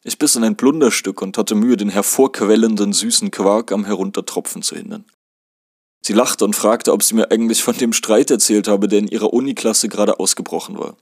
Ich 0.03 0.17
biss 0.17 0.35
in 0.35 0.43
ein 0.43 0.57
Plunderstück 0.57 1.21
und 1.21 1.37
hatte 1.37 1.53
Mühe, 1.53 1.77
den 1.77 1.89
hervorquellenden 1.89 2.91
süßen 2.91 3.29
Quark 3.29 3.71
am 3.71 3.85
Heruntertropfen 3.85 4.63
zu 4.63 4.75
hindern. 4.75 5.05
Sie 6.03 6.13
lachte 6.13 6.43
und 6.43 6.55
fragte, 6.55 6.91
ob 6.91 7.03
sie 7.03 7.13
mir 7.13 7.29
eigentlich 7.29 7.61
von 7.61 7.77
dem 7.77 7.93
Streit 7.93 8.31
erzählt 8.31 8.67
habe, 8.67 8.87
der 8.87 8.99
in 8.99 9.07
ihrer 9.07 9.31
Uniklasse 9.31 9.87
gerade 9.87 10.19
ausgebrochen 10.19 10.79
war. 10.79 10.97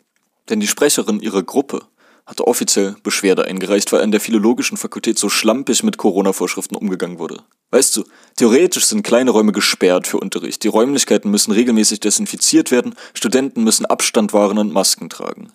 Denn 0.49 0.59
die 0.59 0.67
Sprecherin 0.67 1.21
ihrer 1.21 1.43
Gruppe 1.43 1.87
hatte 2.25 2.45
offiziell 2.47 2.95
Beschwerde 3.01 3.45
eingereicht, 3.45 3.91
weil 3.91 4.01
an 4.01 4.11
der 4.11 4.19
philologischen 4.19 4.77
Fakultät 4.77 5.17
so 5.17 5.29
schlampig 5.29 5.83
mit 5.83 5.97
Corona-Vorschriften 5.97 6.75
umgegangen 6.75 7.17
wurde. 7.17 7.43
Weißt 7.71 7.95
du, 7.95 8.03
theoretisch 8.35 8.85
sind 8.85 9.03
kleine 9.03 9.31
Räume 9.31 9.51
gesperrt 9.51 10.07
für 10.07 10.19
Unterricht. 10.19 10.63
Die 10.63 10.67
Räumlichkeiten 10.67 11.31
müssen 11.31 11.53
regelmäßig 11.53 12.01
desinfiziert 12.01 12.69
werden, 12.69 12.95
Studenten 13.13 13.63
müssen 13.63 13.85
Abstand 13.85 14.33
wahren 14.33 14.57
und 14.57 14.73
Masken 14.73 15.09
tragen. 15.09 15.51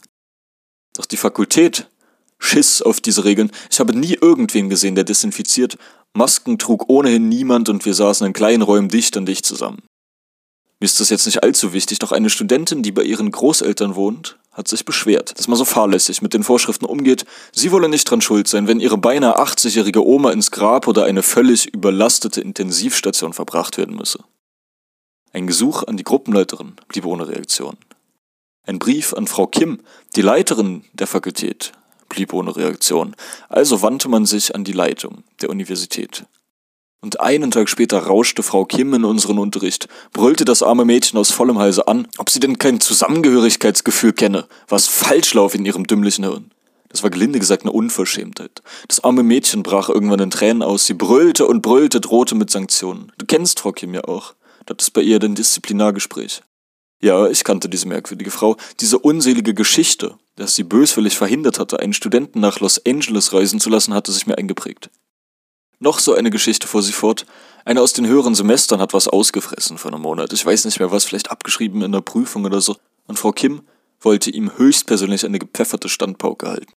Doch 0.97 1.07
die 1.07 1.17
Fakultät 1.17 1.89
schiss 2.39 2.83
auf 2.83 3.01
diese 3.01 3.25
Regeln. 3.25 3.51
Ich 3.71 3.81
habe 3.81 3.97
nie 3.97 4.15
irgendwen 4.21 4.69
gesehen, 4.69 4.95
der 4.95 5.05
desinfiziert. 5.05 5.77
Masken 6.13 6.59
trug 6.59 6.89
ohnehin 6.89 7.29
niemand 7.29 7.69
und 7.69 7.85
wir 7.85 7.95
saßen 7.95 8.27
in 8.27 8.33
kleinen 8.33 8.63
Räumen 8.63 8.89
dicht 8.89 9.17
an 9.17 9.27
dicht 9.27 9.45
zusammen. 9.45 9.83
Mir 10.81 10.87
ist 10.87 11.01
das 11.01 11.09
jetzt 11.09 11.27
nicht 11.27 11.43
allzu 11.43 11.73
wichtig, 11.73 11.99
doch 11.99 12.13
eine 12.13 12.31
Studentin, 12.31 12.83
die 12.83 12.93
bei 12.93 13.05
ihren 13.05 13.31
Großeltern 13.31 13.95
wohnt, 13.95 14.39
hat 14.53 14.69
sich 14.69 14.85
beschwert, 14.85 15.39
dass 15.39 15.49
man 15.49 15.57
so 15.57 15.65
fahrlässig 15.65 16.23
mit 16.23 16.35
den 16.35 16.43
Vorschriften 16.43 16.85
umgeht. 16.85 17.25
Sie 17.53 17.73
wolle 17.73 17.89
nicht 17.89 18.05
dran 18.05 18.21
schuld 18.21 18.49
sein, 18.49 18.69
wenn 18.69 18.81
ihre 18.81 18.99
beinahe 18.99 19.39
80-jährige 19.39 20.05
Oma 20.07 20.31
ins 20.31 20.51
Grab 20.51 20.87
oder 20.87 21.05
eine 21.05 21.23
völlig 21.23 21.73
überlastete 21.73 22.41
Intensivstation 22.41 23.33
verbracht 23.33 23.79
werden 23.79 23.97
müsse. 23.97 24.21
Ein 25.33 25.47
Gesuch 25.49 25.83
an 25.83 25.97
die 25.97 26.05
Gruppenleiterin 26.05 26.75
blieb 26.87 27.07
ohne 27.07 27.27
Reaktion. 27.29 27.77
Ein 28.67 28.79
Brief 28.79 29.13
an 29.13 29.27
Frau 29.27 29.47
Kim, 29.47 29.81
die 30.15 30.23
Leiterin 30.23 30.85
der 30.93 31.07
Fakultät, 31.07 31.73
blieb 32.09 32.33
ohne 32.33 32.57
Reaktion. 32.57 33.15
Also 33.49 33.83
wandte 33.83 34.09
man 34.09 34.27
sich 34.27 34.55
an 34.55 34.65
die 34.65 34.73
Leitung 34.73 35.25
der 35.41 35.51
Universität. 35.51 36.25
Und 37.01 37.21
einen 37.21 37.51
Tag 37.51 37.69
später 37.69 37.99
rauschte 37.99 38.43
Frau 38.43 38.65
Kim 38.65 38.95
in 38.95 39.05
unseren 39.05 39.39
Unterricht, 39.39 39.89
brüllte 40.15 40.47
das 40.47 40.63
arme 40.63 40.87
Mädchen 40.87 41.19
aus 41.19 41.31
vollem 41.31 41.59
Halse 41.59 41.87
an, 41.87 42.09
ob 42.17 42.31
sie 42.31 42.41
denn 42.41 42.57
kein 42.57 42.81
Zusammengehörigkeitsgefühl 42.81 44.15
kenne, 44.15 44.47
was 44.69 44.87
falsch 44.87 45.35
laufe 45.35 45.59
in 45.59 45.67
ihrem 45.67 45.87
dümmlichen 45.87 46.25
Hirn. 46.25 46.51
Das 46.89 47.03
war 47.03 47.11
gelinde 47.11 47.41
gesagt 47.41 47.65
eine 47.65 47.73
Unverschämtheit. 47.73 48.63
Das 48.89 49.05
arme 49.05 49.23
Mädchen 49.23 49.63
brach 49.63 49.91
irgendwann 49.91 50.21
in 50.21 50.31
Tränen 50.31 50.63
aus, 50.63 50.87
sie 50.87 50.95
brüllte 50.95 51.47
und 51.47 51.61
brüllte, 51.61 52.01
drohte 52.01 52.37
mit 52.37 52.51
Sanktionen. 52.51 53.13
Du 53.19 53.27
kennst 53.27 53.61
Frau 53.61 53.73
Kim 53.73 53.93
ja 53.93 54.05
auch. 54.05 54.35
Das 54.65 54.77
ist 54.81 54.93
bei 54.93 55.03
ihr 55.03 55.23
ein 55.23 55.35
Disziplinargespräch. 55.35 56.41
Ja, 57.05 57.29
ich 57.29 57.45
kannte 57.45 57.69
diese 57.69 57.87
merkwürdige 57.87 58.31
Frau. 58.31 58.57
Diese 58.81 58.99
unselige 58.99 59.53
Geschichte, 59.53 60.17
dass 60.37 60.55
sie 60.55 60.63
böswillig 60.63 61.19
verhindert 61.19 61.59
hatte, 61.59 61.79
einen 61.79 61.93
Studenten 61.93 62.41
nach 62.41 62.61
Los 62.61 62.81
Angeles 62.87 63.35
reisen 63.35 63.61
zu 63.61 63.69
lassen, 63.69 63.93
hatte 63.93 64.11
sich 64.11 64.27
mir 64.27 64.39
eingeprägt. 64.39 64.89
Noch 65.81 65.99
so 65.99 66.15
eine 66.15 66.31
Geschichte 66.31 66.67
fuhr 66.67 66.83
sie 66.83 66.93
fort. 66.93 67.27
Einer 67.67 67.83
aus 67.83 67.93
den 67.93 68.07
höheren 68.07 68.35
Semestern 68.35 68.81
hat 68.81 68.95
was 68.95 69.07
ausgefressen 69.07 69.77
vor 69.77 69.93
einem 69.93 70.01
Monat. 70.01 70.33
Ich 70.33 70.47
weiß 70.47 70.65
nicht 70.65 70.79
mehr 70.79 70.93
was, 70.93 71.05
vielleicht 71.05 71.31
abgeschrieben 71.31 71.83
in 71.83 71.93
der 71.93 72.01
Prüfung 72.01 72.47
oder 72.47 72.63
so. 72.63 72.75
Und 73.07 73.19
Frau 73.19 73.33
Kim 73.33 73.65
wollte 74.01 74.31
ihm 74.31 74.57
höchstpersönlich 74.57 75.27
eine 75.27 75.39
gepfefferte 75.39 75.91
Standpauke 75.91 76.49
halten. 76.49 76.73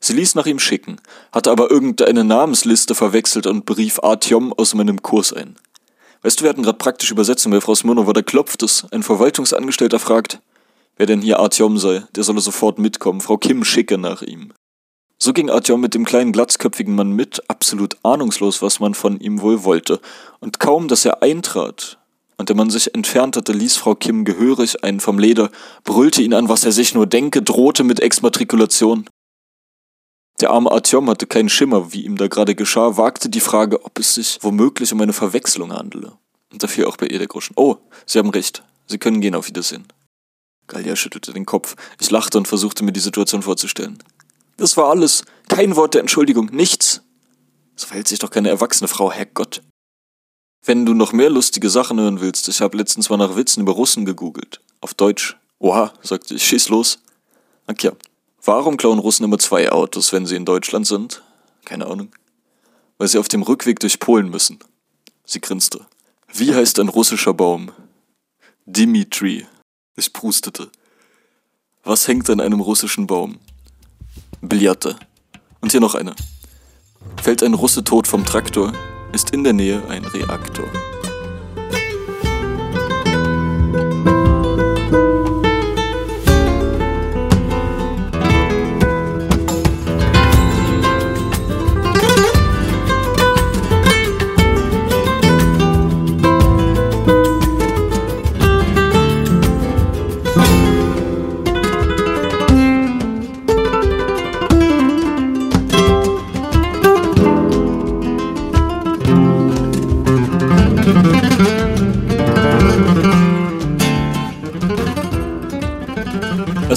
Sie 0.00 0.14
ließ 0.14 0.36
nach 0.36 0.46
ihm 0.46 0.58
schicken, 0.58 1.02
hatte 1.32 1.50
aber 1.50 1.70
irgendeine 1.70 2.24
Namensliste 2.24 2.94
verwechselt 2.94 3.46
und 3.46 3.66
berief 3.66 4.00
Artyom 4.02 4.54
aus 4.54 4.72
meinem 4.72 5.02
Kurs 5.02 5.34
ein. 5.34 5.56
Weißt 6.24 6.40
du, 6.40 6.44
wir 6.44 6.48
hatten 6.48 6.62
gerade 6.62 6.78
praktisch 6.78 7.10
Übersetzung 7.10 7.52
bei 7.52 7.60
Frau 7.60 7.74
Smirnova, 7.74 8.14
da 8.14 8.22
klopft 8.22 8.62
es. 8.62 8.86
Ein 8.90 9.02
Verwaltungsangestellter 9.02 9.98
fragt, 9.98 10.40
wer 10.96 11.04
denn 11.04 11.20
hier 11.20 11.38
Artyom 11.38 11.76
sei. 11.76 12.02
Der 12.16 12.24
solle 12.24 12.40
sofort 12.40 12.78
mitkommen. 12.78 13.20
Frau 13.20 13.36
Kim 13.36 13.62
schicke 13.62 13.98
nach 13.98 14.22
ihm. 14.22 14.54
So 15.18 15.34
ging 15.34 15.50
Artyom 15.50 15.82
mit 15.82 15.92
dem 15.92 16.06
kleinen 16.06 16.32
glatzköpfigen 16.32 16.94
Mann 16.94 17.12
mit, 17.12 17.42
absolut 17.48 17.98
ahnungslos, 18.02 18.62
was 18.62 18.80
man 18.80 18.94
von 18.94 19.20
ihm 19.20 19.42
wohl 19.42 19.64
wollte. 19.64 20.00
Und 20.40 20.60
kaum, 20.60 20.88
dass 20.88 21.04
er 21.04 21.22
eintrat 21.22 21.98
und 22.38 22.48
der 22.48 22.56
Mann 22.56 22.70
sich 22.70 22.94
entfernt 22.94 23.36
hatte, 23.36 23.52
ließ 23.52 23.76
Frau 23.76 23.94
Kim 23.94 24.24
gehörig 24.24 24.82
einen 24.82 25.00
vom 25.00 25.18
Leder, 25.18 25.50
brüllte 25.84 26.22
ihn 26.22 26.32
an, 26.32 26.48
was 26.48 26.64
er 26.64 26.72
sich 26.72 26.94
nur 26.94 27.06
denke, 27.06 27.42
drohte 27.42 27.84
mit 27.84 28.00
Exmatrikulation. 28.00 29.04
Der 30.44 30.50
arme 30.50 30.70
Artyom 30.70 31.08
hatte 31.08 31.26
keinen 31.26 31.48
Schimmer, 31.48 31.94
wie 31.94 32.04
ihm 32.04 32.18
da 32.18 32.28
gerade 32.28 32.54
geschah, 32.54 32.98
wagte 32.98 33.30
die 33.30 33.40
Frage, 33.40 33.82
ob 33.82 33.98
es 33.98 34.12
sich 34.12 34.36
womöglich 34.42 34.92
um 34.92 35.00
eine 35.00 35.14
Verwechslung 35.14 35.72
handele. 35.72 36.18
Und 36.52 36.62
dafür 36.62 36.86
auch 36.86 36.98
bei 36.98 37.06
ihr 37.06 37.16
der 37.16 37.28
Groschen. 37.28 37.54
Oh, 37.56 37.76
Sie 38.04 38.18
haben 38.18 38.28
recht. 38.28 38.62
Sie 38.86 38.98
können 38.98 39.22
gehen, 39.22 39.34
auf 39.34 39.48
Wiedersehen. 39.48 39.86
Gallia 40.66 40.96
schüttelte 40.96 41.32
den 41.32 41.46
Kopf. 41.46 41.76
Ich 41.98 42.10
lachte 42.10 42.36
und 42.36 42.46
versuchte 42.46 42.84
mir 42.84 42.92
die 42.92 43.00
Situation 43.00 43.40
vorzustellen. 43.40 44.02
Das 44.58 44.76
war 44.76 44.90
alles. 44.90 45.24
Kein 45.48 45.76
Wort 45.76 45.94
der 45.94 46.02
Entschuldigung, 46.02 46.50
nichts. 46.52 47.00
So 47.74 47.86
verhält 47.86 48.08
sich 48.08 48.18
doch 48.18 48.30
keine 48.30 48.50
erwachsene 48.50 48.88
Frau, 48.88 49.10
Herrgott. 49.10 49.62
Wenn 50.62 50.84
du 50.84 50.92
noch 50.92 51.14
mehr 51.14 51.30
lustige 51.30 51.70
Sachen 51.70 51.98
hören 51.98 52.20
willst, 52.20 52.48
ich 52.48 52.60
habe 52.60 52.76
letztens 52.76 53.08
mal 53.08 53.16
nach 53.16 53.34
Witzen 53.34 53.62
über 53.62 53.72
Russen 53.72 54.04
gegoogelt. 54.04 54.60
Auf 54.82 54.92
Deutsch. 54.92 55.38
Oha, 55.58 55.94
sagte 56.02 56.34
ich, 56.34 56.46
schieß 56.46 56.68
los. 56.68 56.98
Ach. 57.66 57.72
Warum 58.44 58.76
klauen 58.76 58.98
Russen 58.98 59.24
immer 59.24 59.38
zwei 59.38 59.72
Autos, 59.72 60.12
wenn 60.12 60.26
sie 60.26 60.36
in 60.36 60.44
Deutschland 60.44 60.86
sind? 60.86 61.22
Keine 61.64 61.86
Ahnung. 61.86 62.10
Weil 62.98 63.08
sie 63.08 63.18
auf 63.18 63.28
dem 63.28 63.42
Rückweg 63.42 63.80
durch 63.80 63.98
Polen 63.98 64.28
müssen. 64.28 64.58
Sie 65.24 65.40
grinste. 65.40 65.86
Wie 66.32 66.54
heißt 66.54 66.78
ein 66.78 66.88
russischer 66.88 67.32
Baum? 67.32 67.72
Dimitri. 68.66 69.46
Ich 69.96 70.12
prustete. 70.12 70.70
Was 71.84 72.06
hängt 72.06 72.28
an 72.28 72.40
einem 72.40 72.60
russischen 72.60 73.06
Baum? 73.06 73.38
Billarte. 74.42 74.96
Und 75.60 75.72
hier 75.72 75.80
noch 75.80 75.94
eine. 75.94 76.14
Fällt 77.22 77.42
ein 77.42 77.54
Russe 77.54 77.82
tot 77.82 78.06
vom 78.06 78.26
Traktor, 78.26 78.74
ist 79.12 79.30
in 79.30 79.44
der 79.44 79.54
Nähe 79.54 79.82
ein 79.88 80.04
Reaktor. 80.04 80.66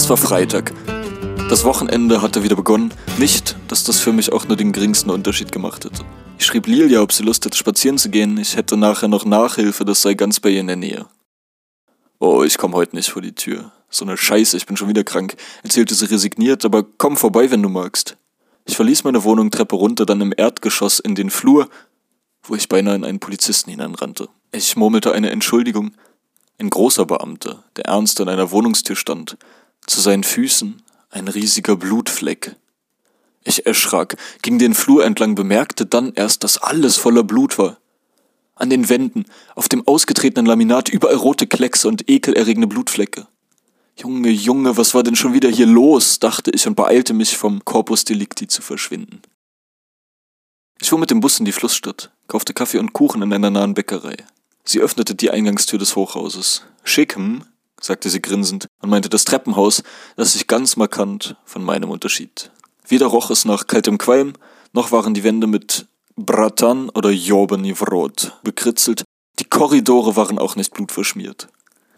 Es 0.07 0.09
war 0.09 0.15
Freitag. 0.15 0.71
Das 1.49 1.65
Wochenende 1.65 2.21
hatte 2.21 2.41
wieder 2.41 2.55
begonnen. 2.55 2.93
Nicht, 3.17 3.57
dass 3.67 3.83
das 3.83 3.99
für 3.99 4.13
mich 4.13 4.31
auch 4.31 4.47
nur 4.47 4.55
den 4.55 4.71
geringsten 4.71 5.09
Unterschied 5.09 5.51
gemacht 5.51 5.83
hätte. 5.83 6.05
Ich 6.39 6.45
schrieb 6.45 6.65
Lilia, 6.65 7.01
ob 7.01 7.11
sie 7.11 7.23
Lust 7.23 7.43
hätte, 7.43 7.57
spazieren 7.57 7.97
zu 7.97 8.09
gehen. 8.09 8.37
Ich 8.37 8.55
hätte 8.55 8.77
nachher 8.77 9.09
noch 9.09 9.25
Nachhilfe, 9.25 9.83
das 9.83 10.01
sei 10.01 10.13
ganz 10.13 10.39
bei 10.39 10.51
ihr 10.51 10.61
in 10.61 10.67
der 10.67 10.77
Nähe. 10.77 11.07
Oh, 12.19 12.41
ich 12.43 12.57
komm 12.57 12.73
heute 12.73 12.95
nicht 12.95 13.09
vor 13.09 13.21
die 13.21 13.33
Tür. 13.35 13.73
So 13.89 14.05
eine 14.05 14.15
Scheiße, 14.15 14.55
ich 14.55 14.65
bin 14.65 14.77
schon 14.77 14.87
wieder 14.87 15.03
krank, 15.03 15.35
erzählte 15.63 15.93
sie 15.93 16.05
resigniert, 16.05 16.63
aber 16.63 16.85
komm 16.97 17.17
vorbei, 17.17 17.51
wenn 17.51 17.61
du 17.61 17.67
magst. 17.67 18.15
Ich 18.63 18.77
verließ 18.77 19.03
meine 19.03 19.25
Wohnung 19.25 19.51
Treppe 19.51 19.75
runter, 19.75 20.05
dann 20.05 20.21
im 20.21 20.33
Erdgeschoss 20.37 20.99
in 20.99 21.15
den 21.15 21.29
Flur, 21.29 21.67
wo 22.43 22.55
ich 22.55 22.69
beinahe 22.69 22.95
in 22.95 23.03
einen 23.03 23.19
Polizisten 23.19 23.71
hineinrannte. 23.71 24.29
Ich 24.53 24.77
murmelte 24.77 25.11
eine 25.11 25.31
Entschuldigung. 25.31 25.91
Ein 26.59 26.69
großer 26.69 27.05
Beamter, 27.05 27.65
der 27.75 27.87
ernst 27.87 28.21
an 28.21 28.29
einer 28.29 28.51
Wohnungstür 28.51 28.95
stand, 28.95 29.37
zu 29.87 30.01
seinen 30.01 30.23
Füßen 30.23 30.83
ein 31.09 31.27
riesiger 31.27 31.75
Blutfleck. 31.75 32.55
Ich 33.43 33.65
erschrak, 33.65 34.17
ging 34.41 34.59
den 34.59 34.73
Flur 34.73 35.05
entlang, 35.05 35.35
bemerkte 35.35 35.85
dann 35.85 36.13
erst, 36.13 36.43
dass 36.43 36.57
alles 36.57 36.97
voller 36.97 37.23
Blut 37.23 37.57
war. 37.57 37.77
An 38.55 38.69
den 38.69 38.89
Wänden, 38.89 39.25
auf 39.55 39.69
dem 39.69 39.87
ausgetretenen 39.87 40.45
Laminat 40.45 40.89
überall 40.89 41.15
rote 41.15 41.47
Kleckse 41.47 41.87
und 41.87 42.09
ekelerregende 42.09 42.67
Blutflecke. 42.67 43.27
Junge, 43.97 44.29
Junge, 44.29 44.77
was 44.77 44.93
war 44.93 45.03
denn 45.03 45.15
schon 45.15 45.33
wieder 45.33 45.49
hier 45.49 45.65
los? 45.65 46.19
dachte 46.19 46.51
ich 46.51 46.67
und 46.67 46.75
beeilte 46.75 47.13
mich, 47.13 47.37
vom 47.37 47.63
Corpus 47.63 48.03
Delicti 48.03 48.47
zu 48.47 48.61
verschwinden. 48.61 49.21
Ich 50.79 50.89
fuhr 50.89 50.99
mit 50.99 51.09
dem 51.09 51.21
Bus 51.21 51.39
in 51.39 51.45
die 51.45 51.51
Flussstadt, 51.51 52.11
kaufte 52.27 52.53
Kaffee 52.53 52.77
und 52.77 52.93
Kuchen 52.93 53.21
in 53.21 53.33
einer 53.33 53.49
nahen 53.49 53.73
Bäckerei. 53.73 54.17
Sie 54.63 54.79
öffnete 54.79 55.15
die 55.15 55.31
Eingangstür 55.31 55.79
des 55.79 55.95
Hochhauses. 55.95 56.63
Schick, 56.83 57.15
hm? 57.15 57.43
Sagte 57.81 58.09
sie 58.09 58.21
grinsend 58.21 58.67
und 58.81 58.89
meinte 58.89 59.09
das 59.09 59.25
Treppenhaus, 59.25 59.83
das 60.15 60.33
sich 60.33 60.47
ganz 60.47 60.75
markant 60.75 61.35
von 61.45 61.63
meinem 61.63 61.89
unterschied. 61.89 62.51
Weder 62.87 63.07
roch 63.07 63.29
es 63.29 63.45
nach 63.45 63.67
kaltem 63.67 63.97
Qualm, 63.97 64.33
noch 64.73 64.91
waren 64.91 65.13
die 65.13 65.23
Wände 65.23 65.47
mit 65.47 65.87
Bratan 66.15 66.89
oder 66.89 67.09
Jobeni 67.09 67.75
Vrot 67.75 68.33
bekritzelt. 68.43 69.03
Die 69.39 69.45
Korridore 69.45 70.15
waren 70.15 70.39
auch 70.39 70.55
nicht 70.55 70.73
blutverschmiert. 70.73 71.47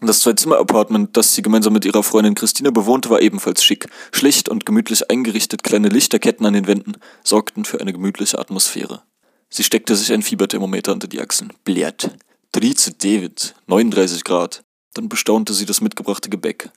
Das 0.02 0.20
Zwei-Zimmer-Apartment, 0.20 1.14
das 1.16 1.34
sie 1.34 1.42
gemeinsam 1.42 1.74
mit 1.74 1.84
ihrer 1.84 2.02
Freundin 2.02 2.34
Christina 2.34 2.70
bewohnte, 2.70 3.10
war 3.10 3.20
ebenfalls 3.20 3.62
schick. 3.62 3.86
Schlicht 4.12 4.48
und 4.48 4.64
gemütlich 4.64 5.10
eingerichtet, 5.10 5.62
kleine 5.62 5.88
Lichterketten 5.88 6.46
an 6.46 6.54
den 6.54 6.66
Wänden 6.66 6.94
sorgten 7.22 7.66
für 7.66 7.80
eine 7.80 7.92
gemütliche 7.92 8.38
Atmosphäre. 8.38 9.02
Sie 9.50 9.62
steckte 9.62 9.94
sich 9.96 10.12
ein 10.12 10.22
Fieberthermometer 10.22 10.92
unter 10.92 11.06
die 11.06 11.20
Achseln. 11.20 11.52
Blärt. 11.64 12.10
Trize 12.52 12.92
David, 12.92 13.54
39 13.66 14.24
Grad. 14.24 14.62
Dann 14.94 15.08
bestaunte 15.08 15.54
sie 15.54 15.66
das 15.66 15.80
mitgebrachte 15.80 16.30
Gebäck. 16.30 16.70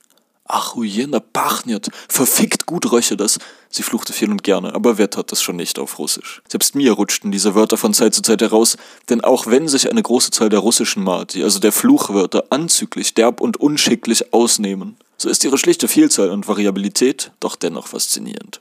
Ach, 0.46 0.76
ujena 0.76 1.20
pachnet. 1.20 1.88
Verfickt 2.08 2.66
gut 2.66 2.92
röche 2.92 3.16
das. 3.16 3.38
Sie 3.70 3.82
fluchte 3.82 4.12
viel 4.12 4.30
und 4.30 4.42
gerne, 4.42 4.74
aber 4.74 4.98
wer 4.98 5.08
tat 5.08 5.32
das 5.32 5.42
schon 5.42 5.56
nicht 5.56 5.78
auf 5.78 5.98
Russisch? 5.98 6.42
Selbst 6.48 6.74
mir 6.74 6.92
rutschten 6.92 7.32
diese 7.32 7.54
Wörter 7.54 7.78
von 7.78 7.94
Zeit 7.94 8.14
zu 8.14 8.20
Zeit 8.20 8.42
heraus, 8.42 8.76
denn 9.08 9.22
auch 9.22 9.46
wenn 9.46 9.68
sich 9.68 9.90
eine 9.90 10.02
große 10.02 10.30
Zahl 10.32 10.50
der 10.50 10.58
russischen 10.58 11.02
Marti, 11.02 11.42
also 11.42 11.60
der 11.60 11.72
Fluchwörter, 11.72 12.44
anzüglich, 12.50 13.14
derb 13.14 13.40
und 13.40 13.56
unschicklich 13.56 14.34
ausnehmen, 14.34 14.96
so 15.16 15.30
ist 15.30 15.42
ihre 15.44 15.56
schlichte 15.56 15.88
Vielzahl 15.88 16.30
und 16.30 16.46
Variabilität 16.46 17.32
doch 17.40 17.56
dennoch 17.56 17.86
faszinierend. 17.88 18.60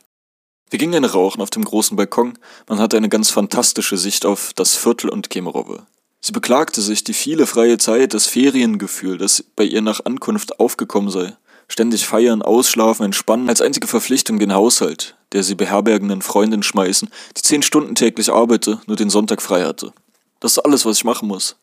Wir 0.69 0.79
gingen 0.79 1.03
rauchen 1.03 1.41
auf 1.41 1.49
dem 1.49 1.65
großen 1.65 1.97
Balkon, 1.97 2.37
man 2.67 2.79
hatte 2.79 2.95
eine 2.95 3.09
ganz 3.09 3.29
fantastische 3.29 3.97
Sicht 3.97 4.25
auf 4.25 4.53
das 4.55 4.75
Viertel 4.75 5.09
und 5.09 5.29
Kemerowo. 5.29 5.81
Sie 6.25 6.31
beklagte 6.31 6.81
sich 6.81 7.03
die 7.03 7.13
viele 7.13 7.45
freie 7.45 7.77
Zeit, 7.77 8.13
das 8.13 8.27
Feriengefühl, 8.27 9.17
das 9.17 9.43
bei 9.57 9.65
ihr 9.65 9.81
nach 9.81 10.05
Ankunft 10.05 10.57
aufgekommen 10.57 11.09
sei. 11.09 11.35
Ständig 11.67 12.05
feiern, 12.05 12.41
ausschlafen, 12.41 13.03
entspannen, 13.03 13.49
als 13.49 13.59
einzige 13.59 13.87
Verpflichtung 13.87 14.39
den 14.39 14.53
Haushalt, 14.53 15.17
der 15.33 15.43
sie 15.43 15.55
beherbergenden 15.55 16.21
Freundin 16.21 16.63
schmeißen, 16.63 17.09
die 17.35 17.41
zehn 17.41 17.61
Stunden 17.61 17.95
täglich 17.95 18.31
arbeite, 18.31 18.79
nur 18.87 18.95
den 18.95 19.09
Sonntag 19.09 19.41
frei 19.41 19.65
hatte. 19.65 19.91
Das 20.39 20.53
ist 20.53 20.59
alles, 20.59 20.85
was 20.85 20.95
ich 20.95 21.03
machen 21.03 21.27
muss. 21.27 21.57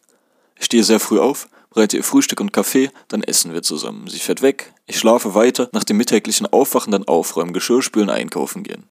Ich 0.58 0.66
stehe 0.66 0.84
sehr 0.84 1.00
früh 1.00 1.18
auf, 1.18 1.48
bereite 1.70 1.96
ihr 1.96 2.04
Frühstück 2.04 2.42
und 2.42 2.52
Kaffee, 2.52 2.90
dann 3.08 3.22
essen 3.22 3.54
wir 3.54 3.62
zusammen. 3.62 4.08
Sie 4.08 4.18
fährt 4.18 4.42
weg, 4.42 4.74
ich 4.86 4.98
schlafe 4.98 5.34
weiter, 5.34 5.70
nach 5.72 5.84
dem 5.84 5.96
mittäglichen 5.96 6.46
Aufwachen 6.46 6.92
dann 6.92 7.08
aufräumen, 7.08 7.54
Geschirr 7.54 7.80
spülen, 7.80 8.11
einkaufen 8.11 8.62
gehen. 8.62 8.89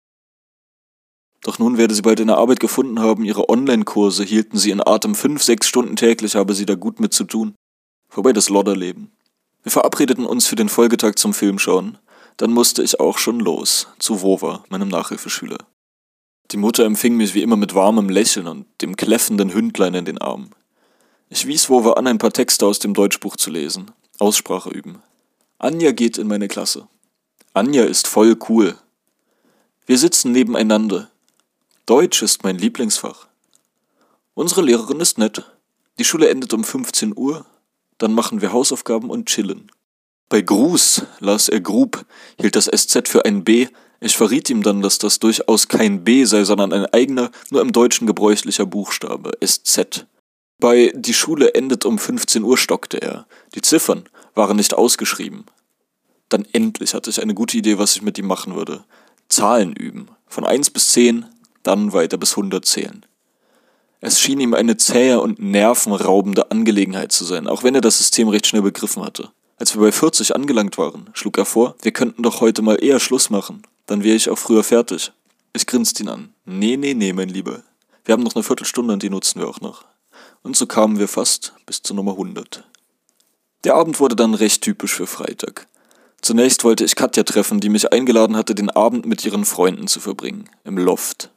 Doch 1.43 1.59
nun 1.59 1.76
werde 1.76 1.95
sie 1.95 2.03
bald 2.03 2.20
eine 2.20 2.36
Arbeit 2.36 2.61
gefunden 2.61 3.01
haben, 3.01 3.24
ihre 3.24 3.49
Online-Kurse 3.49 4.22
hielten 4.22 4.59
sie 4.59 4.70
in 4.70 4.80
Atem 4.80 5.14
fünf, 5.14 5.43
sechs 5.43 5.66
Stunden 5.66 5.97
täglich, 5.97 6.36
habe 6.36 6.55
sie 6.55 6.66
da 6.66 6.76
gut 6.76 7.01
mit 7.01 7.12
zu 7.12 7.24
tun. 7.24 7.55
Vorbei 8.09 8.32
das 8.32 8.49
Lodderleben. 8.49 9.11
Wir 9.62 9.72
verabredeten 9.72 10.24
uns 10.24 10.47
für 10.47 10.57
den 10.57 10.68
Folgetag 10.68 11.14
zum 11.16 11.34
Filmschauen. 11.34 11.99
Dann 12.36 12.53
musste 12.53 12.82
ich 12.82 13.01
auch 13.01 13.18
schon 13.18 13.40
los, 13.40 13.88
zu 13.99 14.22
Wova, 14.22 14.64
meinem 14.70 14.88
Nachhilfeschüler. 14.88 15.59
Die 16.53 16.57
Mutter 16.57 16.84
empfing 16.84 17.16
mich 17.16 17.34
wie 17.34 17.43
immer 17.43 17.57
mit 17.57 17.74
warmem 17.74 18.09
Lächeln 18.09 18.47
und 18.47 18.66
dem 18.80 18.97
kläffenden 18.97 19.53
Hündlein 19.53 19.95
in 19.95 20.05
den 20.05 20.18
Armen. 20.18 20.51
Ich 21.28 21.47
wies 21.47 21.70
Wova 21.70 21.95
an, 21.95 22.07
ein 22.07 22.18
paar 22.18 22.32
Texte 22.32 22.66
aus 22.66 22.78
dem 22.78 22.95
Deutschbuch 22.95 23.36
zu 23.36 23.51
lesen, 23.51 23.90
Aussprache 24.18 24.70
üben. 24.70 25.03
Anja 25.59 25.93
geht 25.93 26.18
in 26.18 26.26
meine 26.26 26.49
Klasse. 26.49 26.88
Anja 27.55 27.84
ist 27.84 28.07
voll 28.07 28.36
cool. 28.49 28.76
Wir 29.86 29.97
sitzen 29.99 30.32
nebeneinander, 30.32 31.11
Deutsch 31.86 32.22
ist 32.22 32.44
mein 32.44 32.58
Lieblingsfach. 32.58 33.26
Unsere 34.34 34.62
Lehrerin 34.62 35.00
ist 35.00 35.18
nett. 35.18 35.44
Die 35.98 36.04
Schule 36.04 36.28
endet 36.28 36.54
um 36.54 36.62
15 36.62 37.12
Uhr, 37.16 37.44
dann 37.98 38.14
machen 38.14 38.40
wir 38.40 38.52
Hausaufgaben 38.52 39.10
und 39.10 39.26
chillen. 39.26 39.68
Bei 40.28 40.42
Gruß 40.42 41.02
las 41.18 41.48
er 41.48 41.60
Grub, 41.60 42.06
hielt 42.40 42.54
das 42.54 42.66
SZ 42.66 43.08
für 43.08 43.24
ein 43.24 43.42
B. 43.42 43.66
Ich 44.00 44.16
verriet 44.16 44.48
ihm 44.48 44.62
dann, 44.62 44.80
dass 44.80 44.98
das 44.98 45.18
durchaus 45.18 45.66
kein 45.66 46.04
B 46.04 46.24
sei, 46.24 46.44
sondern 46.44 46.72
ein 46.72 46.86
eigener, 46.86 47.32
nur 47.50 47.60
im 47.60 47.72
Deutschen 47.72 48.06
gebräuchlicher 48.06 48.64
Buchstabe, 48.64 49.32
SZ. 49.44 50.06
Bei 50.60 50.92
Die 50.94 51.14
Schule 51.14 51.54
endet 51.54 51.84
um 51.84 51.98
15 51.98 52.44
Uhr 52.44 52.56
stockte 52.56 53.02
er. 53.02 53.26
Die 53.56 53.60
Ziffern 53.60 54.04
waren 54.36 54.56
nicht 54.56 54.74
ausgeschrieben. 54.74 55.46
Dann 56.28 56.46
endlich 56.52 56.94
hatte 56.94 57.10
ich 57.10 57.20
eine 57.20 57.34
gute 57.34 57.58
Idee, 57.58 57.78
was 57.78 57.96
ich 57.96 58.02
mit 58.02 58.18
ihm 58.18 58.28
machen 58.28 58.54
würde. 58.54 58.84
Zahlen 59.28 59.72
üben. 59.72 60.08
Von 60.28 60.46
1 60.46 60.70
bis 60.70 60.88
10, 60.92 61.26
dann 61.62 61.92
weiter 61.92 62.18
bis 62.18 62.32
100 62.32 62.64
zählen. 62.64 63.06
Es 64.00 64.20
schien 64.20 64.40
ihm 64.40 64.54
eine 64.54 64.76
zähe 64.76 65.20
und 65.20 65.38
nervenraubende 65.38 66.50
Angelegenheit 66.50 67.12
zu 67.12 67.24
sein, 67.24 67.46
auch 67.46 67.62
wenn 67.62 67.74
er 67.74 67.80
das 67.80 67.98
System 67.98 68.28
recht 68.28 68.46
schnell 68.46 68.62
begriffen 68.62 69.04
hatte. 69.04 69.30
Als 69.58 69.76
wir 69.76 69.82
bei 69.82 69.92
40 69.92 70.34
angelangt 70.34 70.76
waren, 70.76 71.08
schlug 71.12 71.38
er 71.38 71.44
vor, 71.44 71.76
wir 71.82 71.92
könnten 71.92 72.24
doch 72.24 72.40
heute 72.40 72.62
mal 72.62 72.82
eher 72.82 72.98
Schluss 72.98 73.30
machen, 73.30 73.62
dann 73.86 74.02
wäre 74.02 74.16
ich 74.16 74.28
auch 74.28 74.38
früher 74.38 74.64
fertig. 74.64 75.12
Ich 75.52 75.66
grinste 75.66 76.02
ihn 76.02 76.08
an. 76.08 76.34
Nee, 76.44 76.76
nee, 76.76 76.94
nee, 76.94 77.12
mein 77.12 77.28
Lieber. 77.28 77.62
Wir 78.04 78.14
haben 78.14 78.24
noch 78.24 78.34
eine 78.34 78.42
Viertelstunde 78.42 78.94
und 78.94 79.02
die 79.02 79.10
nutzen 79.10 79.40
wir 79.40 79.48
auch 79.48 79.60
noch. 79.60 79.84
Und 80.42 80.56
so 80.56 80.66
kamen 80.66 80.98
wir 80.98 81.06
fast 81.06 81.52
bis 81.66 81.82
zur 81.82 81.94
Nummer 81.94 82.12
100. 82.12 82.64
Der 83.62 83.76
Abend 83.76 84.00
wurde 84.00 84.16
dann 84.16 84.34
recht 84.34 84.62
typisch 84.62 84.94
für 84.94 85.06
Freitag. 85.06 85.68
Zunächst 86.20 86.64
wollte 86.64 86.84
ich 86.84 86.96
Katja 86.96 87.22
treffen, 87.22 87.60
die 87.60 87.68
mich 87.68 87.92
eingeladen 87.92 88.36
hatte, 88.36 88.54
den 88.54 88.70
Abend 88.70 89.06
mit 89.06 89.24
ihren 89.24 89.44
Freunden 89.44 89.86
zu 89.86 90.00
verbringen, 90.00 90.48
im 90.64 90.78
Loft. 90.78 91.30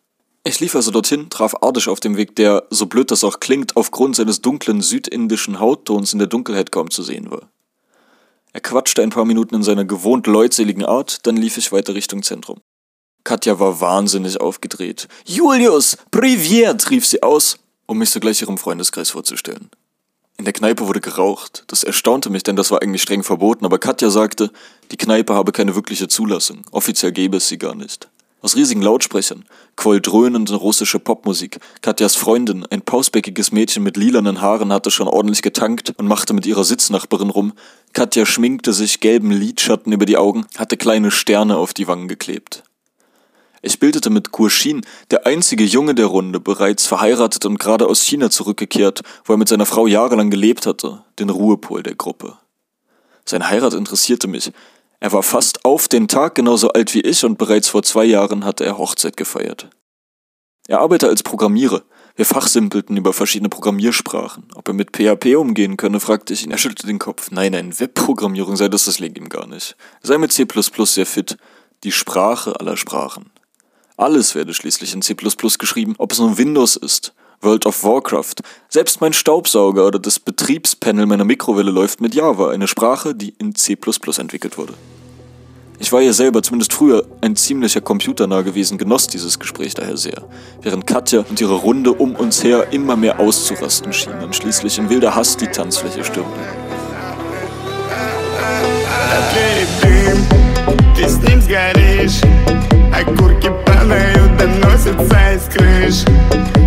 Ich 0.48 0.60
lief 0.60 0.76
also 0.76 0.92
dorthin, 0.92 1.32
traf 1.32 1.56
Ardisch 1.62 1.88
auf 1.88 2.00
dem 2.00 2.18
Weg, 2.18 2.36
der, 2.36 2.66
so 2.70 2.86
blöd 2.86 3.10
das 3.10 3.24
auch 3.24 3.40
klingt, 3.40 3.76
aufgrund 3.76 4.16
seines 4.16 4.42
dunklen 4.42 4.80
südindischen 4.80 5.60
Hauttons 5.60 6.14
in 6.14 6.20
der 6.20 6.28
Dunkelheit 6.28 6.72
kaum 6.72 6.92
zu 6.92 7.02
sehen 7.02 7.32
war. 7.32 7.50
Er 8.54 8.62
quatschte 8.62 9.02
ein 9.02 9.10
paar 9.10 9.26
Minuten 9.26 9.56
in 9.56 9.64
seiner 9.64 9.86
gewohnt 9.86 10.28
leutseligen 10.28 10.86
Art, 10.86 11.26
dann 11.26 11.36
lief 11.36 11.58
ich 11.58 11.72
weiter 11.72 11.96
Richtung 11.96 12.22
Zentrum. 12.22 12.62
Katja 13.24 13.60
war 13.60 13.82
wahnsinnig 13.82 14.40
aufgedreht. 14.40 15.08
Julius, 15.26 15.98
priviert, 16.12 16.92
rief 16.92 17.08
sie 17.08 17.24
aus, 17.24 17.58
um 17.88 17.98
mich 17.98 18.12
sogleich 18.12 18.40
ihrem 18.40 18.60
Freundeskreis 18.60 19.10
vorzustellen. 19.10 19.72
In 20.38 20.46
der 20.46 20.54
Kneipe 20.54 20.88
wurde 20.88 21.02
geraucht. 21.02 21.64
Das 21.68 21.84
erstaunte 21.84 22.30
mich, 22.30 22.44
denn 22.44 22.56
das 22.56 22.70
war 22.70 22.84
eigentlich 22.84 23.02
streng 23.02 23.24
verboten, 23.24 23.66
aber 23.66 23.80
Katja 23.80 24.12
sagte, 24.12 24.52
die 24.92 24.98
Kneipe 24.98 25.34
habe 25.34 25.52
keine 25.52 25.76
wirkliche 25.76 26.08
Zulassung. 26.08 26.62
Offiziell 26.70 27.14
gäbe 27.14 27.38
es 27.38 27.48
sie 27.48 27.58
gar 27.58 27.74
nicht. 27.74 28.10
Aus 28.42 28.56
riesigen 28.56 28.82
Lautsprechern 28.82 29.46
quoll 29.76 30.02
dröhnende 30.02 30.56
russische 30.56 31.00
Popmusik. 31.00 31.60
Katjas 31.82 32.16
Freundin, 32.16 32.66
ein 32.66 32.82
pausbäckiges 32.82 33.52
Mädchen 33.52 33.84
mit 33.84 33.98
lilanen 33.98 34.42
Haaren, 34.42 34.72
hatte 34.72 34.92
schon 34.92 35.08
ordentlich 35.08 35.42
getankt 35.42 35.94
und 35.98 36.08
machte 36.08 36.34
mit 36.34 36.46
ihrer 36.46 36.64
Sitznachbarin 36.64 37.30
rum. 37.30 37.54
Katja 37.94 38.26
schminkte 38.26 38.74
sich 38.74 39.00
gelben 39.00 39.32
Lidschatten 39.32 39.92
über 39.92 40.06
die 40.06 40.18
Augen, 40.18 40.46
hatte 40.58 40.78
kleine 40.78 41.12
Sterne 41.12 41.58
auf 41.58 41.74
die 41.74 41.88
Wangen 41.88 42.08
geklebt. 42.08 42.64
Ich 43.62 43.80
bildete 43.80 44.12
mit 44.12 44.32
Kurschin, 44.32 44.86
der 45.10 45.26
einzige 45.26 45.64
Junge 45.64 45.96
der 45.96 46.06
Runde, 46.06 46.40
bereits 46.40 46.86
verheiratet 46.86 47.46
und 47.46 47.58
gerade 47.58 47.88
aus 47.88 48.04
China 48.04 48.30
zurückgekehrt, 48.30 49.02
wo 49.24 49.34
er 49.34 49.38
mit 49.38 49.48
seiner 49.48 49.66
Frau 49.66 49.88
jahrelang 49.88 50.30
gelebt 50.30 50.68
hatte, 50.68 51.04
den 51.18 51.32
Ruhepol 51.32 51.82
der 51.82 51.96
Gruppe. 51.96 52.38
Seine 53.28 53.50
Heirat 53.50 53.74
interessierte 53.74 54.28
mich, 54.28 54.52
er 55.00 55.12
war 55.12 55.24
fast 55.24 55.66
auf 55.66 55.88
den 55.88 56.08
Tag 56.08 56.36
genauso 56.36 56.70
alt 56.70 56.94
wie 56.94 57.02
ich 57.02 57.24
und 57.26 57.38
bereits 57.38 57.70
vor 57.70 57.84
zwei 57.84 58.06
Jahren 58.06 58.46
hatte 58.46 58.66
er 58.66 58.78
Hochzeit 58.78 59.18
gefeiert. 59.18 59.70
Er 60.68 60.80
arbeite 60.80 61.08
als 61.08 61.22
Programmierer, 61.22 61.84
Wir 62.18 62.26
fachsimpelten 62.26 62.96
über 62.96 63.12
verschiedene 63.12 63.50
Programmiersprachen. 63.50 64.48
Ob 64.56 64.70
er 64.70 64.74
mit 64.74 64.96
PHP 64.96 65.36
umgehen 65.36 65.76
könne, 65.76 66.00
fragte 66.00 66.32
ich 66.32 66.46
ihn. 66.46 66.52
Er 66.52 66.58
schüttelte 66.58 66.88
den 66.88 66.98
Kopf. 66.98 67.30
Nein, 67.30 67.52
nein, 67.52 67.78
Webprogrammierung 67.78 68.56
sei 68.56 68.70
das, 68.70 68.86
das 68.86 69.00
legt 69.00 69.18
ihm 69.18 69.28
gar 69.28 69.48
nicht. 69.48 69.76
Er 70.02 70.08
sei 70.08 70.18
mit 70.18 70.32
C++ 70.32 70.48
sehr 70.86 71.06
fit. 71.06 71.38
Die 71.84 71.92
Sprache 71.92 72.58
aller 72.58 72.78
Sprachen. 72.78 73.32
Alles 73.98 74.34
werde 74.34 74.54
schließlich 74.54 74.94
in 74.94 75.02
C++ 75.02 75.14
geschrieben, 75.14 75.96
ob 75.98 76.14
es 76.14 76.20
nun 76.20 76.38
Windows 76.38 76.78
ist, 76.78 77.14
World 77.42 77.66
of 77.66 77.84
Warcraft. 77.84 78.36
Selbst 78.70 79.02
mein 79.02 79.14
Staubsauger 79.14 79.88
oder 79.88 80.00
das 80.00 80.20
Betriebspanel 80.20 81.06
meiner 81.06 81.26
Mikrowelle 81.26 81.72
läuft 81.72 82.02
mit 82.02 82.16
Java, 82.16 82.52
eine 82.52 82.68
Sprache, 82.68 83.16
die 83.16 83.34
in 83.38 83.56
C++ 83.56 83.78
entwickelt 84.18 84.58
wurde. 84.58 84.74
Ich 85.78 85.92
war 85.92 86.02
ja 86.02 86.14
selber, 86.14 86.42
zumindest 86.42 86.74
früher, 86.74 87.06
ein 87.22 87.36
ziemlicher 87.36 87.82
Computernah 87.82 88.42
gewesen, 88.42 88.78
genoss 88.78 89.08
dieses 89.08 89.40
Gespräch 89.40 89.74
daher 89.74 89.98
sehr, 89.98 90.24
während 90.62 90.88
Katja 90.88 91.26
und 91.30 91.42
ihre 91.42 91.56
Runde 91.56 91.92
um 91.92 92.16
uns 92.16 92.44
her 92.44 92.68
immer 92.72 92.96
mehr 92.96 93.20
auszurasten 93.20 93.92
schienen 93.92 94.24
und 94.24 94.36
schließlich 94.36 94.78
in 94.78 94.90
wilder 94.90 95.14
Hass 95.14 95.36
die 95.36 95.48
Tanzfläche 95.48 96.04
stürmten. 96.04 96.34
Ты 100.96 101.06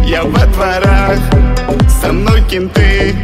Я 0.08 0.22
во 0.22 0.46
дворах, 0.46 1.18
со 2.00 2.10
мной 2.10 2.40
кенты. 2.48 3.14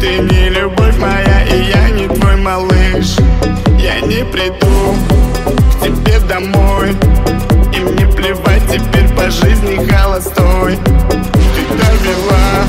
Ты 0.00 0.18
не 0.18 0.48
любовь 0.48 0.98
моя, 0.98 1.44
и 1.44 1.70
я 1.70 1.90
не 1.90 2.08
твой 2.08 2.34
малыш. 2.34 3.18
Я 3.78 4.00
не 4.00 4.24
приду 4.24 4.96
к 5.78 5.84
тебе 5.84 6.18
домой 6.28 6.96
И 7.72 7.78
мне 7.78 8.04
плевать 8.08 8.64
теперь 8.68 9.08
по 9.14 9.30
жизни 9.30 9.76
холостой. 9.88 10.76
Ты 11.54 11.62
довела, 11.76 12.66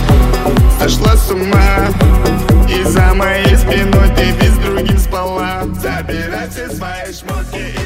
сошла 0.80 1.16
с 1.16 1.32
ума 1.32 1.88
И 2.70 2.84
за 2.84 3.16
моей 3.16 3.58
спиной 3.58 4.10
ты 4.16 4.32
без 4.34 4.56
другим 4.60 5.00
спала 5.00 5.64
Забирай 5.82 6.48
все 6.52 6.70
свои 6.70 7.12
шмотки 7.12 7.79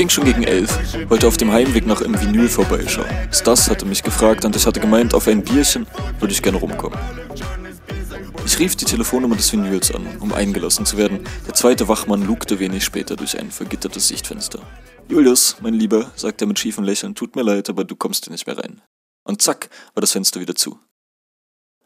ging 0.00 0.08
schon 0.08 0.24
gegen 0.24 0.44
elf, 0.44 0.70
wollte 1.10 1.28
auf 1.28 1.36
dem 1.36 1.52
Heimweg 1.52 1.84
noch 1.84 2.00
im 2.00 2.18
Vinyl 2.18 2.48
vorbeischauen. 2.48 3.06
Stas 3.30 3.68
hatte 3.68 3.84
mich 3.84 4.02
gefragt 4.02 4.46
und 4.46 4.56
ich 4.56 4.64
hatte 4.64 4.80
gemeint, 4.80 5.12
auf 5.12 5.28
ein 5.28 5.44
Bierchen 5.44 5.86
würde 6.18 6.32
ich 6.32 6.40
gerne 6.40 6.56
rumkommen. 6.56 6.98
Ich 8.46 8.58
rief 8.58 8.76
die 8.76 8.86
Telefonnummer 8.86 9.36
des 9.36 9.52
Vinyls 9.52 9.94
an, 9.94 10.06
um 10.20 10.32
eingelassen 10.32 10.86
zu 10.86 10.96
werden. 10.96 11.20
Der 11.46 11.52
zweite 11.52 11.86
Wachmann 11.86 12.26
lugte 12.26 12.58
wenig 12.58 12.82
später 12.82 13.14
durch 13.14 13.38
ein 13.38 13.50
vergittertes 13.50 14.08
Sichtfenster. 14.08 14.60
Julius, 15.06 15.56
mein 15.60 15.74
Lieber, 15.74 16.10
sagte 16.16 16.46
er 16.46 16.48
mit 16.48 16.58
schiefem 16.58 16.84
Lächeln, 16.84 17.14
tut 17.14 17.36
mir 17.36 17.42
leid, 17.42 17.68
aber 17.68 17.84
du 17.84 17.94
kommst 17.94 18.24
hier 18.24 18.32
nicht 18.32 18.46
mehr 18.46 18.56
rein. 18.56 18.80
Und 19.24 19.42
zack, 19.42 19.68
war 19.92 20.00
das 20.00 20.12
Fenster 20.12 20.40
wieder 20.40 20.54
zu. 20.54 20.78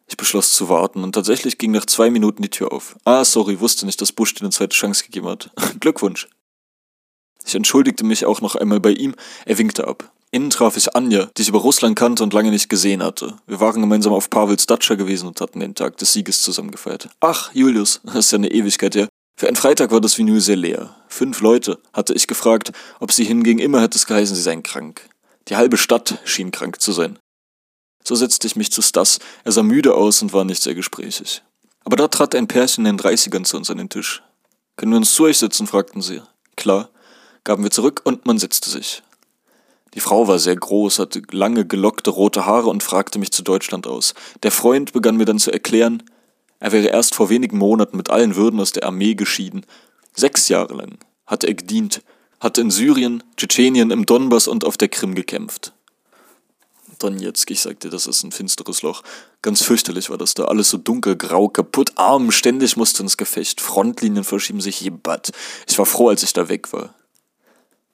Ich 0.06 0.16
beschloss 0.16 0.54
zu 0.54 0.68
warten 0.68 1.02
und 1.02 1.16
tatsächlich 1.16 1.58
ging 1.58 1.72
nach 1.72 1.86
zwei 1.86 2.10
Minuten 2.10 2.42
die 2.42 2.50
Tür 2.50 2.70
auf. 2.70 2.96
Ah, 3.02 3.24
sorry, 3.24 3.58
wusste 3.58 3.86
nicht, 3.86 4.00
dass 4.00 4.12
Bush 4.12 4.34
dir 4.34 4.42
eine 4.42 4.50
zweite 4.50 4.76
Chance 4.76 5.02
gegeben 5.02 5.26
hat. 5.26 5.50
Glückwunsch. 5.80 6.28
Ich 7.44 7.54
entschuldigte 7.54 8.04
mich 8.04 8.24
auch 8.24 8.40
noch 8.40 8.54
einmal 8.54 8.80
bei 8.80 8.90
ihm, 8.90 9.14
er 9.46 9.58
winkte 9.58 9.86
ab. 9.86 10.10
Innen 10.30 10.50
traf 10.50 10.76
ich 10.76 10.96
Anja, 10.96 11.28
die 11.36 11.42
ich 11.42 11.48
über 11.48 11.60
Russland 11.60 11.96
kannte 11.96 12.24
und 12.24 12.32
lange 12.32 12.50
nicht 12.50 12.68
gesehen 12.68 13.04
hatte. 13.04 13.36
Wir 13.46 13.60
waren 13.60 13.80
gemeinsam 13.80 14.12
auf 14.12 14.30
Pavels 14.30 14.66
Datscha 14.66 14.96
gewesen 14.96 15.28
und 15.28 15.40
hatten 15.40 15.60
den 15.60 15.76
Tag 15.76 15.96
des 15.98 16.12
Sieges 16.12 16.42
zusammen 16.42 16.72
gefeiert. 16.72 17.08
Ach, 17.20 17.54
Julius, 17.54 18.00
das 18.04 18.16
ist 18.16 18.32
ja 18.32 18.38
eine 18.38 18.50
Ewigkeit 18.50 18.96
her. 18.96 19.08
Für 19.36 19.46
einen 19.46 19.56
Freitag 19.56 19.90
war 19.90 20.00
das 20.00 20.18
Vinyl 20.18 20.40
sehr 20.40 20.56
leer. 20.56 20.96
Fünf 21.08 21.40
Leute 21.40 21.78
hatte 21.92 22.14
ich 22.14 22.26
gefragt, 22.26 22.72
ob 22.98 23.12
sie 23.12 23.24
hingingen, 23.24 23.60
immer 23.60 23.80
hätte 23.80 23.96
es 23.96 24.06
geheißen, 24.06 24.34
sie 24.34 24.42
seien 24.42 24.62
krank. 24.62 25.08
Die 25.48 25.56
halbe 25.56 25.76
Stadt 25.76 26.18
schien 26.24 26.50
krank 26.50 26.80
zu 26.80 26.92
sein. 26.92 27.18
So 28.02 28.14
setzte 28.14 28.46
ich 28.46 28.56
mich 28.56 28.72
zu 28.72 28.82
Stas. 28.82 29.18
Er 29.44 29.52
sah 29.52 29.62
müde 29.62 29.94
aus 29.94 30.20
und 30.22 30.32
war 30.32 30.44
nicht 30.44 30.62
sehr 30.62 30.74
gesprächig. 30.74 31.42
Aber 31.84 31.96
da 31.96 32.08
trat 32.08 32.34
ein 32.34 32.48
Pärchen 32.48 32.86
in 32.86 32.96
den 32.96 32.98
Dreißigern 32.98 33.44
zu 33.44 33.56
uns 33.56 33.70
an 33.70 33.78
den 33.78 33.88
Tisch. 33.88 34.22
Können 34.76 34.92
wir 34.92 34.96
uns 34.96 35.14
zu 35.14 35.24
euch 35.24 35.38
sitzen? 35.38 35.66
fragten 35.66 36.02
sie. 36.02 36.22
Klar, 36.56 36.90
gaben 37.44 37.62
wir 37.62 37.70
zurück 37.70 38.00
und 38.04 38.26
man 38.26 38.38
setzte 38.38 38.70
sich. 38.70 39.02
Die 39.94 40.00
Frau 40.00 40.26
war 40.26 40.38
sehr 40.38 40.56
groß, 40.56 40.98
hatte 40.98 41.22
lange 41.30 41.64
gelockte 41.66 42.10
rote 42.10 42.46
Haare 42.46 42.68
und 42.68 42.82
fragte 42.82 43.18
mich 43.18 43.30
zu 43.30 43.42
Deutschland 43.42 43.86
aus. 43.86 44.14
Der 44.42 44.50
Freund 44.50 44.92
begann 44.92 45.16
mir 45.16 45.24
dann 45.24 45.38
zu 45.38 45.52
erklären, 45.52 46.02
er 46.58 46.72
wäre 46.72 46.88
erst 46.88 47.14
vor 47.14 47.28
wenigen 47.28 47.58
Monaten 47.58 47.96
mit 47.96 48.10
allen 48.10 48.36
Würden 48.36 48.58
aus 48.58 48.72
der 48.72 48.84
Armee 48.84 49.14
geschieden. 49.14 49.66
Sechs 50.14 50.48
Jahre 50.48 50.74
lang 50.74 50.98
hatte 51.26 51.46
er 51.46 51.54
gedient, 51.54 52.02
hatte 52.40 52.60
in 52.60 52.70
Syrien, 52.70 53.22
Tschetschenien, 53.36 53.90
im 53.90 54.06
Donbass 54.06 54.48
und 54.48 54.64
auf 54.64 54.76
der 54.76 54.88
Krim 54.88 55.14
gekämpft. 55.14 55.72
Donetsk, 56.98 57.50
ich 57.50 57.60
sagte, 57.60 57.90
das 57.90 58.06
ist 58.06 58.22
ein 58.22 58.32
finsteres 58.32 58.82
Loch. 58.82 59.02
Ganz 59.42 59.62
fürchterlich 59.62 60.10
war 60.10 60.18
das 60.18 60.34
da. 60.34 60.44
Alles 60.44 60.70
so 60.70 60.78
dunkel, 60.78 61.16
grau, 61.16 61.48
kaputt, 61.48 61.92
arm, 61.96 62.30
ständig 62.30 62.76
musste 62.76 63.02
ins 63.02 63.16
Gefecht. 63.16 63.60
Frontlinien 63.60 64.24
verschieben 64.24 64.60
sich 64.60 64.80
jebat. 64.80 65.32
Ich 65.68 65.78
war 65.78 65.86
froh, 65.86 66.08
als 66.08 66.22
ich 66.22 66.32
da 66.32 66.48
weg 66.48 66.72
war. 66.72 66.94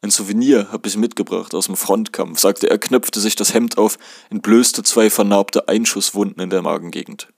Ein 0.03 0.11
Souvenir 0.11 0.69
hab 0.73 0.87
ich 0.87 0.97
mitgebracht 0.97 1.55
aus 1.55 1.67
dem 1.67 1.77
Frontkampf, 1.77 2.41
sagte 2.41 2.71
er, 2.71 2.79
knöpfte 2.79 3.21
sich 3.21 3.37
das 3.37 3.53
Hemd 3.53 3.77
auf, 3.77 3.99
entblößte 4.31 4.83
zwei 4.83 5.11
vernarbte 5.11 5.69
Einschusswunden 5.69 6.43
in 6.43 6.49
der 6.49 6.63
Magengegend. 6.63 7.29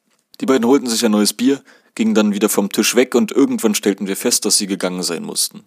Die 0.40 0.46
beiden 0.46 0.68
holten 0.68 0.86
sich 0.86 1.04
ein 1.04 1.10
neues 1.10 1.32
Bier, 1.32 1.60
gingen 1.96 2.14
dann 2.14 2.32
wieder 2.32 2.48
vom 2.48 2.68
Tisch 2.68 2.94
weg 2.94 3.16
und 3.16 3.32
irgendwann 3.32 3.74
stellten 3.74 4.06
wir 4.06 4.16
fest, 4.16 4.44
dass 4.44 4.58
sie 4.58 4.68
gegangen 4.68 5.02
sein 5.02 5.24
mussten. 5.24 5.64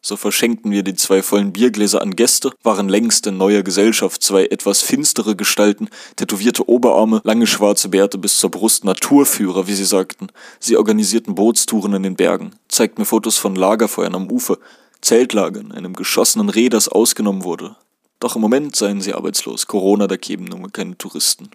So 0.00 0.16
verschenkten 0.16 0.70
wir 0.70 0.84
die 0.84 0.94
zwei 0.94 1.20
vollen 1.20 1.52
Biergläser 1.52 2.00
an 2.00 2.14
Gäste, 2.14 2.52
waren 2.62 2.88
längst 2.88 3.26
in 3.26 3.38
neuer 3.38 3.64
Gesellschaft 3.64 4.22
zwei 4.22 4.46
etwas 4.46 4.82
finstere 4.82 5.34
Gestalten, 5.34 5.88
tätowierte 6.14 6.68
Oberarme, 6.68 7.20
lange 7.24 7.48
schwarze 7.48 7.88
Bärte 7.88 8.18
bis 8.18 8.38
zur 8.38 8.52
Brust, 8.52 8.84
Naturführer, 8.84 9.66
wie 9.66 9.74
sie 9.74 9.84
sagten. 9.84 10.28
Sie 10.60 10.76
organisierten 10.76 11.34
Bootstouren 11.34 11.94
in 11.94 12.04
den 12.04 12.14
Bergen, 12.14 12.52
zeigten 12.68 13.00
mir 13.00 13.04
Fotos 13.04 13.36
von 13.36 13.56
Lagerfeuern 13.56 14.14
am 14.14 14.30
Ufer, 14.30 14.58
Zeltlagern, 15.06 15.70
einem 15.70 15.94
geschossenen 15.94 16.48
Reh, 16.48 16.68
das 16.68 16.88
ausgenommen 16.88 17.44
wurde. 17.44 17.76
Doch 18.18 18.34
im 18.34 18.42
Moment 18.42 18.74
seien 18.74 19.00
sie 19.00 19.14
arbeitslos, 19.14 19.68
Corona, 19.68 20.08
da 20.08 20.16
kämen 20.16 20.46
nun 20.46 20.72
keine 20.72 20.98
Touristen. 20.98 21.48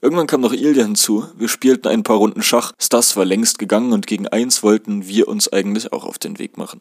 Irgendwann 0.00 0.26
kam 0.26 0.40
noch 0.40 0.54
Ilja 0.54 0.84
hinzu, 0.84 1.26
wir 1.36 1.48
spielten 1.48 1.88
ein 1.88 2.02
paar 2.02 2.16
Runden 2.16 2.42
Schach, 2.42 2.72
Stas 2.80 3.14
war 3.14 3.26
längst 3.26 3.58
gegangen 3.58 3.92
und 3.92 4.06
gegen 4.06 4.26
eins 4.26 4.62
wollten 4.62 5.06
wir 5.06 5.28
uns 5.28 5.52
eigentlich 5.52 5.92
auch 5.92 6.04
auf 6.04 6.18
den 6.18 6.38
Weg 6.38 6.56
machen. 6.56 6.80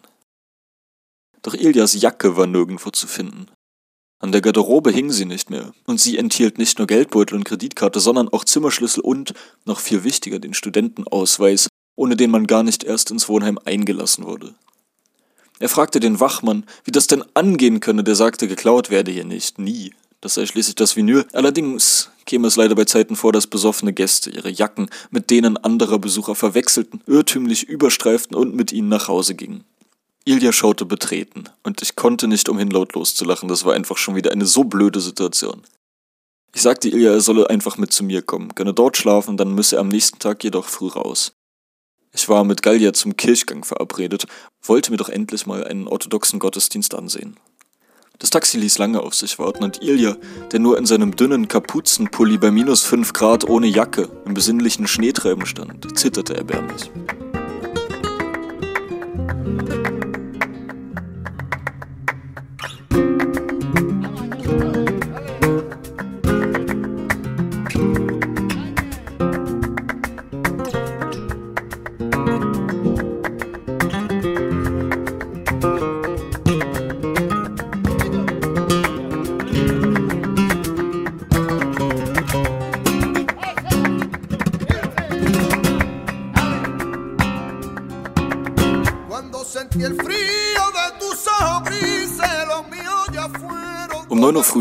Doch 1.41 1.53
Iljas 1.53 1.99
Jacke 1.99 2.37
war 2.37 2.47
nirgendwo 2.47 2.89
zu 2.89 3.05
finden. 3.05 3.47
An 4.19 4.31
der 4.31 4.39
Garderobe 4.39 4.91
hing 4.91 5.11
sie 5.11 5.25
nicht 5.25 5.49
mehr, 5.49 5.73
und 5.87 5.99
sie 5.99 6.17
enthielt 6.17 6.57
nicht 6.57 6.77
nur 6.77 6.87
Geldbeutel 6.87 7.35
und 7.35 7.43
Kreditkarte, 7.43 7.99
sondern 7.99 8.29
auch 8.29 8.45
Zimmerschlüssel 8.45 9.03
und, 9.03 9.33
noch 9.65 9.81
viel 9.81 10.05
wichtiger, 10.05 10.39
den 10.39 10.53
Studentenausweis, 10.53 11.67
ohne 11.97 12.15
den 12.15 12.31
man 12.31 12.47
gar 12.47 12.63
nicht 12.63 12.85
erst 12.85 13.11
ins 13.11 13.27
Wohnheim 13.27 13.59
eingelassen 13.65 14.23
wurde. 14.23 14.55
Er 15.59 15.69
fragte 15.69 15.99
den 15.99 16.19
Wachmann, 16.19 16.65
wie 16.83 16.91
das 16.91 17.07
denn 17.07 17.23
angehen 17.33 17.79
könne, 17.79 18.03
der 18.03 18.15
sagte, 18.15 18.47
geklaut 18.47 18.89
werde 18.89 19.11
hier 19.11 19.25
nicht, 19.25 19.59
nie. 19.59 19.93
Das 20.21 20.33
sei 20.33 20.45
schließlich 20.45 20.75
das 20.75 20.95
Vinyl. 20.95 21.25
Allerdings 21.33 22.09
käme 22.25 22.47
es 22.47 22.55
leider 22.55 22.75
bei 22.75 22.85
Zeiten 22.85 23.15
vor, 23.15 23.31
dass 23.31 23.47
besoffene 23.47 23.93
Gäste 23.93 24.29
ihre 24.29 24.49
Jacken 24.49 24.89
mit 25.11 25.29
denen 25.29 25.57
anderer 25.57 25.99
Besucher 25.99 26.35
verwechselten, 26.35 27.01
irrtümlich 27.05 27.63
überstreiften 27.63 28.35
und 28.35 28.55
mit 28.55 28.71
ihnen 28.71 28.89
nach 28.89 29.07
Hause 29.07 29.35
gingen. 29.35 29.63
Ilja 30.25 30.51
schaute 30.51 30.85
betreten, 30.85 31.45
und 31.63 31.81
ich 31.81 31.95
konnte 31.95 32.27
nicht 32.27 32.49
umhin, 32.49 32.69
laut 32.69 32.93
loszulachen. 32.93 33.47
Das 33.47 33.63
war 33.63 33.73
einfach 33.73 33.97
schon 33.97 34.15
wieder 34.15 34.31
eine 34.31 34.45
so 34.45 34.65
blöde 34.65 34.99
Situation. 34.99 35.61
Ich 36.53 36.61
sagte 36.61 36.89
Ilja, 36.89 37.11
er 37.11 37.21
solle 37.21 37.49
einfach 37.49 37.77
mit 37.77 37.93
zu 37.93 38.03
mir 38.03 38.21
kommen, 38.21 38.53
könne 38.55 38.73
dort 38.73 38.97
schlafen, 38.97 39.37
dann 39.37 39.53
müsse 39.53 39.77
er 39.77 39.81
am 39.81 39.87
nächsten 39.87 40.19
Tag 40.19 40.43
jedoch 40.43 40.65
früh 40.65 40.87
raus. 40.87 41.36
Ich 42.13 42.29
war 42.29 42.43
mit 42.43 42.61
Gallia 42.61 42.93
zum 42.93 43.15
Kirchgang 43.15 43.63
verabredet, 43.63 44.25
wollte 44.63 44.91
mir 44.91 44.97
doch 44.97 45.09
endlich 45.09 45.45
mal 45.45 45.63
einen 45.63 45.87
orthodoxen 45.87 46.39
Gottesdienst 46.39 46.95
ansehen. 46.95 47.37
Das 48.19 48.31
Taxi 48.31 48.57
ließ 48.57 48.79
lange 48.79 49.01
auf 49.01 49.13
sich 49.13 49.37
warten 49.37 49.63
und 49.63 49.83
Ilja, 49.83 50.17
der 50.51 50.59
nur 50.59 50.77
in 50.79 50.87
seinem 50.87 51.15
dünnen 51.15 51.47
Kapuzenpulli 51.47 52.39
bei 52.39 52.49
minus 52.49 52.83
5 52.83 53.13
Grad 53.13 53.47
ohne 53.47 53.67
Jacke 53.67 54.09
im 54.25 54.33
besinnlichen 54.33 54.87
Schneetreiben 54.87 55.45
stand, 55.45 55.97
zitterte 55.97 56.35
erbärmlich. 56.35 56.89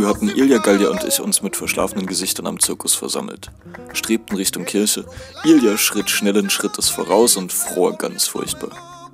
Hatten 0.07 0.29
Ilja, 0.29 0.59
Gallia 0.59 0.91
und 0.91 1.05
ich 1.05 1.21
uns 1.21 1.43
mit 1.43 1.57
verschlafenen 1.57 2.07
Gesichtern 2.07 2.47
am 2.47 2.61
Zirkus 2.61 2.95
versammelt, 2.95 3.51
strebten 3.93 4.37
Richtung 4.37 4.65
Kirche. 4.65 5.05
Ilja 5.45 5.77
schritt 5.77 6.11
schnellen 6.11 6.51
Schrittes 6.51 6.89
voraus 6.89 7.37
und 7.37 7.53
fror 7.53 7.97
ganz 7.97 8.27
furchtbar. 8.27 8.71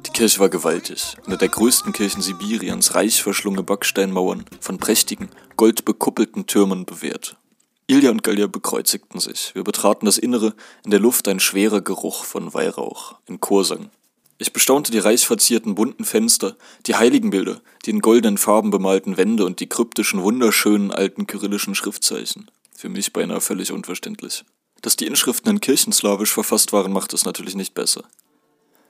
Die 0.07 0.11
Kirche 0.11 0.41
war 0.41 0.49
gewaltig, 0.49 1.17
eine 1.27 1.37
der 1.37 1.49
größten 1.49 1.93
Kirchen 1.93 2.23
Sibiriens, 2.23 2.95
reich 2.95 3.23
verschlungene 3.23 3.63
Backsteinmauern, 3.63 4.45
von 4.61 4.79
prächtigen, 4.79 5.29
goldbekuppelten 5.57 6.47
Türmen 6.47 6.85
bewehrt. 6.85 7.37
Ilja 7.87 8.11
und 8.11 8.23
Gallia 8.23 8.47
bekreuzigten 8.47 9.21
sich. 9.21 9.55
Wir 9.55 9.65
betraten 9.65 10.07
das 10.07 10.19
Innere, 10.19 10.55
in 10.85 10.91
der 10.91 11.01
Luft 11.01 11.29
ein 11.29 11.41
schwerer 11.41 11.81
Geruch 11.81 12.25
von 12.25 12.53
Weihrauch, 12.55 13.17
ein 13.29 13.41
Chorsang. 13.41 13.91
Ich 14.39 14.53
bestaunte 14.53 14.91
die 14.91 14.99
reich 14.99 15.27
verzierten 15.27 15.75
bunten 15.75 16.05
Fenster, 16.05 16.57
die 16.87 16.97
Heiligenbilder, 16.97 17.61
die 17.85 17.91
in 17.91 18.01
goldenen 18.01 18.39
Farben 18.39 18.71
bemalten 18.71 19.17
Wände 19.17 19.45
und 19.45 19.61
die 19.61 19.69
kryptischen, 19.69 20.23
wunderschönen 20.23 20.91
alten 20.91 21.27
kyrillischen 21.27 21.75
Schriftzeichen. 21.75 22.51
Für 22.77 22.89
mich 22.89 23.13
beinahe 23.13 23.41
völlig 23.41 23.71
unverständlich. 23.71 24.45
Dass 24.81 24.97
die 24.97 25.07
Inschriften 25.07 25.49
in 25.51 25.61
Kirchenslawisch 25.61 26.33
verfasst 26.33 26.73
waren, 26.73 26.93
macht 26.93 27.13
es 27.13 27.25
natürlich 27.25 27.55
nicht 27.55 27.75
besser. 27.75 28.03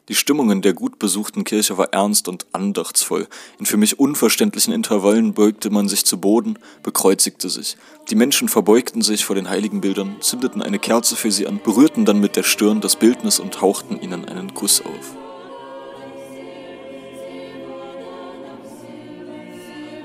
Die 0.08 0.16
Stimmung 0.16 0.50
in 0.50 0.62
der 0.62 0.72
gut 0.72 0.98
besuchten 0.98 1.44
Kirche 1.44 1.78
war 1.78 1.92
ernst 1.92 2.26
und 2.26 2.46
andachtsvoll. 2.52 3.28
In 3.60 3.66
für 3.66 3.76
mich 3.76 4.00
unverständlichen 4.00 4.72
Intervallen 4.72 5.32
beugte 5.32 5.70
man 5.70 5.88
sich 5.88 6.04
zu 6.04 6.18
Boden, 6.18 6.58
bekreuzigte 6.82 7.48
sich. 7.48 7.76
Die 8.10 8.16
Menschen 8.16 8.48
verbeugten 8.48 9.02
sich 9.02 9.24
vor 9.24 9.36
den 9.36 9.48
Heiligenbildern, 9.48 10.16
zündeten 10.20 10.60
eine 10.60 10.80
Kerze 10.80 11.14
für 11.14 11.30
sie 11.30 11.46
an, 11.46 11.60
berührten 11.62 12.04
dann 12.04 12.18
mit 12.18 12.34
der 12.34 12.42
Stirn 12.42 12.80
das 12.80 12.96
Bildnis 12.96 13.38
und 13.38 13.60
hauchten 13.60 14.00
ihnen 14.00 14.24
einen 14.24 14.54
Kuss 14.54 14.80
auf. 14.80 15.21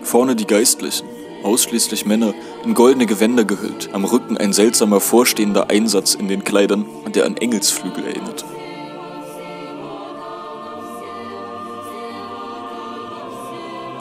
Vorne 0.07 0.37
die 0.37 0.47
Geistlichen, 0.47 1.05
ausschließlich 1.43 2.05
Männer, 2.05 2.33
in 2.63 2.73
goldene 2.73 3.05
Gewänder 3.05 3.43
gehüllt, 3.43 3.89
am 3.91 4.05
Rücken 4.05 4.37
ein 4.37 4.53
seltsamer 4.53 5.01
vorstehender 5.01 5.69
Einsatz 5.69 6.15
in 6.15 6.29
den 6.29 6.45
Kleidern, 6.45 6.85
der 7.13 7.25
an 7.25 7.35
Engelsflügel 7.35 8.05
erinnerte. 8.05 8.45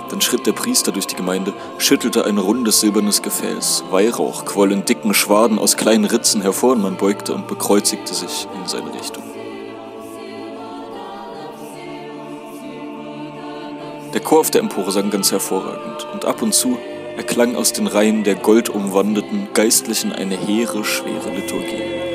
Dann 0.08 0.20
schritt 0.20 0.46
der 0.46 0.52
Priester 0.52 0.92
durch 0.92 1.08
die 1.08 1.16
Gemeinde, 1.16 1.52
schüttelte 1.78 2.24
ein 2.24 2.38
rundes 2.38 2.78
silbernes 2.78 3.22
Gefäß. 3.22 3.82
Weihrauch 3.90 4.44
quoll 4.44 4.70
in 4.70 4.84
dicken 4.84 5.12
Schwaden 5.12 5.58
aus 5.58 5.76
kleinen 5.76 6.04
Ritzen 6.04 6.40
hervor 6.40 6.74
und 6.74 6.82
man 6.82 6.96
beugte 6.96 7.34
und 7.34 7.48
bekreuzigte 7.48 8.14
sich 8.14 8.46
in 8.54 8.68
seine 8.68 8.94
Richtung. 8.94 9.24
Der 14.16 14.22
Chor 14.22 14.40
auf 14.40 14.50
der 14.50 14.62
Empore 14.62 14.92
sang 14.92 15.10
ganz 15.10 15.30
hervorragend 15.30 15.95
ab 16.26 16.42
und 16.42 16.54
zu 16.54 16.78
erklang 17.16 17.56
aus 17.56 17.72
den 17.72 17.86
Reihen 17.86 18.24
der 18.24 18.34
goldumwandeten 18.34 19.48
Geistlichen 19.54 20.12
eine 20.12 20.36
hehre, 20.36 20.84
schwere 20.84 21.30
Liturgie. 21.34 22.05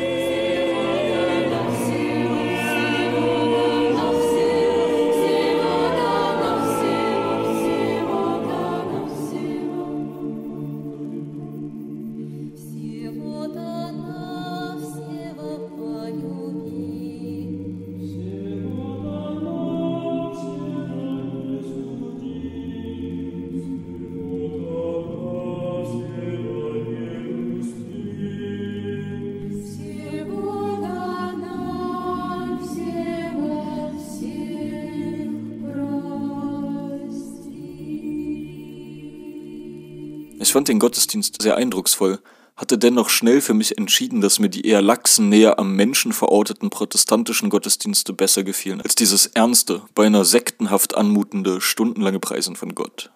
Den 40.72 40.80
Gottesdienst 40.80 41.42
sehr 41.42 41.58
eindrucksvoll, 41.58 42.20
hatte 42.56 42.78
dennoch 42.78 43.10
schnell 43.10 43.42
für 43.42 43.54
mich 43.54 43.78
entschieden, 43.78 44.22
dass 44.22 44.40
mir 44.40 44.50
die 44.50 44.66
eher 44.66 44.82
laxen, 44.82 45.30
näher 45.30 45.60
am 45.60 45.76
Menschen 45.76 46.14
verorteten 46.14 46.70
protestantischen 46.70 47.50
Gottesdienste 47.50 48.14
besser 48.14 48.44
gefielen, 48.44 48.82
als 48.82 48.96
dieses 48.96 49.28
ernste, 49.28 49.82
beinahe 49.96 50.26
sektenhaft 50.26 50.96
anmutende, 50.96 51.60
stundenlange 51.60 52.20
Preisen 52.20 52.56
von 52.56 52.74
Gott. 52.76 53.12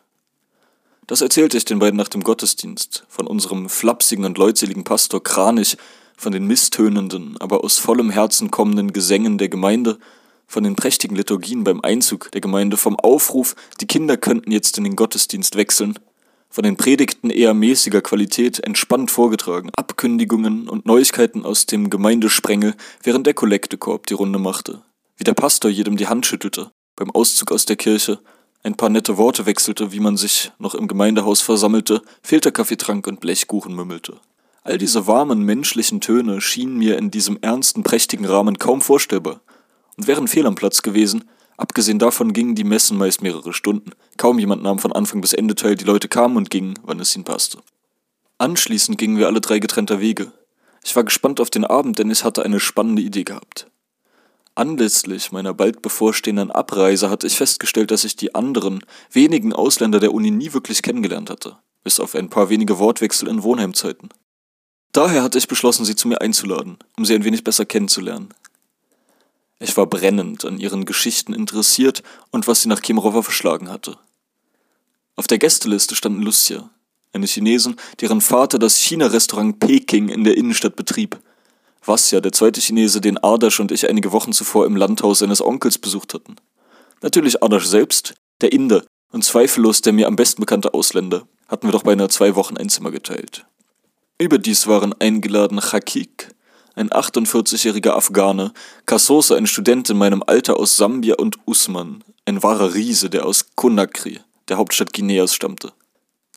Das 1.07 1.21
erzählte 1.21 1.57
ich 1.57 1.65
den 1.65 1.79
beiden 1.79 1.97
nach 1.97 2.07
dem 2.07 2.23
Gottesdienst, 2.23 3.05
von 3.07 3.27
unserem 3.27 3.69
flapsigen 3.69 4.25
und 4.25 4.37
leutseligen 4.37 4.83
Pastor 4.83 5.23
Kranich, 5.23 5.77
von 6.17 6.31
den 6.31 6.47
misstönenden, 6.47 7.37
aber 7.39 7.63
aus 7.63 7.77
vollem 7.77 8.09
Herzen 8.09 8.49
kommenden 8.51 8.93
Gesängen 8.93 9.37
der 9.37 9.49
Gemeinde, 9.49 9.99
von 10.47 10.63
den 10.63 10.75
prächtigen 10.75 11.15
Liturgien 11.15 11.63
beim 11.63 11.81
Einzug 11.81 12.31
der 12.31 12.41
Gemeinde, 12.41 12.77
vom 12.77 12.99
Aufruf, 12.99 13.55
die 13.79 13.87
Kinder 13.87 14.17
könnten 14.17 14.51
jetzt 14.51 14.77
in 14.77 14.83
den 14.83 14.95
Gottesdienst 14.95 15.55
wechseln, 15.55 15.99
von 16.55 16.63
den 16.63 16.77
Predigten 16.77 17.29
eher 17.29 17.53
mäßiger 17.53 17.99
Qualität 17.99 18.61
entspannt 18.61 19.11
vorgetragen, 19.11 19.71
Abkündigungen 19.75 20.69
und 20.69 20.85
Neuigkeiten 20.85 21.43
aus 21.43 21.65
dem 21.65 21.89
Gemeindesprengel, 21.89 22.75
während 23.03 23.27
der 23.27 23.33
Kollektekorb 23.33 24.07
die 24.07 24.13
Runde 24.13 24.39
machte, 24.39 24.81
wie 25.17 25.25
der 25.25 25.33
Pastor 25.33 25.69
jedem 25.69 25.97
die 25.97 26.07
Hand 26.07 26.25
schüttelte, 26.25 26.71
beim 26.95 27.11
Auszug 27.11 27.51
aus 27.51 27.65
der 27.65 27.75
Kirche, 27.75 28.19
ein 28.63 28.75
paar 28.75 28.87
nette 28.87 29.17
Worte 29.17 29.45
wechselte, 29.45 29.91
wie 29.91 29.99
man 29.99 30.15
sich 30.15 30.53
noch 30.57 30.75
im 30.75 30.87
Gemeindehaus 30.87 31.41
versammelte, 31.41 32.01
Filterkaffee 32.23 32.77
trank 32.77 33.05
und 33.05 33.19
Blechkuchen 33.19 33.75
mümmelte. 33.75 34.21
All 34.63 34.77
diese 34.77 35.07
warmen 35.07 35.41
menschlichen 35.41 35.99
Töne 35.99 36.39
schienen 36.39 36.77
mir 36.77 36.97
in 36.97 37.11
diesem 37.11 37.37
ernsten, 37.41 37.83
prächtigen 37.83 38.25
Rahmen 38.25 38.59
kaum 38.59 38.81
vorstellbar. 38.81 39.41
Und 39.97 40.07
wären 40.07 40.29
fehl 40.29 40.47
am 40.47 40.55
Platz 40.55 40.81
gewesen, 40.81 41.25
Abgesehen 41.57 41.99
davon 41.99 42.33
gingen 42.33 42.55
die 42.55 42.63
Messen 42.63 42.97
meist 42.97 43.21
mehrere 43.21 43.53
Stunden. 43.53 43.91
Kaum 44.17 44.39
jemand 44.39 44.63
nahm 44.63 44.79
von 44.79 44.91
Anfang 44.91 45.21
bis 45.21 45.33
Ende 45.33 45.55
teil, 45.55 45.75
die 45.75 45.85
Leute 45.85 46.07
kamen 46.07 46.37
und 46.37 46.49
gingen, 46.49 46.77
wann 46.83 46.99
es 46.99 47.15
ihnen 47.15 47.23
passte. 47.23 47.59
Anschließend 48.37 48.97
gingen 48.97 49.17
wir 49.17 49.27
alle 49.27 49.41
drei 49.41 49.59
getrennter 49.59 50.01
Wege. 50.01 50.33
Ich 50.83 50.95
war 50.95 51.03
gespannt 51.03 51.39
auf 51.39 51.49
den 51.49 51.65
Abend, 51.65 51.97
denn 51.97 52.11
ich 52.11 52.23
hatte 52.23 52.43
eine 52.43 52.59
spannende 52.59 53.01
Idee 53.01 53.23
gehabt. 53.23 53.67
Anlässlich 54.53 55.31
meiner 55.31 55.53
bald 55.53 55.81
bevorstehenden 55.81 56.51
Abreise 56.51 57.09
hatte 57.09 57.27
ich 57.27 57.35
festgestellt, 57.35 57.91
dass 57.91 58.05
ich 58.05 58.15
die 58.15 58.35
anderen, 58.35 58.79
wenigen 59.11 59.51
Ausländer 59.51 59.99
der 59.99 60.13
Uni 60.13 60.31
nie 60.31 60.53
wirklich 60.53 60.81
kennengelernt 60.81 61.29
hatte, 61.29 61.57
bis 61.83 61.99
auf 61.99 62.15
ein 62.15 62.29
paar 62.29 62.49
wenige 62.49 62.79
Wortwechsel 62.79 63.27
in 63.27 63.43
Wohnheimzeiten. 63.43 64.09
Daher 64.93 65.23
hatte 65.23 65.37
ich 65.37 65.49
beschlossen, 65.49 65.83
sie 65.83 65.95
zu 65.95 66.07
mir 66.07 66.21
einzuladen, 66.21 66.77
um 66.95 67.03
sie 67.03 67.15
ein 67.15 67.25
wenig 67.25 67.43
besser 67.43 67.65
kennenzulernen. 67.65 68.29
Ich 69.65 69.75
war 69.77 69.87
brennend 69.87 70.45
an 70.45 70.59
ihren 70.59 70.85
Geschichten 70.85 71.33
interessiert 71.33 72.03
und 72.29 72.47
was 72.47 72.61
sie 72.61 72.69
nach 72.69 72.83
Kemerovo 72.83 73.23
verschlagen 73.23 73.71
hatte. 73.71 73.97
Auf 75.15 75.25
der 75.25 75.39
Gästeliste 75.39 75.95
stand 75.95 76.23
Lucia, 76.23 76.69
eine 77.13 77.25
Chinesin, 77.25 77.75
deren 77.99 78.21
Vater 78.21 78.59
das 78.59 78.77
China-Restaurant 78.77 79.59
Peking 79.59 80.09
in 80.09 80.23
der 80.23 80.37
Innenstadt 80.37 80.75
betrieb. 80.75 81.19
Vasya, 81.83 82.21
der 82.21 82.31
zweite 82.31 82.61
Chinese, 82.61 83.01
den 83.01 83.17
Ardash 83.17 83.59
und 83.59 83.71
ich 83.71 83.89
einige 83.89 84.11
Wochen 84.11 84.33
zuvor 84.33 84.67
im 84.67 84.75
Landhaus 84.75 85.17
seines 85.17 85.43
Onkels 85.43 85.79
besucht 85.79 86.13
hatten. 86.13 86.35
Natürlich 87.01 87.41
Ardash 87.41 87.65
selbst, 87.65 88.13
der 88.41 88.51
Inder 88.51 88.83
und 89.11 89.23
zweifellos 89.23 89.81
der 89.81 89.93
mir 89.93 90.05
am 90.05 90.15
besten 90.15 90.41
bekannte 90.41 90.75
Ausländer, 90.75 91.27
hatten 91.47 91.67
wir 91.67 91.71
doch 91.71 91.83
beinahe 91.83 92.09
zwei 92.09 92.35
Wochen 92.35 92.55
ein 92.55 92.69
Zimmer 92.69 92.91
geteilt. 92.91 93.47
Überdies 94.19 94.67
waren 94.67 94.93
eingeladen 95.01 95.59
Chakik, 95.59 96.34
ein 96.75 96.89
48-jähriger 96.89 97.91
Afghane, 97.91 98.53
Kassosa, 98.85 99.35
ein 99.35 99.47
Student 99.47 99.89
in 99.89 99.97
meinem 99.97 100.23
Alter 100.25 100.57
aus 100.57 100.77
Sambia 100.77 101.15
und 101.15 101.37
Usman, 101.45 102.03
ein 102.25 102.43
wahrer 102.43 102.73
Riese, 102.73 103.09
der 103.09 103.25
aus 103.25 103.55
Conakry, 103.55 104.19
der 104.47 104.57
Hauptstadt 104.57 104.93
Guineas, 104.93 105.33
stammte. 105.33 105.73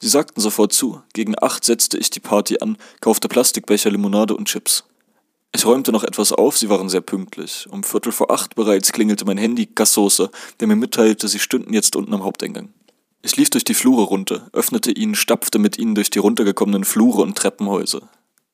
Sie 0.00 0.08
sagten 0.08 0.40
sofort 0.40 0.72
zu. 0.72 1.02
Gegen 1.12 1.34
acht 1.40 1.64
setzte 1.64 1.98
ich 1.98 2.10
die 2.10 2.20
Party 2.20 2.58
an, 2.60 2.76
kaufte 3.00 3.28
Plastikbecher, 3.28 3.90
Limonade 3.90 4.36
und 4.36 4.46
Chips. 4.46 4.84
Ich 5.54 5.66
räumte 5.66 5.92
noch 5.92 6.04
etwas 6.04 6.32
auf, 6.32 6.56
sie 6.56 6.68
waren 6.68 6.88
sehr 6.88 7.00
pünktlich. 7.00 7.66
Um 7.70 7.82
Viertel 7.82 8.12
vor 8.12 8.30
acht 8.30 8.54
bereits 8.54 8.92
klingelte 8.92 9.24
mein 9.24 9.38
Handy 9.38 9.66
Kassosa, 9.66 10.30
der 10.60 10.68
mir 10.68 10.76
mitteilte, 10.76 11.26
sie 11.26 11.38
stünden 11.38 11.72
jetzt 11.72 11.96
unten 11.96 12.14
am 12.14 12.22
Haupteingang. 12.22 12.72
Ich 13.22 13.36
lief 13.36 13.50
durch 13.50 13.64
die 13.64 13.74
Flure 13.74 14.04
runter, 14.04 14.48
öffnete 14.52 14.92
ihn, 14.92 15.14
stapfte 15.14 15.58
mit 15.58 15.78
ihnen 15.78 15.96
durch 15.96 16.10
die 16.10 16.20
runtergekommenen 16.20 16.84
Flure 16.84 17.22
und 17.22 17.36
Treppenhäuser. 17.36 18.08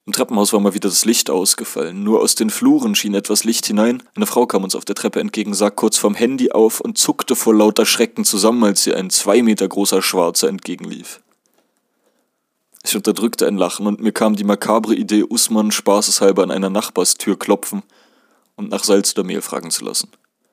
Im 0.07 0.13
Treppenhaus 0.13 0.53
war 0.53 0.61
mal 0.61 0.75
wieder 0.75 0.91
das 0.91 1.07
Licht 1.07 1.31
ausgefallen. 1.31 2.03
Nur 2.03 2.21
aus 2.21 2.35
den 2.35 2.51
Fluren 2.51 2.95
schien 2.95 3.15
etwas 3.15 3.45
Licht 3.45 3.65
hinein. 3.65 4.03
Eine 4.15 4.27
Frau 4.27 4.47
kam 4.47 4.63
uns 4.63 4.75
auf 4.75 4.85
der 4.85 4.95
Treppe 4.95 5.21
entgegen, 5.21 5.55
sah 5.55 5.71
kurz 5.71 5.97
vom 5.97 6.15
Handy 6.15 6.53
auf 6.53 6.81
und 6.81 6.99
zuckte 6.99 7.35
vor 7.35 7.55
lauter 7.55 7.87
Schrecken 7.87 8.25
zusammen, 8.25 8.63
als 8.65 8.87
ihr 8.87 8.99
ein 8.99 9.09
zwei 9.09 9.43
Meter 9.43 9.67
großer 9.67 10.03
Schwarzer 10.03 10.49
entgegenlief. 10.49 11.21
Ich 12.87 12.95
unterdrückte 12.95 13.47
ein 13.47 13.57
Lachen 13.57 13.87
und 13.87 14.01
mir 14.01 14.13
kam 14.13 14.37
die 14.37 14.45
makabre 14.45 14.95
Idee, 14.95 15.25
Usman 15.25 15.71
spaßeshalber 15.71 16.43
an 16.43 16.51
einer 16.51 16.69
Nachbarstür 16.69 17.39
klopfen 17.39 17.83
und 18.57 18.69
nach 18.69 18.85
Salz 18.85 19.13
oder 19.13 19.25
Mehl 19.25 19.41
fragen 19.41 19.71
zu 19.71 19.87
lassen. 19.87 20.11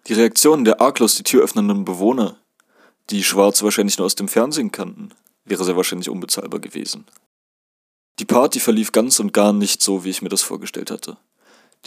Die 0.07 0.13
Reaktionen 0.13 0.63
der 0.63 0.79
arglos 0.79 1.15
die 1.15 1.23
Tür 1.23 1.43
öffnenden 1.43 1.83
Bewohner, 1.83 2.37
die 3.09 3.21
Schwarze 3.21 3.65
wahrscheinlich 3.65 3.97
nur 3.97 4.05
aus 4.05 4.15
dem 4.15 4.29
Fernsehen 4.29 4.71
kannten, 4.71 5.09
wäre 5.43 5.65
sehr 5.65 5.75
wahrscheinlich 5.75 6.09
unbezahlbar 6.09 6.61
gewesen. 6.61 7.05
Die 8.21 8.25
Party 8.25 8.59
verlief 8.59 8.91
ganz 8.91 9.19
und 9.19 9.33
gar 9.33 9.51
nicht 9.51 9.81
so, 9.81 10.03
wie 10.03 10.11
ich 10.11 10.21
mir 10.21 10.29
das 10.29 10.43
vorgestellt 10.43 10.91
hatte. 10.91 11.17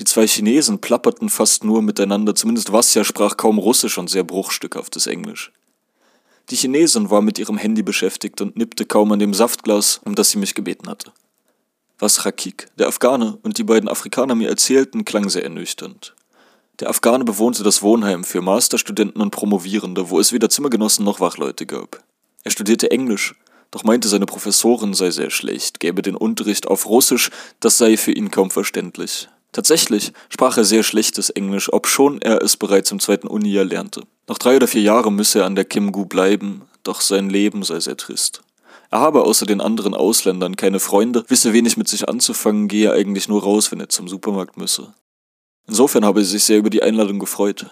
Die 0.01 0.05
zwei 0.05 0.27
Chinesen 0.27 0.81
plapperten 0.81 1.29
fast 1.29 1.63
nur 1.63 1.81
miteinander, 1.81 2.35
zumindest 2.35 2.73
Vasya 2.73 3.05
sprach 3.05 3.37
kaum 3.37 3.57
Russisch 3.61 3.99
und 3.99 4.11
sehr 4.11 4.25
bruchstückhaftes 4.25 5.07
Englisch. 5.07 5.53
Die 6.51 6.57
Chinesin 6.57 7.09
war 7.09 7.23
mit 7.23 7.39
ihrem 7.39 7.57
Handy 7.57 7.85
beschäftigt 7.85 8.41
und 8.41 8.57
nippte 8.57 8.85
kaum 8.85 9.13
an 9.13 9.21
dem 9.21 9.33
Saftglas, 9.33 10.01
um 10.05 10.17
das 10.17 10.31
sie 10.31 10.39
mich 10.39 10.57
gebeten 10.57 10.89
hatte. 10.89 11.13
Was 12.01 12.27
Rakik, 12.27 12.67
der 12.81 12.89
Afghane 12.89 13.39
und 13.45 13.59
die 13.59 13.65
beiden 13.65 13.89
Afrikaner 13.89 14.35
mir 14.35 14.49
erzählten, 14.49 15.05
klang 15.05 15.31
sehr 15.31 15.45
ernüchternd. 15.45 16.17
Der 16.81 16.89
Afghane 16.91 17.23
bewohnte 17.23 17.63
das 17.63 17.81
Wohnheim 17.81 18.25
für 18.25 18.43
Masterstudenten 18.43 19.23
und 19.23 19.31
Promovierende, 19.31 20.11
wo 20.11 20.19
es 20.19 20.33
weder 20.33 20.51
Zimmergenossen 20.51 21.05
noch 21.05 21.21
Wachleute 21.21 21.65
gab. 21.65 22.03
Er 22.43 22.51
studierte 22.51 22.91
Englisch, 22.91 23.37
doch 23.71 23.85
meinte 23.85 24.09
seine 24.09 24.27
Professorin 24.27 24.95
sei 24.95 25.11
sehr 25.11 25.31
schlecht, 25.31 25.81
gäbe 25.81 26.03
den 26.03 26.17
Unterricht 26.17 26.67
auf 26.69 26.87
Russisch, 26.87 27.31
das 27.61 27.79
sei 27.79 27.97
für 27.97 28.13
ihn 28.13 28.31
kaum 28.31 28.51
verständlich. 28.51 29.29
Tatsächlich 29.53 30.13
sprach 30.29 30.57
er 30.57 30.65
sehr 30.65 30.83
schlechtes 30.83 31.31
Englisch, 31.31 31.73
obschon 31.73 32.21
er 32.21 32.43
es 32.43 32.57
bereits 32.57 32.91
im 32.91 32.99
zweiten 32.99 33.29
Uni-Jahr 33.29 33.65
lernte. 33.65 34.03
Noch 34.27 34.39
drei 34.39 34.57
oder 34.57 34.67
vier 34.67 34.83
Jahre 34.83 35.13
müsse 35.13 35.41
er 35.41 35.47
an 35.47 35.55
der 35.55 35.65
Kimgu 35.65 36.07
bleiben, 36.07 36.63
doch 36.83 37.01
sein 37.01 37.31
Leben 37.31 37.63
sei 37.63 37.79
sehr 37.79 37.97
trist. 37.97 38.43
Er 38.91 39.01
habe 39.01 39.25
außer 39.25 39.47
den 39.47 39.61
anderen 39.61 39.95
Ausländern 39.95 40.57
keine 40.57 40.81
Freunde, 40.81 41.25
wisse 41.29 41.53
wenig 41.53 41.77
mit 41.77 41.89
sich 41.89 42.09
anzufangen, 42.09 42.69
gehe 42.69 42.93
eigentlich 42.93 43.29
nur 43.29 43.43
raus, 43.43 43.73
wenn 43.73 43.81
er 43.81 43.89
zum 43.89 44.09
Supermarkt 44.09 44.57
müsse. 44.57 44.95
Insofern 45.67 46.05
habe 46.05 46.21
er 46.21 46.27
sich 46.27 46.45
sehr 46.45 46.59
über 46.59 46.71
die 46.71 46.83
Einladung 46.83 47.19
gefreut. 47.19 47.67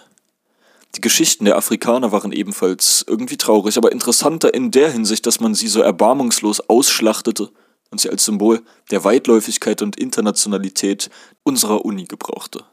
Die 0.95 1.01
Geschichten 1.01 1.45
der 1.45 1.57
Afrikaner 1.57 2.11
waren 2.11 2.31
ebenfalls 2.31 3.03
irgendwie 3.07 3.37
traurig, 3.37 3.77
aber 3.77 3.91
interessanter 3.91 4.53
in 4.53 4.69
der 4.69 4.91
Hinsicht, 4.91 5.25
dass 5.25 5.39
man 5.39 5.55
sie 5.55 5.67
so 5.67 5.81
erbarmungslos 5.81 6.61
ausschlachtete 6.69 7.49
und 7.89 7.99
sie 7.99 8.09
als 8.09 8.25
Symbol 8.25 8.61
der 8.91 9.03
Weitläufigkeit 9.03 9.81
und 9.81 9.97
Internationalität 9.97 11.09
unserer 11.41 11.83
Uni 11.83 12.05
gebrauchte. 12.05 12.63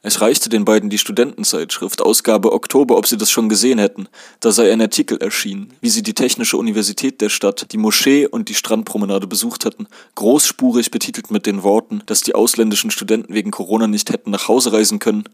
Es 0.00 0.20
reichte 0.20 0.48
den 0.48 0.64
beiden 0.64 0.88
die 0.88 0.98
Studentenzeitschrift, 0.98 2.00
Ausgabe 2.00 2.52
Oktober, 2.52 2.96
ob 2.96 3.06
sie 3.06 3.16
das 3.16 3.30
schon 3.30 3.48
gesehen 3.48 3.80
hätten. 3.80 4.08
Da 4.40 4.52
sei 4.52 4.72
ein 4.72 4.80
Artikel 4.80 5.18
erschienen, 5.18 5.74
wie 5.80 5.88
sie 5.88 6.02
die 6.02 6.14
Technische 6.14 6.56
Universität 6.56 7.20
der 7.20 7.28
Stadt, 7.28 7.72
die 7.72 7.76
Moschee 7.76 8.26
und 8.26 8.48
die 8.48 8.54
Strandpromenade 8.54 9.26
besucht 9.26 9.64
hatten, 9.64 9.88
großspurig 10.14 10.90
betitelt 10.92 11.30
mit 11.30 11.44
den 11.44 11.64
Worten, 11.64 12.02
dass 12.06 12.20
die 12.20 12.36
ausländischen 12.36 12.92
Studenten 12.92 13.34
wegen 13.34 13.50
Corona 13.50 13.88
nicht 13.88 14.10
hätten 14.10 14.30
nach 14.30 14.48
Hause 14.48 14.72
reisen 14.72 15.00
können 15.00 15.24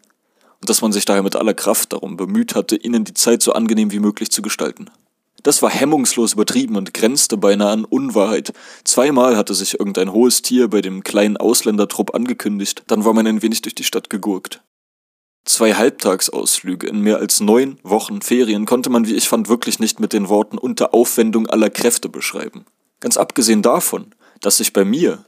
und 0.62 0.70
dass 0.70 0.80
man 0.80 0.92
sich 0.92 1.04
daher 1.04 1.24
mit 1.24 1.34
aller 1.34 1.54
Kraft 1.54 1.92
darum 1.92 2.16
bemüht 2.16 2.54
hatte, 2.54 2.76
ihnen 2.76 3.02
die 3.02 3.14
Zeit 3.14 3.42
so 3.42 3.52
angenehm 3.52 3.90
wie 3.90 3.98
möglich 3.98 4.30
zu 4.30 4.42
gestalten. 4.42 4.90
Das 5.42 5.60
war 5.60 5.70
hemmungslos 5.70 6.34
übertrieben 6.34 6.76
und 6.76 6.94
grenzte 6.94 7.36
beinahe 7.36 7.72
an 7.72 7.84
Unwahrheit. 7.84 8.52
Zweimal 8.84 9.36
hatte 9.36 9.54
sich 9.54 9.80
irgendein 9.80 10.12
hohes 10.12 10.40
Tier 10.42 10.68
bei 10.68 10.80
dem 10.80 11.02
kleinen 11.02 11.36
Ausländertrupp 11.36 12.14
angekündigt, 12.14 12.84
dann 12.86 13.04
war 13.04 13.12
man 13.12 13.26
ein 13.26 13.42
wenig 13.42 13.62
durch 13.62 13.74
die 13.74 13.82
Stadt 13.82 14.08
gegurkt. 14.08 14.62
Zwei 15.44 15.74
Halbtagsausflüge 15.74 16.86
in 16.86 17.00
mehr 17.00 17.16
als 17.16 17.40
neun 17.40 17.80
Wochen 17.82 18.22
Ferien 18.22 18.64
konnte 18.64 18.88
man, 18.88 19.08
wie 19.08 19.16
ich 19.16 19.28
fand, 19.28 19.48
wirklich 19.48 19.80
nicht 19.80 19.98
mit 19.98 20.12
den 20.12 20.28
Worten 20.28 20.58
unter 20.58 20.94
Aufwendung 20.94 21.48
aller 21.48 21.70
Kräfte 21.70 22.08
beschreiben. 22.08 22.66
Ganz 23.00 23.16
abgesehen 23.16 23.62
davon, 23.62 24.14
dass 24.40 24.58
sich 24.58 24.72
bei 24.72 24.84
mir, 24.84 25.24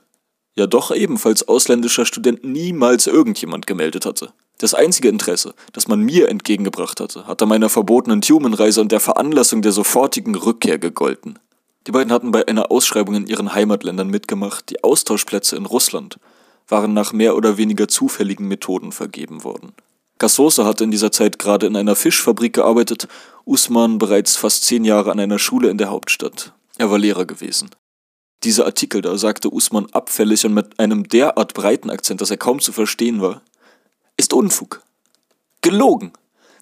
ja 0.55 0.69
doch 0.69 0.95
ebenfalls 0.95 1.49
ausländischer 1.49 2.07
Student, 2.07 2.45
niemals 2.45 3.09
irgendjemand 3.09 3.67
gemeldet 3.67 4.07
hatte. 4.07 4.33
Das 4.65 4.73
einzige 4.73 5.11
Interesse, 5.11 5.53
das 5.75 5.89
man 5.89 6.01
mir 6.01 6.31
entgegengebracht 6.31 6.99
hatte, 6.99 7.27
hatte 7.27 7.45
meiner 7.45 7.69
verbotenen 7.69 8.23
Tumenreise 8.23 8.81
und 8.81 8.93
der 8.93 9.01
Veranlassung 9.01 9.61
der 9.61 9.73
sofortigen 9.73 10.35
Rückkehr 10.35 10.79
gegolten. 10.79 11.39
Die 11.87 11.91
beiden 11.91 12.11
hatten 12.11 12.31
bei 12.31 12.49
einer 12.49 12.71
Ausschreibung 12.71 13.15
in 13.15 13.27
ihren 13.27 13.53
Heimatländern 13.53 14.09
mitgemacht. 14.09 14.71
Die 14.71 14.83
Austauschplätze 14.83 15.57
in 15.57 15.67
Russland 15.67 16.19
waren 16.67 16.95
nach 16.95 17.13
mehr 17.13 17.37
oder 17.37 17.59
weniger 17.59 17.89
zufälligen 17.89 18.49
Methoden 18.49 18.91
vergeben 18.91 19.45
worden. 19.45 19.75
Gassosa 20.19 20.65
hatte 20.65 20.85
in 20.85 20.91
dieser 20.91 21.13
Zeit 21.13 21.39
gerade 21.39 21.67
in 21.67 21.77
einer 21.77 21.95
Fischfabrik 21.95 22.55
gearbeitet, 22.55 23.07
Usman 23.45 23.99
bereits 23.99 24.37
fast 24.37 24.65
zehn 24.65 24.87
Jahre 24.87 25.13
an 25.13 25.21
einer 25.21 25.39
Schule 25.39 25.69
in 25.69 25.77
der 25.77 25.91
Hauptstadt. 25.91 26.55
Er 26.79 26.91
war 26.91 26.97
Lehrer 26.97 27.27
gewesen. 27.27 27.69
Dieser 28.45 28.65
Artikel 28.65 29.03
da 29.03 29.19
sagte 29.19 29.53
Usman 29.53 29.89
abfällig 29.93 30.47
und 30.47 30.55
mit 30.55 30.79
einem 30.81 31.07
derart 31.07 31.53
breiten 31.53 31.91
Akzent, 31.91 32.23
dass 32.23 32.31
er 32.31 32.39
kaum 32.39 32.61
zu 32.61 32.73
verstehen 32.73 33.21
war 33.21 33.43
ist 34.25 34.33
Unfug. 34.33 34.81
Gelogen. 35.61 36.13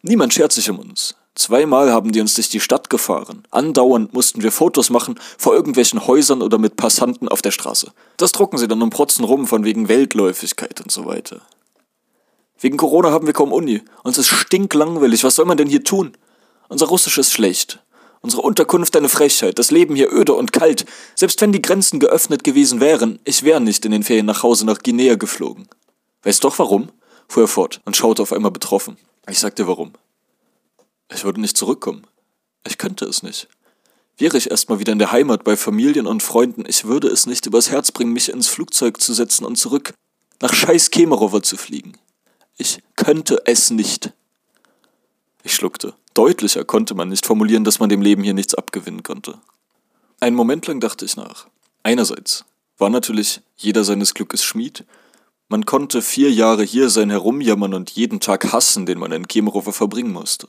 Niemand 0.02 0.34
schert 0.34 0.50
sich 0.50 0.68
um 0.68 0.80
uns. 0.80 1.14
Zweimal 1.36 1.92
haben 1.92 2.10
die 2.10 2.20
uns 2.20 2.34
durch 2.34 2.48
die 2.48 2.58
Stadt 2.58 2.90
gefahren. 2.90 3.44
Andauernd 3.52 4.12
mussten 4.12 4.42
wir 4.42 4.50
Fotos 4.50 4.90
machen 4.90 5.14
vor 5.38 5.54
irgendwelchen 5.54 6.08
Häusern 6.08 6.42
oder 6.42 6.58
mit 6.58 6.74
Passanten 6.74 7.28
auf 7.28 7.40
der 7.40 7.52
Straße. 7.52 7.92
Das 8.16 8.32
drucken 8.32 8.58
sie 8.58 8.66
dann 8.66 8.82
und 8.82 8.90
protzen 8.90 9.24
rum 9.24 9.46
von 9.46 9.64
wegen 9.64 9.88
Weltläufigkeit 9.88 10.80
und 10.80 10.90
so 10.90 11.06
weiter. 11.06 11.40
Wegen 12.58 12.78
Corona 12.78 13.12
haben 13.12 13.26
wir 13.26 13.32
kaum 13.32 13.52
Uni. 13.52 13.82
Uns 14.02 14.18
ist 14.18 14.26
stinklangweilig. 14.26 15.22
Was 15.22 15.36
soll 15.36 15.46
man 15.46 15.56
denn 15.56 15.68
hier 15.68 15.84
tun? 15.84 16.16
Unser 16.68 16.86
Russisch 16.86 17.16
ist 17.16 17.32
schlecht. 17.32 17.78
Unsere 18.22 18.42
Unterkunft 18.42 18.96
eine 18.96 19.08
Frechheit. 19.08 19.60
Das 19.60 19.70
Leben 19.70 19.94
hier 19.94 20.12
öde 20.12 20.34
und 20.34 20.52
kalt. 20.52 20.84
Selbst 21.14 21.40
wenn 21.40 21.52
die 21.52 21.62
Grenzen 21.62 22.00
geöffnet 22.00 22.42
gewesen 22.42 22.80
wären, 22.80 23.20
ich 23.24 23.44
wäre 23.44 23.60
nicht 23.60 23.84
in 23.84 23.92
den 23.92 24.02
Ferien 24.02 24.26
nach 24.26 24.42
Hause 24.42 24.66
nach 24.66 24.80
Guinea 24.82 25.14
geflogen. 25.14 25.68
Weißt 26.24 26.42
doch 26.42 26.58
warum? 26.58 26.90
Fuhr 27.32 27.44
er 27.44 27.48
fort 27.48 27.80
und 27.84 27.96
schaute 27.96 28.22
auf 28.22 28.32
einmal 28.32 28.50
betroffen. 28.50 28.96
Ich 29.28 29.38
sagte 29.38 29.66
warum. 29.66 29.92
Ich 31.12 31.24
würde 31.24 31.40
nicht 31.40 31.56
zurückkommen. 31.56 32.06
Ich 32.66 32.78
könnte 32.78 33.06
es 33.06 33.22
nicht. 33.22 33.48
Wäre 34.18 34.36
ich 34.36 34.50
erstmal 34.50 34.78
wieder 34.78 34.92
in 34.92 34.98
der 34.98 35.12
Heimat 35.12 35.42
bei 35.42 35.56
Familien 35.56 36.06
und 36.06 36.22
Freunden, 36.22 36.64
ich 36.68 36.84
würde 36.84 37.08
es 37.08 37.26
nicht 37.26 37.46
übers 37.46 37.70
Herz 37.70 37.90
bringen, 37.90 38.12
mich 38.12 38.28
ins 38.28 38.48
Flugzeug 38.48 39.00
zu 39.00 39.14
setzen 39.14 39.46
und 39.46 39.56
zurück 39.56 39.94
nach 40.40 40.52
scheiß 40.52 40.90
Kemerowo 40.90 41.40
zu 41.40 41.56
fliegen. 41.56 41.96
Ich 42.58 42.82
könnte 42.96 43.42
es 43.46 43.70
nicht. 43.70 44.12
Ich 45.42 45.54
schluckte. 45.54 45.94
Deutlicher 46.14 46.64
konnte 46.64 46.94
man 46.94 47.08
nicht 47.08 47.24
formulieren, 47.24 47.64
dass 47.64 47.80
man 47.80 47.88
dem 47.88 48.02
Leben 48.02 48.22
hier 48.22 48.34
nichts 48.34 48.54
abgewinnen 48.54 49.02
konnte. 49.02 49.38
Einen 50.20 50.36
Moment 50.36 50.66
lang 50.66 50.80
dachte 50.80 51.06
ich 51.06 51.16
nach. 51.16 51.46
Einerseits 51.82 52.44
war 52.76 52.90
natürlich 52.90 53.40
jeder 53.56 53.84
seines 53.84 54.12
Glückes 54.12 54.44
Schmied 54.44 54.84
man 55.52 55.66
konnte 55.66 56.00
vier 56.00 56.32
Jahre 56.32 56.62
hier 56.62 56.88
sein 56.88 57.10
herumjammern 57.10 57.74
und 57.74 57.90
jeden 57.90 58.20
Tag 58.20 58.54
hassen, 58.54 58.86
den 58.86 58.98
man 58.98 59.12
in 59.12 59.28
Kemerowo 59.28 59.70
verbringen 59.70 60.10
musste. 60.10 60.46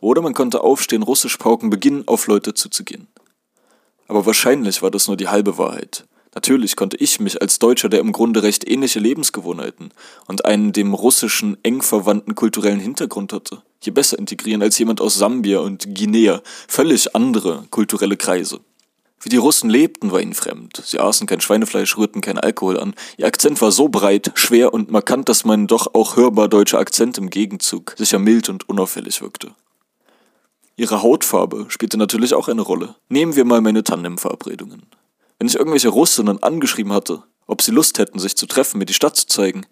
Oder 0.00 0.22
man 0.22 0.34
konnte 0.34 0.60
aufstehen, 0.60 1.02
russisch 1.02 1.36
pauken, 1.36 1.68
beginnen, 1.68 2.06
auf 2.06 2.28
Leute 2.28 2.54
zuzugehen. 2.54 3.08
Aber 4.06 4.24
wahrscheinlich 4.24 4.82
war 4.82 4.92
das 4.92 5.08
nur 5.08 5.16
die 5.16 5.26
halbe 5.26 5.58
Wahrheit. 5.58 6.06
Natürlich 6.32 6.76
konnte 6.76 6.96
ich 6.98 7.18
mich 7.18 7.42
als 7.42 7.58
Deutscher, 7.58 7.88
der 7.88 7.98
im 7.98 8.12
Grunde 8.12 8.44
recht 8.44 8.70
ähnliche 8.70 9.00
Lebensgewohnheiten 9.00 9.90
und 10.28 10.44
einen 10.44 10.72
dem 10.72 10.94
russischen 10.94 11.56
eng 11.64 11.82
verwandten 11.82 12.36
kulturellen 12.36 12.78
Hintergrund 12.78 13.32
hatte, 13.32 13.62
hier 13.82 13.94
besser 13.94 14.16
integrieren 14.16 14.62
als 14.62 14.78
jemand 14.78 15.00
aus 15.00 15.16
Sambia 15.16 15.58
und 15.58 15.96
Guinea, 15.96 16.40
völlig 16.68 17.16
andere 17.16 17.64
kulturelle 17.70 18.16
Kreise. 18.16 18.60
Wie 19.20 19.28
die 19.28 19.36
Russen 19.36 19.68
lebten, 19.68 20.12
war 20.12 20.20
ihnen 20.20 20.34
fremd. 20.34 20.80
Sie 20.84 21.00
aßen 21.00 21.26
kein 21.26 21.40
Schweinefleisch, 21.40 21.96
rührten 21.96 22.20
kein 22.20 22.38
Alkohol 22.38 22.78
an. 22.78 22.94
Ihr 23.16 23.26
Akzent 23.26 23.60
war 23.60 23.72
so 23.72 23.88
breit, 23.88 24.30
schwer 24.34 24.72
und 24.72 24.90
markant, 24.90 25.28
dass 25.28 25.44
mein 25.44 25.66
doch 25.66 25.94
auch 25.94 26.16
hörbar 26.16 26.48
deutscher 26.48 26.78
Akzent 26.78 27.18
im 27.18 27.28
Gegenzug 27.28 27.94
sicher 27.98 28.18
mild 28.18 28.48
und 28.48 28.68
unauffällig 28.68 29.20
wirkte. 29.20 29.54
Ihre 30.76 31.02
Hautfarbe 31.02 31.66
spielte 31.68 31.98
natürlich 31.98 32.34
auch 32.34 32.46
eine 32.46 32.62
Rolle. 32.62 32.94
Nehmen 33.08 33.34
wir 33.34 33.44
mal 33.44 33.60
meine 33.60 33.82
Tandem-Verabredungen. 33.82 34.86
Wenn 35.38 35.48
ich 35.48 35.56
irgendwelche 35.56 35.88
Russinnen 35.88 36.40
angeschrieben 36.40 36.92
hatte, 36.92 37.24
ob 37.48 37.62
sie 37.62 37.72
Lust 37.72 37.98
hätten, 37.98 38.20
sich 38.20 38.36
zu 38.36 38.46
treffen, 38.46 38.78
mir 38.78 38.86
die 38.86 38.94
Stadt 38.94 39.16
zu 39.16 39.26
zeigen, 39.26 39.66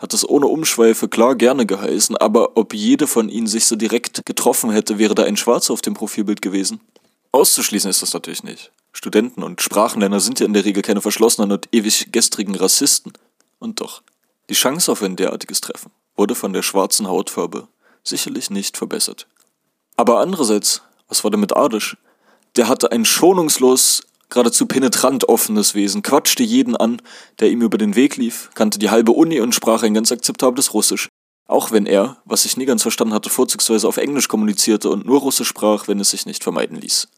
hat 0.00 0.14
es 0.14 0.28
ohne 0.28 0.46
Umschweife 0.46 1.08
klar 1.08 1.36
gerne 1.36 1.66
geheißen, 1.66 2.16
aber 2.16 2.56
ob 2.56 2.74
jede 2.74 3.06
von 3.06 3.28
ihnen 3.28 3.46
sich 3.46 3.66
so 3.66 3.76
direkt 3.76 4.24
getroffen 4.26 4.70
hätte, 4.70 4.98
wäre 4.98 5.14
da 5.14 5.22
ein 5.22 5.36
Schwarzer 5.36 5.72
auf 5.72 5.82
dem 5.82 5.94
Profilbild 5.94 6.42
gewesen. 6.42 6.80
Auszuschließen 7.32 7.90
ist 7.90 8.02
das 8.02 8.12
natürlich 8.14 8.42
nicht. 8.42 8.72
Studenten 8.92 9.42
und 9.42 9.62
Sprachenlerner 9.62 10.20
sind 10.20 10.40
ja 10.40 10.46
in 10.46 10.52
der 10.52 10.64
Regel 10.64 10.82
keine 10.82 11.00
verschlossenen 11.00 11.52
und 11.52 11.68
ewig 11.72 12.12
gestrigen 12.12 12.54
Rassisten. 12.54 13.12
Und 13.58 13.80
doch, 13.80 14.02
die 14.48 14.54
Chance 14.54 14.90
auf 14.90 15.02
ein 15.02 15.16
derartiges 15.16 15.60
Treffen 15.60 15.90
wurde 16.16 16.34
von 16.34 16.52
der 16.52 16.62
schwarzen 16.62 17.08
Hautfarbe 17.08 17.68
sicherlich 18.02 18.50
nicht 18.50 18.76
verbessert. 18.76 19.26
Aber 19.96 20.20
andererseits, 20.20 20.82
was 21.08 21.24
war 21.24 21.30
denn 21.30 21.40
mit 21.40 21.56
Adisch? 21.56 21.96
Der 22.56 22.68
hatte 22.68 22.90
ein 22.90 23.04
schonungslos, 23.04 24.02
geradezu 24.28 24.66
penetrant 24.66 25.28
offenes 25.28 25.74
Wesen, 25.74 26.02
quatschte 26.02 26.42
jeden 26.42 26.76
an, 26.76 27.00
der 27.38 27.50
ihm 27.50 27.62
über 27.62 27.78
den 27.78 27.96
Weg 27.96 28.16
lief, 28.16 28.50
kannte 28.54 28.78
die 28.78 28.90
halbe 28.90 29.12
Uni 29.12 29.40
und 29.40 29.54
sprach 29.54 29.82
ein 29.82 29.94
ganz 29.94 30.10
akzeptables 30.10 30.74
Russisch. 30.74 31.08
Auch 31.46 31.72
wenn 31.72 31.86
er, 31.86 32.16
was 32.24 32.44
ich 32.44 32.56
nie 32.56 32.64
ganz 32.64 32.82
verstanden 32.82 33.14
hatte, 33.14 33.28
vorzugsweise 33.28 33.88
auf 33.88 33.96
Englisch 33.96 34.28
kommunizierte 34.28 34.88
und 34.88 35.04
nur 35.04 35.20
Russisch 35.20 35.48
sprach, 35.48 35.88
wenn 35.88 36.00
es 36.00 36.10
sich 36.10 36.26
nicht 36.26 36.44
vermeiden 36.44 36.80
ließ. 36.80 37.08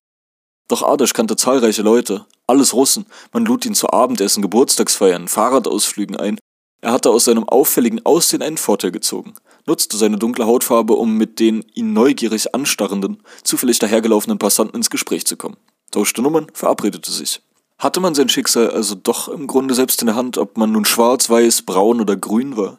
Doch 0.69 0.83
Adasch 0.83 1.13
kannte 1.13 1.37
zahlreiche 1.37 1.83
Leute, 1.83 2.27
alles 2.47 2.75
Russen. 2.75 3.07
Man 3.33 3.45
lud 3.45 3.65
ihn 3.67 3.75
zu 3.75 3.91
Abendessen, 3.91 4.43
Geburtstagsfeiern, 4.43 5.29
Fahrradausflügen 5.29 6.17
ein. 6.17 6.39
Er 6.81 6.93
hatte 6.93 7.11
aus 7.11 7.25
seinem 7.25 7.49
auffälligen 7.49 8.05
Aussehen 8.05 8.43
einen 8.43 8.57
Vorteil 8.57 8.91
gezogen, 8.91 9.35
nutzte 9.67 9.97
seine 9.97 10.19
dunkle 10.19 10.47
Hautfarbe, 10.47 10.95
um 10.95 11.17
mit 11.17 11.39
den 11.39 11.65
ihn 11.75 11.93
neugierig 11.93 12.55
anstarrenden, 12.55 13.23
zufällig 13.45 13.79
dahergelaufenen 13.79 14.39
Passanten 14.39 14.77
ins 14.77 14.91
Gespräch 14.91 15.25
zu 15.25 15.37
kommen. 15.37 15.57
tauschte 15.93 16.23
Nummern, 16.23 16.49
verabredete 16.53 17.13
sich. 17.13 17.41
Hatte 17.79 18.01
man 18.01 18.15
sein 18.15 18.29
Schicksal 18.29 18.71
also 18.71 18.95
doch 18.95 19.29
im 19.29 19.47
Grunde 19.47 19.75
selbst 19.75 20.03
in 20.03 20.07
der 20.07 20.17
Hand, 20.17 20.39
ob 20.39 20.57
man 20.57 20.73
nun 20.73 20.85
schwarz, 20.85 21.29
weiß, 21.31 21.63
braun 21.63 22.01
oder 22.01 22.17
grün 22.17 22.57
war? 22.57 22.79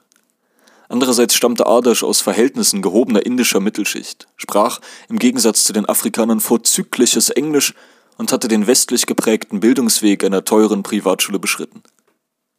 Andererseits 0.90 1.36
stammte 1.36 1.66
Ardash 1.66 2.04
aus 2.04 2.22
Verhältnissen 2.22 2.82
gehobener 2.82 3.26
indischer 3.26 3.60
Mittelschicht, 3.60 4.28
sprach 4.36 4.80
im 5.10 5.20
Gegensatz 5.20 5.64
zu 5.64 5.74
den 5.74 5.88
Afrikanern 5.88 6.40
vorzügliches 6.40 7.30
Englisch 7.30 7.74
und 8.18 8.32
hatte 8.32 8.48
den 8.48 8.68
westlich 8.68 9.06
geprägten 9.06 9.60
Bildungsweg 9.60 10.24
einer 10.24 10.46
teuren 10.46 10.84
Privatschule 10.84 11.40
beschritten. 11.40 11.84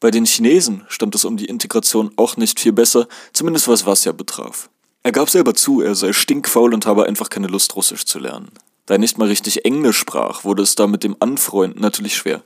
Bei 0.01 0.11
den 0.11 0.27
Chinesen 0.27 0.85
stand 0.89 1.15
es 1.15 1.25
um 1.25 1.37
die 1.37 1.47
Integration 1.47 2.11
auch 2.17 2.37
nicht 2.37 2.61
viel 2.61 2.73
besser, 2.73 3.09
zumindest 3.33 3.69
was 3.69 3.87
Vasya 3.87 4.13
betraf. 4.13 4.69
Er 5.03 5.13
gab 5.13 5.31
selber 5.31 5.55
zu, 5.55 5.81
er 5.81 5.95
sei 5.95 6.13
stinkfaul 6.13 6.75
und 6.75 6.87
habe 6.87 7.05
einfach 7.07 7.31
keine 7.31 7.47
Lust, 7.47 7.77
Russisch 7.77 8.05
zu 8.05 8.19
lernen. 8.19 8.51
Da 8.87 8.95
er 8.95 8.99
nicht 8.99 9.17
mal 9.17 9.29
richtig 9.29 9.65
Englisch 9.65 9.99
sprach, 9.99 10.45
wurde 10.45 10.63
es 10.63 10.75
da 10.75 10.87
mit 10.87 11.05
dem 11.05 11.17
Anfreunden 11.21 11.81
natürlich 11.81 12.17
schwer. 12.17 12.43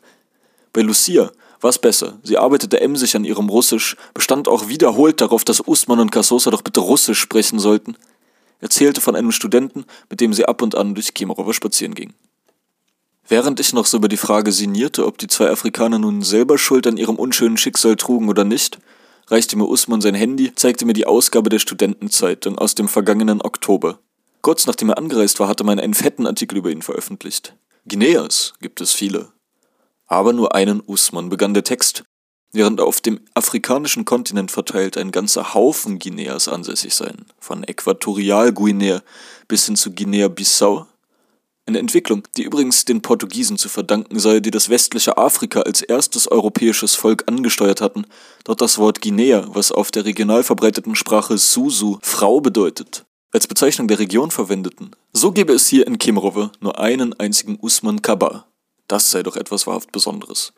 Bei 0.73 0.83
Lucia 0.83 1.31
war 1.61 1.71
es 1.71 1.79
besser. 1.79 2.19
Sie 2.23 2.39
arbeitete 2.39 2.81
emsig 2.81 3.17
an 3.17 3.25
ihrem 3.25 3.49
Russisch, 3.49 3.97
bestand 4.15 4.49
auch 4.49 4.69
wiederholt 4.69 5.21
darauf, 5.21 5.45
dass 5.45 5.67
Usman 5.67 6.01
und 6.01 6.13
Kasosa 6.13 6.51
doch 6.51 6.63
bitte 6.63 6.81
Russisch 6.81 7.19
sprechen 7.19 7.59
sollten, 7.59 7.97
erzählte 8.61 9.01
von 9.01 9.17
einem 9.17 9.33
Studenten, 9.33 9.85
mit 10.11 10.21
dem 10.21 10.33
sie 10.33 10.45
ab 10.45 10.63
und 10.63 10.75
an 10.75 10.95
durch 10.95 11.15
Kemerovo 11.15 11.53
spazieren 11.53 11.95
ging. 11.95 12.15
Während 13.29 13.61
ich 13.61 13.73
noch 13.75 13.87
so 13.87 13.99
über 13.99 14.09
die 14.09 14.17
Frage 14.17 14.53
sinnierte, 14.53 15.07
ob 15.07 15.19
die 15.19 15.27
zwei 15.27 15.51
Afrikaner 15.51 15.99
nun 15.99 16.23
selber 16.23 16.57
Schuld 16.57 16.87
an 16.87 16.97
ihrem 16.97 17.17
unschönen 17.17 17.59
Schicksal 17.59 17.97
trugen 17.97 18.29
oder 18.29 18.45
nicht, 18.45 18.79
reichte 19.27 19.57
mir 19.57 19.69
Usman 19.69 20.01
sein 20.01 20.15
Handy, 20.15 20.55
zeigte 20.55 20.87
mir 20.87 20.95
die 20.95 21.07
Ausgabe 21.07 21.51
der 21.51 21.59
Studentenzeitung 21.59 22.57
aus 22.57 22.75
dem 22.75 22.89
vergangenen 22.89 23.43
Oktober. 23.43 23.99
Kurz 24.41 24.67
nachdem 24.67 24.89
er 24.91 24.99
angereist 24.99 25.41
war, 25.41 25.49
hatte 25.49 25.65
man 25.65 25.79
einen 25.79 25.95
fetten 25.95 26.27
Artikel 26.27 26.57
über 26.57 26.71
ihn 26.71 26.81
veröffentlicht. 26.81 27.55
Guineas 27.87 28.55
gibt 28.61 28.81
es 28.81 28.93
viele. 28.93 29.31
Aber 30.09 30.33
nur 30.33 30.55
einen 30.55 30.83
Usman 30.85 31.29
begann 31.29 31.55
der 31.55 31.65
Text, 31.65 32.05
während 32.53 32.81
auf 32.81 33.01
dem 33.01 33.21
afrikanischen 33.35 34.05
Kontinent 34.05 34.51
verteilt 34.51 34.97
ein 34.97 35.13
ganzer 35.13 35.55
Haufen 35.55 35.99
Guineas 35.99 36.49
ansässig 36.49 36.95
seien, 36.95 37.27
von 37.39 37.63
Äquatorialguinea 37.63 39.03
bis 39.47 39.67
hin 39.67 39.77
zu 39.77 39.93
Guinea-Bissau, 39.93 40.87
eine 41.69 41.79
Entwicklung, 41.81 42.23
die 42.39 42.45
übrigens 42.45 42.87
den 42.87 43.03
Portugiesen 43.03 43.59
zu 43.59 43.69
verdanken 43.69 44.19
sei, 44.19 44.41
die 44.41 44.51
das 44.51 44.71
westliche 44.71 45.19
Afrika 45.19 45.61
als 45.61 45.83
erstes 45.83 46.27
europäisches 46.27 46.95
Volk 46.95 47.25
angesteuert 47.27 47.83
hatten, 47.83 48.07
dort 48.45 48.63
das 48.63 48.79
Wort 48.79 49.03
Guinea, 49.03 49.45
was 49.49 49.71
auf 49.71 49.91
der 49.91 50.07
regional 50.07 50.43
verbreiteten 50.43 50.95
Sprache 50.95 51.37
Susu 51.37 51.99
Frau 52.01 52.41
bedeutet, 52.41 53.05
als 53.33 53.47
Bezeichnung 53.47 53.87
der 53.87 53.99
Region 53.99 54.31
verwendeten. 54.31 54.93
So 55.13 55.31
gäbe 55.31 55.53
es 55.53 55.67
hier 55.67 55.87
in 55.87 55.99
Kemerovo 55.99 56.51
nur 56.61 56.79
einen 56.79 57.13
einzigen 57.21 57.59
Usman 57.61 58.01
Kaba. 58.01 58.47
Das 58.89 59.11
sei 59.11 59.23
doch 59.23 59.37
etwas 59.37 59.67
wahrhaft 59.67 59.93
Besonderes. 59.93 60.53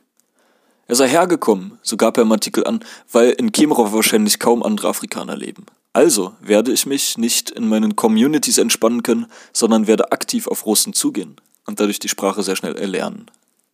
Er 0.87 0.97
sei 0.97 1.09
hergekommen, 1.09 1.79
so 1.83 1.97
gab 1.97 2.17
er 2.17 2.23
im 2.23 2.33
Artikel 2.33 2.67
an, 2.67 2.85
weil 3.13 3.31
in 3.31 3.53
Kemerovo 3.53 3.93
wahrscheinlich 3.93 4.39
kaum 4.39 4.63
andere 4.63 4.89
Afrikaner 4.89 5.37
leben. 5.37 5.67
Also 5.93 6.35
werde 6.41 6.73
ich 6.73 6.87
mich 6.87 7.19
nicht 7.19 7.51
in 7.51 7.69
meinen 7.69 7.97
Communities 7.97 8.59
entspannen 8.59 9.03
können, 9.03 9.27
sondern 9.53 9.87
werde 9.87 10.13
aktiv 10.13 10.47
auf 10.47 10.67
Russen 10.67 10.93
zugehen 10.93 11.37
und 11.67 11.81
dadurch 11.81 11.99
die 11.99 12.09
Sprache 12.09 12.43
sehr 12.43 12.57
schnell 12.57 12.77
erlernen. 12.77 13.27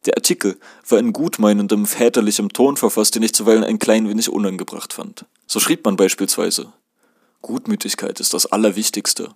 Der 0.07 0.17
Artikel 0.17 0.59
war 0.89 0.99
in 0.99 1.13
gutmeinendem, 1.13 1.85
väterlichem 1.85 2.51
Ton 2.51 2.77
verfasst, 2.77 3.15
den 3.15 3.23
ich 3.23 3.35
zuweilen 3.35 3.65
ein 3.65 3.79
klein 3.79 4.09
wenig 4.09 4.29
unangebracht 4.29 4.93
fand. 4.93 5.25
So 5.47 5.61
schrieb 5.61 5.85
man 5.85 5.97
beispielsweise 5.97 6.73
Gutmütigkeit 7.43 8.19
ist 8.21 8.35
das 8.35 8.47
Allerwichtigste. 8.47 9.31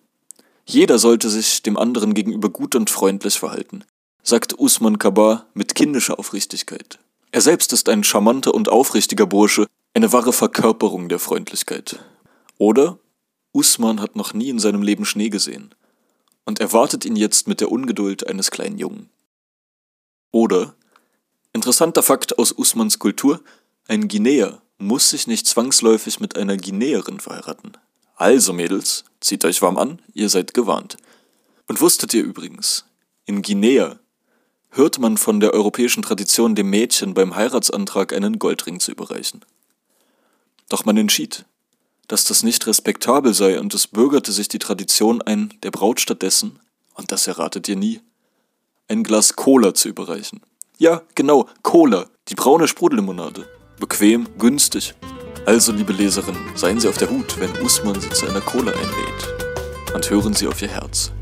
Jeder 0.65 0.99
sollte 0.99 1.29
sich 1.29 1.63
dem 1.63 1.77
anderen 1.77 2.15
gegenüber 2.15 2.49
gut 2.49 2.75
und 2.75 2.91
freundlich 2.91 3.39
verhalten, 3.39 3.85
sagt 4.23 4.59
Usman 4.59 4.99
Kabar 4.99 5.47
mit 5.55 5.75
kindischer 5.75 6.19
Aufrichtigkeit. 6.19 6.99
Er 7.33 7.41
selbst 7.41 7.73
ist 7.73 7.89
ein 7.89 8.05
charmanter 8.05 8.55
und 8.55 8.69
aufrichtiger 8.69 9.27
Bursche, 9.27 9.67
eine 9.95 10.13
wahre 10.13 10.33
Verkörperung 10.33 11.09
der 11.09 11.19
Freundlichkeit. 11.19 12.01
Oder 12.59 12.99
Usman 13.53 14.01
hat 14.01 14.17
noch 14.17 14.35
nie 14.35 14.49
in 14.49 14.59
seinem 14.59 14.83
Leben 14.83 15.05
Schnee 15.05 15.29
gesehen 15.29 15.75
und 16.45 16.61
erwartet 16.61 17.05
ihn 17.05 17.17
jetzt 17.17 17.49
mit 17.49 17.61
der 17.61 17.71
Ungeduld 17.71 18.27
eines 18.27 18.51
kleinen 18.51 18.79
Jungen. 18.79 19.11
Oder 20.33 20.75
interessanter 21.53 22.03
Fakt 22.03 22.39
aus 22.39 22.53
Usmans 22.53 22.99
Kultur, 22.99 23.41
ein 23.89 24.09
Guinea 24.09 24.61
muss 24.79 25.11
sich 25.11 25.27
nicht 25.27 25.47
zwangsläufig 25.47 26.21
mit 26.21 26.37
einer 26.37 26.57
Guineerin 26.57 27.21
verheiraten. 27.21 27.73
Also 28.17 28.53
Mädels, 28.53 29.05
zieht 29.21 29.45
euch 29.45 29.63
warm 29.63 29.79
an, 29.79 30.01
ihr 30.15 30.29
seid 30.29 30.55
gewarnt. 30.55 30.97
Und 31.67 31.81
wusstet 31.81 32.15
ihr 32.15 32.23
übrigens, 32.23 32.85
in 33.25 33.43
Guinea 33.43 33.99
hört 34.71 34.99
man 34.99 35.17
von 35.17 35.41
der 35.41 35.53
europäischen 35.53 36.03
Tradition 36.03 36.55
dem 36.55 36.71
Mädchen 36.71 37.15
beim 37.15 37.37
Heiratsantrag 37.37 38.13
einen 38.13 38.39
Goldring 38.39 38.81
zu 38.81 38.93
überreichen. 38.93 39.45
Doch 40.69 40.85
man 40.85 40.97
entschied, 40.97 41.45
dass 42.09 42.25
das 42.25 42.43
nicht 42.43 42.67
respektabel 42.67 43.35
sei, 43.35 43.61
und 43.61 43.75
es 43.75 43.87
bürgerte 43.87 44.33
sich 44.33 44.49
die 44.49 44.59
Tradition 44.59 45.23
ein, 45.23 45.53
der 45.63 45.71
Braut 45.71 46.01
stattdessen, 46.01 46.59
und 46.95 47.13
das 47.13 47.27
erratet 47.27 47.69
ihr 47.69 47.77
nie, 47.77 48.01
ein 48.89 49.05
Glas 49.05 49.37
Cola 49.37 49.75
zu 49.75 49.89
überreichen. 49.89 50.41
Ja, 50.79 51.03
genau, 51.15 51.49
Cola, 51.63 52.07
die 52.29 52.35
braune 52.35 52.67
Sprudellimonade. 52.67 53.47
Bequem, 53.79 54.29
günstig. 54.39 54.95
Also, 55.47 55.73
liebe 55.73 55.93
Leserinnen, 55.93 56.41
seien 56.55 56.81
Sie 56.81 56.89
auf 56.89 56.99
der 56.99 57.11
Hut, 57.11 57.39
wenn 57.41 57.51
Usman 57.63 58.01
Sie 58.01 58.11
zu 58.11 58.27
einer 58.27 58.41
Cola 58.41 58.73
einlädt. 58.73 59.95
Und 59.95 60.11
hören 60.11 60.35
Sie 60.35 60.47
auf 60.47 60.61
Ihr 60.61 60.69
Herz. 60.69 61.13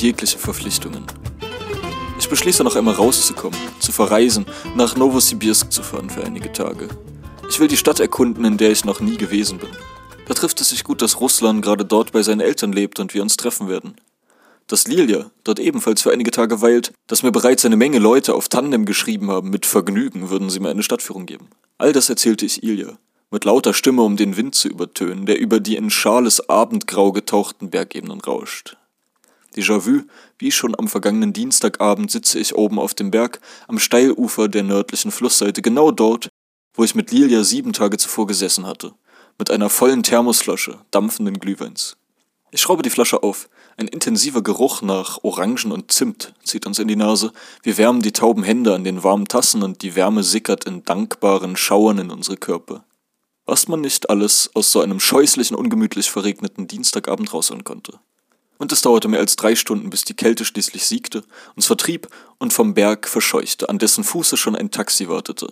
Jegliche 0.00 0.38
Verpflichtungen. 0.38 1.04
Ich 2.18 2.28
beschließe 2.28 2.64
noch 2.64 2.76
einmal 2.76 2.94
rauszukommen, 2.94 3.58
zu 3.78 3.92
verreisen, 3.92 4.46
nach 4.74 4.96
Novosibirsk 4.96 5.72
zu 5.72 5.82
fahren 5.82 6.10
für 6.10 6.24
einige 6.24 6.52
Tage. 6.52 6.88
Ich 7.48 7.60
will 7.60 7.68
die 7.68 7.76
Stadt 7.76 8.00
erkunden, 8.00 8.44
in 8.44 8.56
der 8.56 8.70
ich 8.70 8.84
noch 8.84 9.00
nie 9.00 9.16
gewesen 9.16 9.58
bin. 9.58 9.70
Da 10.26 10.34
trifft 10.34 10.60
es 10.60 10.70
sich 10.70 10.84
gut, 10.84 11.00
dass 11.00 11.20
Russland 11.20 11.62
gerade 11.62 11.84
dort 11.84 12.12
bei 12.12 12.22
seinen 12.22 12.40
Eltern 12.40 12.72
lebt 12.72 13.00
und 13.00 13.14
wir 13.14 13.22
uns 13.22 13.36
treffen 13.36 13.68
werden. 13.68 13.96
Dass 14.66 14.86
Lilia 14.86 15.30
dort 15.44 15.58
ebenfalls 15.58 16.02
für 16.02 16.12
einige 16.12 16.30
Tage 16.30 16.60
weilt, 16.60 16.92
dass 17.06 17.22
mir 17.22 17.32
bereits 17.32 17.64
eine 17.64 17.76
Menge 17.76 17.98
Leute 17.98 18.34
auf 18.34 18.48
Tandem 18.48 18.84
geschrieben 18.84 19.30
haben, 19.30 19.50
mit 19.50 19.64
Vergnügen 19.64 20.28
würden 20.28 20.50
sie 20.50 20.60
mir 20.60 20.68
eine 20.68 20.82
Stadtführung 20.82 21.24
geben. 21.24 21.48
All 21.78 21.92
das 21.92 22.10
erzählte 22.10 22.44
ich 22.44 22.62
Ilja 22.62 22.98
mit 23.30 23.44
lauter 23.44 23.74
Stimme, 23.74 24.02
um 24.02 24.16
den 24.16 24.36
Wind 24.36 24.54
zu 24.54 24.68
übertönen, 24.68 25.26
der 25.26 25.38
über 25.38 25.60
die 25.60 25.76
in 25.76 25.90
schales 25.90 26.48
Abendgrau 26.48 27.12
getauchten 27.12 27.70
Bergebenen 27.70 28.20
rauscht. 28.20 28.76
Déjà-vu, 29.58 30.02
wie 30.38 30.52
schon 30.52 30.78
am 30.78 30.86
vergangenen 30.86 31.32
Dienstagabend 31.32 32.12
sitze 32.12 32.38
ich 32.38 32.54
oben 32.54 32.78
auf 32.78 32.94
dem 32.94 33.10
Berg, 33.10 33.40
am 33.66 33.80
Steilufer 33.80 34.46
der 34.46 34.62
nördlichen 34.62 35.10
Flussseite, 35.10 35.62
genau 35.62 35.90
dort, 35.90 36.28
wo 36.74 36.84
ich 36.84 36.94
mit 36.94 37.10
Lilia 37.10 37.42
sieben 37.42 37.72
Tage 37.72 37.98
zuvor 37.98 38.28
gesessen 38.28 38.66
hatte, 38.66 38.92
mit 39.36 39.50
einer 39.50 39.68
vollen 39.68 40.04
Thermosflasche 40.04 40.78
dampfenden 40.92 41.40
Glühweins. 41.40 41.96
Ich 42.52 42.60
schraube 42.60 42.84
die 42.84 42.90
Flasche 42.90 43.24
auf. 43.24 43.48
Ein 43.76 43.88
intensiver 43.88 44.42
Geruch 44.42 44.80
nach 44.80 45.24
Orangen 45.24 45.72
und 45.72 45.90
Zimt 45.90 46.34
zieht 46.44 46.64
uns 46.64 46.78
in 46.78 46.86
die 46.86 46.94
Nase. 46.94 47.32
Wir 47.64 47.78
wärmen 47.78 48.00
die 48.00 48.12
tauben 48.12 48.44
Hände 48.44 48.76
an 48.76 48.84
den 48.84 49.02
warmen 49.02 49.26
Tassen 49.26 49.64
und 49.64 49.82
die 49.82 49.96
Wärme 49.96 50.22
sickert 50.22 50.66
in 50.66 50.84
dankbaren 50.84 51.56
Schauern 51.56 51.98
in 51.98 52.10
unsere 52.12 52.36
Körper. 52.36 52.84
was 53.48 53.66
man 53.66 53.80
nicht 53.80 54.10
alles 54.10 54.50
aus 54.54 54.70
so 54.70 54.82
einem 54.82 55.00
scheußlichen, 55.00 55.56
ungemütlich 55.56 56.10
verregneten 56.10 56.68
Dienstagabend 56.68 57.32
rausholen 57.32 57.64
konnte. 57.64 57.98
Und 58.58 58.72
es 58.72 58.82
dauerte 58.82 59.08
mehr 59.08 59.20
als 59.20 59.36
drei 59.36 59.54
Stunden, 59.54 59.88
bis 59.88 60.02
die 60.02 60.14
Kälte 60.14 60.44
schließlich 60.44 60.84
siegte, 60.84 61.24
uns 61.54 61.66
vertrieb 61.66 62.08
und 62.38 62.52
vom 62.52 62.74
Berg 62.74 63.08
verscheuchte, 63.08 63.68
an 63.68 63.78
dessen 63.78 64.04
Fuße 64.04 64.36
schon 64.36 64.56
ein 64.56 64.70
Taxi 64.70 65.08
wartete, 65.08 65.48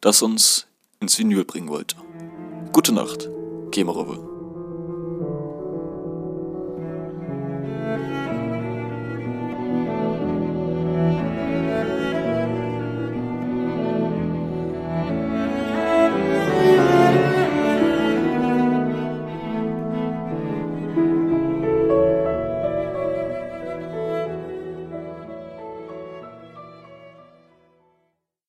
das 0.00 0.22
uns 0.22 0.66
ins 1.00 1.18
Vinyl 1.18 1.44
bringen 1.44 1.68
wollte. 1.68 1.96
Gute 2.72 2.92
Nacht, 2.92 3.28
Kemerowe. 3.72 4.29